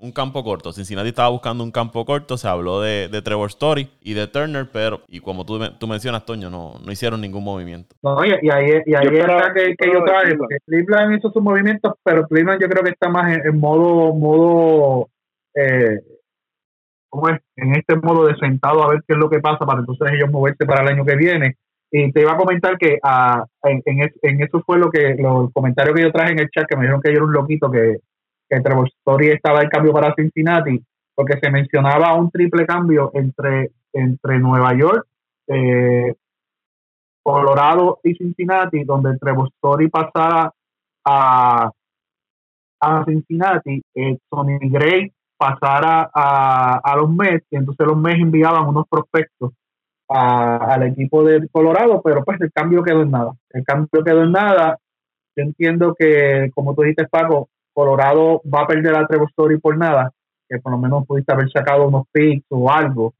un, 0.00 0.12
campo 0.12 0.42
corto. 0.42 0.72
Cincinnati 0.72 1.10
estaba 1.10 1.28
buscando 1.28 1.62
un 1.62 1.70
campo 1.70 2.04
corto. 2.04 2.36
Se 2.36 2.48
habló 2.48 2.80
de, 2.80 3.08
Trevor 3.22 3.48
Story 3.48 3.88
y 4.00 4.14
de 4.14 4.26
Turner, 4.26 4.68
pero, 4.72 5.02
y 5.06 5.20
como 5.20 5.46
tú, 5.46 5.60
tú 5.78 5.86
mencionas, 5.86 6.24
Toño, 6.24 6.50
no, 6.50 6.74
no 6.84 6.90
hicieron 6.90 7.20
ningún 7.20 7.44
movimiento. 7.44 7.94
No, 8.02 8.24
y, 8.24 8.30
y 8.30 8.50
ahí, 8.50 8.82
y 8.84 8.94
ahí 8.94 9.06
está 9.06 9.52
que, 9.54 9.76
que 9.76 9.92
yo 9.92 10.02
traje, 10.04 10.34
porque 10.36 10.56
Cleveland 10.66 11.18
hizo 11.18 11.30
sus 11.30 11.42
movimientos, 11.42 11.92
pero 12.02 12.26
Cleveland 12.26 12.60
yo 12.60 12.68
creo 12.68 12.82
que 12.82 12.90
está 12.90 13.08
más 13.08 13.36
en, 13.36 13.60
modo, 13.60 14.12
modo 14.12 15.08
eh, 15.54 16.00
¿cómo 17.08 17.28
es? 17.28 17.40
En 17.54 17.76
este 17.76 17.94
modo 17.94 18.26
de 18.26 18.34
sentado 18.36 18.82
a 18.82 18.88
ver 18.88 19.04
qué 19.06 19.14
es 19.14 19.18
lo 19.18 19.30
que 19.30 19.38
pasa 19.38 19.64
para 19.64 19.80
entonces 19.80 20.08
ellos 20.12 20.30
moverse 20.30 20.66
para 20.66 20.82
el 20.82 20.88
año 20.88 21.04
que 21.04 21.16
viene 21.16 21.56
y 21.90 22.12
te 22.12 22.20
iba 22.20 22.32
a 22.32 22.36
comentar 22.36 22.78
que 22.78 22.98
ah, 23.02 23.44
en, 23.64 23.82
en, 23.84 24.42
eso 24.42 24.62
fue 24.64 24.78
lo 24.78 24.90
que 24.90 25.16
los 25.18 25.52
comentarios 25.52 25.96
que 25.96 26.02
yo 26.02 26.12
traje 26.12 26.32
en 26.32 26.40
el 26.40 26.50
chat, 26.50 26.66
que 26.68 26.76
me 26.76 26.82
dijeron 26.82 27.00
que 27.02 27.10
yo 27.10 27.16
era 27.16 27.24
un 27.24 27.32
loquito, 27.32 27.70
que, 27.70 27.98
que 28.48 28.60
Trevor 28.60 28.88
Story 28.88 29.28
estaba 29.30 29.62
en 29.62 29.68
cambio 29.68 29.92
para 29.92 30.14
Cincinnati, 30.14 30.80
porque 31.14 31.38
se 31.42 31.50
mencionaba 31.50 32.14
un 32.14 32.30
triple 32.30 32.64
cambio 32.64 33.10
entre, 33.14 33.72
entre 33.92 34.38
Nueva 34.38 34.72
York, 34.74 35.04
eh, 35.48 36.14
Colorado 37.22 37.98
y 38.04 38.14
Cincinnati, 38.14 38.84
donde 38.84 39.18
Trevor 39.18 39.48
Story 39.48 39.88
pasara 39.88 40.52
a, 41.04 41.70
a 42.80 43.04
Cincinnati, 43.04 43.82
eh, 43.94 44.16
Gray 44.30 45.12
pasara 45.36 46.08
a, 46.14 46.80
a 46.84 46.96
los 46.96 47.10
Mets, 47.10 47.46
y 47.50 47.56
entonces 47.56 47.86
los 47.86 47.96
Mets 47.96 48.20
enviaban 48.20 48.68
unos 48.68 48.86
prospectos 48.88 49.52
al 50.10 50.82
equipo 50.82 51.22
de 51.22 51.48
Colorado, 51.52 52.02
pero 52.02 52.24
pues 52.24 52.40
el 52.40 52.52
cambio 52.52 52.82
quedó 52.82 53.02
en 53.02 53.12
nada. 53.12 53.32
El 53.50 53.64
cambio 53.64 54.02
quedó 54.04 54.24
en 54.24 54.32
nada. 54.32 54.78
Yo 55.36 55.44
entiendo 55.44 55.94
que, 55.96 56.50
como 56.52 56.74
tú 56.74 56.82
dijiste, 56.82 57.06
Paco, 57.06 57.48
Colorado 57.72 58.42
va 58.42 58.62
a 58.62 58.66
perder 58.66 58.96
a 58.96 59.06
Trevor 59.06 59.28
Story 59.30 59.58
por 59.58 59.76
nada, 59.76 60.10
que 60.48 60.58
por 60.58 60.72
lo 60.72 60.78
menos 60.78 61.06
pudiste 61.06 61.32
haber 61.32 61.48
sacado 61.50 61.86
unos 61.86 62.06
picks 62.10 62.44
o 62.48 62.70
algo, 62.70 63.14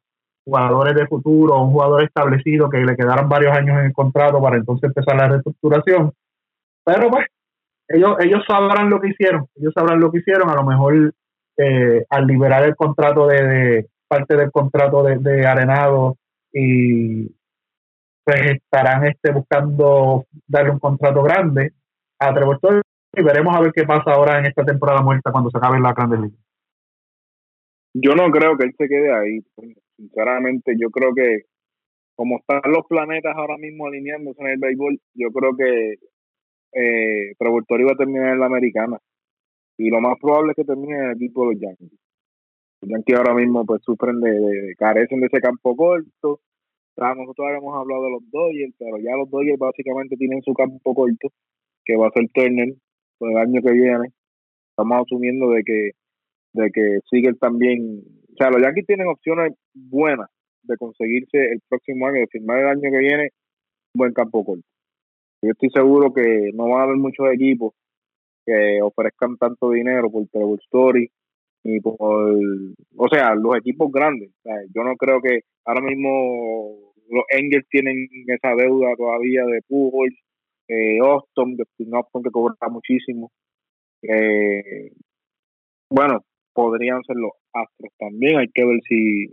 jugadores 0.45 0.97
de 0.97 1.07
futuro, 1.07 1.63
un 1.63 1.71
jugador 1.71 2.03
establecido 2.03 2.69
que 2.69 2.79
le 2.79 2.97
quedaran 2.97 3.29
varios 3.29 3.57
años 3.57 3.79
en 3.79 3.87
el 3.87 3.93
contrato 3.93 4.43
para 4.43 4.57
entonces 4.57 4.89
empezar 4.89 5.17
la 5.17 5.29
reestructuración. 5.29 6.13
Pero 6.85 7.09
pues, 7.09 7.27
ellos, 7.87 8.17
ellos 8.19 8.43
sabrán 8.49 8.91
lo 8.91 9.01
que 9.01 9.11
hicieron, 9.11 9.47
ellos 9.55 9.73
sabrán 9.75 10.01
lo 10.01 10.11
que 10.11 10.19
hicieron, 10.19 10.51
a 10.51 10.57
lo 10.57 10.65
mejor 10.65 11.15
eh, 11.57 12.05
al 12.11 12.27
liberar 12.27 12.65
el 12.65 12.75
contrato 12.75 13.29
de, 13.29 13.87
parte 14.09 14.35
del 14.35 14.51
contrato 14.51 15.05
de, 15.05 15.19
de 15.19 15.47
Arenado 15.47 16.17
y 16.53 17.29
pues 18.25 18.53
estarán 18.53 19.07
este, 19.07 19.33
buscando 19.33 20.27
darle 20.47 20.73
un 20.73 20.79
contrato 20.79 21.23
grande 21.23 21.73
a 22.19 22.35
Trevor 22.35 22.59
y 23.13 23.23
veremos 23.23 23.55
a 23.55 23.61
ver 23.61 23.73
qué 23.73 23.85
pasa 23.85 24.13
ahora 24.13 24.39
en 24.39 24.47
esta 24.47 24.65
temporada 24.65 25.03
muerta 25.03 25.33
cuando 25.33 25.51
se 25.51 25.59
acabe 25.59 25.81
la 25.81 25.93
Grandes 25.93 26.21
Ligas. 26.21 26.39
Yo 27.93 28.15
no 28.15 28.31
creo 28.31 28.57
que 28.57 28.67
él 28.67 28.75
se 28.79 28.89
quede 28.89 29.13
ahí. 29.13 29.41
Sinceramente, 29.97 30.75
yo 30.79 30.91
creo 30.91 31.13
que 31.13 31.43
como 32.15 32.39
están 32.39 32.61
los 32.71 32.87
planetas 32.87 33.35
ahora 33.37 33.57
mismo 33.57 33.87
alineándose 33.87 34.41
en 34.43 34.49
el 34.49 34.59
béisbol, 34.59 35.01
yo 35.15 35.31
creo 35.33 35.57
que 35.57 35.95
eh, 36.73 37.35
Trevor 37.39 37.65
va 37.69 37.93
a 37.93 37.97
terminar 37.97 38.35
en 38.35 38.41
la 38.41 38.47
americana. 38.47 38.99
Y 39.77 39.91
lo 39.91 40.01
más 40.01 40.19
probable 40.21 40.53
es 40.53 40.57
que 40.57 40.65
termine 40.65 40.97
en 40.97 41.05
el 41.05 41.17
equipo 41.17 41.49
de 41.49 41.55
los 41.55 41.63
Yankees. 41.63 41.91
Yankees 42.83 43.17
ahora 43.17 43.35
mismo 43.35 43.65
pues 43.65 43.83
sufren 43.85 44.21
de, 44.21 44.75
carecen 44.79 45.21
de 45.21 45.27
ese 45.27 45.41
campo 45.41 45.77
corto. 45.77 46.41
nosotros 46.97 47.47
habíamos 47.47 47.75
hablado 47.77 48.05
de 48.05 48.11
los 48.11 48.31
Dodgers, 48.31 48.75
pero 48.79 48.99
ya 48.99 49.17
los 49.17 49.31
Dodgers 49.31 49.59
básicamente 49.59 50.17
tienen 50.17 50.43
su 50.43 50.55
campo 50.55 50.95
corto, 50.95 51.29
que 51.85 51.97
va 51.97 52.09
a 52.09 52.13
ser 52.13 52.29
Turner 52.33 52.75
por 53.19 53.31
el 53.31 53.37
año 53.37 53.61
que 53.63 53.73
viene. 53.73 54.13
Estamos 54.71 55.03
asumiendo 55.03 55.51
de 55.51 55.63
que 55.63 55.91
de 56.53 56.71
que 56.73 56.99
sigue 57.09 57.33
también, 57.35 58.03
o 58.33 58.37
sea, 58.37 58.51
los 58.51 58.61
Yankees 58.61 58.87
tienen 58.87 59.07
opciones 59.09 59.55
buenas 59.73 60.29
de 60.63 60.77
conseguirse 60.77 61.53
el 61.53 61.61
próximo 61.69 62.07
año, 62.07 62.21
de 62.21 62.27
firmar 62.27 62.59
el 62.59 62.67
año 62.67 62.91
que 62.91 62.99
viene, 62.99 63.31
un 63.95 63.99
buen 63.99 64.13
campo 64.13 64.45
corto. 64.45 64.65
Yo 65.43 65.53
estoy 65.53 65.71
seguro 65.71 66.13
que 66.13 66.51
no 66.55 66.69
van 66.69 66.81
a 66.81 66.85
haber 66.85 66.97
muchos 66.97 67.27
equipos 67.33 67.73
que 68.45 68.81
ofrezcan 68.83 69.37
tanto 69.37 69.71
dinero 69.71 70.11
por 70.11 70.27
Trevor 70.29 70.59
Story 70.65 71.11
y 71.63 71.81
por, 71.81 71.99
o 72.01 73.09
sea, 73.11 73.35
los 73.35 73.57
equipos 73.57 73.91
grandes. 73.93 74.31
yo 74.75 74.83
no 74.83 74.97
creo 74.97 75.21
que 75.21 75.41
ahora 75.65 75.83
mismo 75.83 76.93
los 77.11 77.25
Angels 77.37 77.67
tienen 77.69 78.09
esa 78.27 78.55
deuda 78.55 78.95
todavía 78.97 79.45
de 79.45 79.61
Pujols, 79.69 80.17
eh, 80.69 80.99
Austin, 81.01 81.57
de 81.57 81.65
Austin 81.93 82.23
que 82.23 82.31
cobra 82.31 82.55
muchísimo. 82.71 83.31
Eh, 84.03 84.93
bueno, 85.91 86.21
podrían 86.55 87.03
ser 87.05 87.17
los 87.17 87.33
Astros 87.53 87.93
también. 87.99 88.39
Hay 88.39 88.49
que 88.55 88.65
ver 88.65 88.81
si 88.89 89.27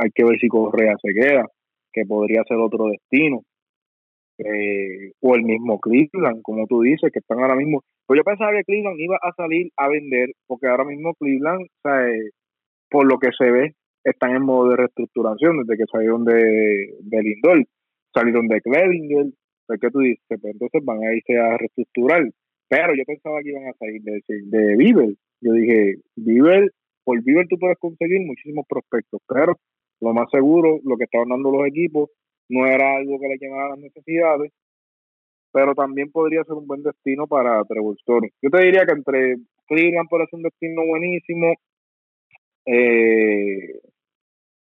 hay 0.00 0.10
que 0.14 0.24
ver 0.24 0.38
si 0.38 0.48
Correa 0.48 0.96
se 1.00 1.12
queda, 1.12 1.46
que 1.92 2.04
podría 2.04 2.42
ser 2.46 2.58
otro 2.58 2.86
destino. 2.88 3.42
Eh, 4.38 5.12
o 5.20 5.34
el 5.34 5.42
mismo 5.42 5.78
Cleveland, 5.78 6.42
como 6.42 6.66
tú 6.66 6.82
dices, 6.82 7.10
que 7.12 7.20
están 7.20 7.40
ahora 7.40 7.56
mismo. 7.56 7.82
Pues 8.12 8.18
yo 8.18 8.24
pensaba 8.24 8.52
que 8.52 8.64
Cleveland 8.64 9.00
iba 9.00 9.16
a 9.22 9.32
salir 9.32 9.72
a 9.78 9.88
vender, 9.88 10.32
porque 10.46 10.66
ahora 10.66 10.84
mismo 10.84 11.14
Cleveland, 11.14 11.66
por 12.90 13.06
lo 13.06 13.18
que 13.18 13.30
se 13.32 13.50
ve, 13.50 13.74
están 14.04 14.36
en 14.36 14.42
modo 14.42 14.68
de 14.68 14.76
reestructuración 14.76 15.64
desde 15.64 15.78
que 15.78 15.90
salieron 15.90 16.22
de, 16.26 16.92
de 17.00 17.22
Lindor, 17.22 17.64
salieron 18.12 18.48
de 18.48 18.60
pues, 18.60 19.80
¿qué 19.80 19.90
tú 19.90 20.00
dices? 20.00 20.22
Pues 20.28 20.44
entonces 20.44 20.84
van 20.84 21.02
a 21.02 21.14
irse 21.14 21.38
a 21.38 21.56
reestructurar. 21.56 22.28
Pero 22.68 22.94
yo 22.94 23.02
pensaba 23.06 23.40
que 23.40 23.48
iban 23.48 23.68
a 23.68 23.72
salir 23.78 24.02
de, 24.02 24.20
de 24.28 24.76
Bieber. 24.76 25.14
Yo 25.40 25.52
dije, 25.54 25.94
Bieber, 26.16 26.70
por 27.04 27.24
Bieber 27.24 27.46
tú 27.48 27.56
puedes 27.58 27.78
conseguir 27.78 28.20
muchísimos 28.26 28.66
prospectos, 28.68 29.22
pero 29.26 29.56
lo 30.02 30.12
más 30.12 30.28
seguro, 30.30 30.80
lo 30.84 30.98
que 30.98 31.04
estaban 31.04 31.30
dando 31.30 31.50
los 31.50 31.66
equipos, 31.66 32.10
no 32.50 32.66
era 32.66 32.94
algo 32.96 33.18
que 33.18 33.28
le 33.28 33.38
llenara 33.38 33.70
las 33.70 33.78
necesidades, 33.78 34.52
pero 35.52 35.74
también 35.74 36.10
podría 36.10 36.42
ser 36.44 36.54
un 36.54 36.66
buen 36.66 36.82
destino 36.82 37.26
para 37.26 37.62
Trevor 37.64 37.94
Story. 37.98 38.32
Yo 38.40 38.50
te 38.50 38.64
diría 38.64 38.86
que 38.86 38.92
entre 38.92 39.36
Cleveland 39.66 40.08
puede 40.08 40.26
ser 40.26 40.38
un 40.38 40.42
destino 40.44 40.82
buenísimo, 40.86 41.54
eh, 42.64 43.80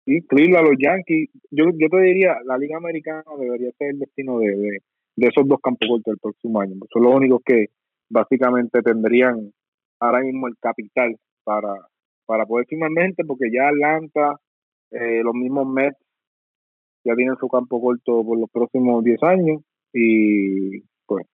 sí, 0.05 0.21
Cleveland, 0.27 0.67
los 0.67 0.77
Yankees, 0.79 1.29
yo, 1.51 1.65
yo 1.77 1.89
te 1.89 2.01
diría, 2.01 2.37
la 2.45 2.57
Liga 2.57 2.77
Americana 2.77 3.23
debería 3.39 3.71
ser 3.77 3.91
el 3.91 3.99
destino 3.99 4.39
de, 4.39 4.79
de, 5.15 5.27
esos 5.27 5.47
dos 5.47 5.59
campos 5.61 5.87
cortos 5.87 6.13
el 6.13 6.19
próximo 6.19 6.59
año. 6.61 6.75
Son 6.91 7.03
los 7.03 7.13
únicos 7.13 7.41
que 7.45 7.67
básicamente 8.09 8.81
tendrían 8.81 9.53
ahora 9.99 10.21
mismo 10.21 10.47
el 10.47 10.57
capital 10.59 11.15
para, 11.43 11.75
para 12.25 12.45
poder 12.45 12.65
firmar 12.67 12.91
gente, 12.91 13.23
porque 13.23 13.51
ya 13.53 13.69
Atlanta, 13.69 14.39
eh, 14.89 15.21
los 15.23 15.33
mismos 15.35 15.67
Mets 15.67 15.97
ya 17.03 17.15
tienen 17.15 17.35
su 17.37 17.47
campo 17.47 17.79
corto 17.81 18.23
por 18.23 18.39
los 18.39 18.49
próximos 18.49 19.03
10 19.03 19.23
años 19.23 19.61
y 19.93 20.81
pues 21.05 21.25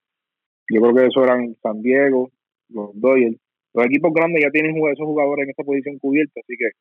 yo 0.70 0.82
creo 0.82 0.94
que 0.94 1.06
eso 1.06 1.24
eran 1.24 1.56
San 1.62 1.82
Diego, 1.82 2.30
los 2.70 2.90
Dodgers. 2.94 3.38
Los 3.74 3.86
equipos 3.86 4.12
grandes 4.14 4.44
ya 4.44 4.50
tienen 4.50 4.76
esos 4.76 5.06
jugadores 5.06 5.44
en 5.44 5.50
esta 5.52 5.64
posición 5.64 6.00
cubierta, 6.00 6.40
así 6.40 6.56
que 6.58 6.72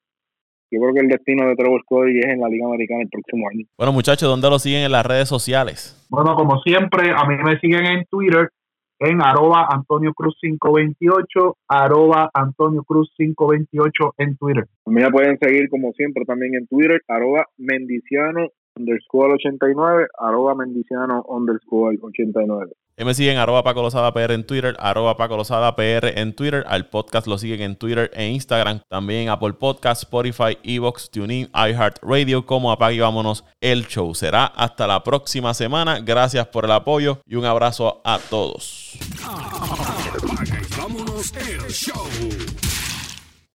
yo 0.71 0.81
creo 0.81 0.95
que 0.95 1.01
el 1.01 1.09
destino 1.09 1.47
de 1.47 1.55
Trevor 1.55 1.81
Story 1.83 2.19
es 2.19 2.27
en 2.27 2.41
la 2.41 2.49
Liga 2.49 2.67
Americana 2.67 3.03
el 3.03 3.09
próximo 3.09 3.49
año. 3.49 3.65
Bueno, 3.77 3.93
muchachos, 3.93 4.29
¿dónde 4.29 4.51
lo 4.51 4.59
siguen 4.59 4.83
en 4.83 4.93
las 4.93 5.07
redes 5.07 5.29
sociales? 5.29 6.07
Bueno, 6.11 6.35
como 6.35 6.61
siempre, 6.63 7.11
a 7.11 7.25
mí 7.27 7.37
me 7.45 7.59
siguen 7.61 7.85
en 7.87 8.05
Twitter 8.07 8.51
en 8.99 9.21
arroba 9.23 9.69
Antonio 9.71 10.13
Cruz 10.15 10.37
528, 10.41 11.57
arroba 11.69 12.31
Antonio 12.33 12.83
Cruz 12.83 13.13
528 13.17 14.15
en 14.19 14.37
Twitter. 14.37 14.65
Me 14.87 15.09
pueden 15.11 15.39
seguir 15.39 15.69
como 15.69 15.93
siempre 15.93 16.25
también 16.25 16.55
en 16.55 16.67
Twitter, 16.67 17.03
arroba 17.07 17.47
Mendiciano 17.59 18.49
underscore 18.77 19.33
89, 19.35 20.09
arroba 20.19 20.55
Mendiciano 20.55 21.25
underscore 21.29 21.99
89. 22.03 22.73
Me 22.99 23.13
siguen 23.13 23.37
arroba 23.37 23.63
Paco 23.63 23.83
Lozada 23.83 24.11
PR 24.15 24.33
en 24.33 24.47
Twitter, 24.47 24.75
arroba 24.79 25.19
Paco 25.19 25.37
Lozada 25.37 25.77
PR 25.77 26.19
en 26.19 26.35
Twitter. 26.35 26.65
Al 26.67 26.89
podcast 26.89 27.27
lo 27.27 27.37
siguen 27.37 27.61
en 27.61 27.77
Twitter 27.77 28.11
e 28.15 28.29
Instagram. 28.29 28.81
También 28.89 29.29
Apple 29.29 29.53
Podcast, 29.53 30.05
Spotify, 30.05 30.57
Evox, 30.63 31.11
TuneIn, 31.11 31.49
iHeartRadio. 31.53 32.47
Como 32.47 32.73
apague 32.73 33.03
vámonos 33.03 33.45
el 33.61 33.87
show. 33.87 34.15
Será 34.15 34.47
hasta 34.47 34.87
la 34.87 35.03
próxima 35.05 35.53
semana. 35.53 36.01
Gracias 36.01 36.47
por 36.47 36.65
el 36.65 36.73
apoyo 36.73 37.21
y 37.27 37.35
un 37.35 37.45
abrazo 37.45 38.01
a 38.03 38.19
todos. 38.31 38.99
vámonos 40.79 41.35
el 41.37 41.71
show. 41.71 42.86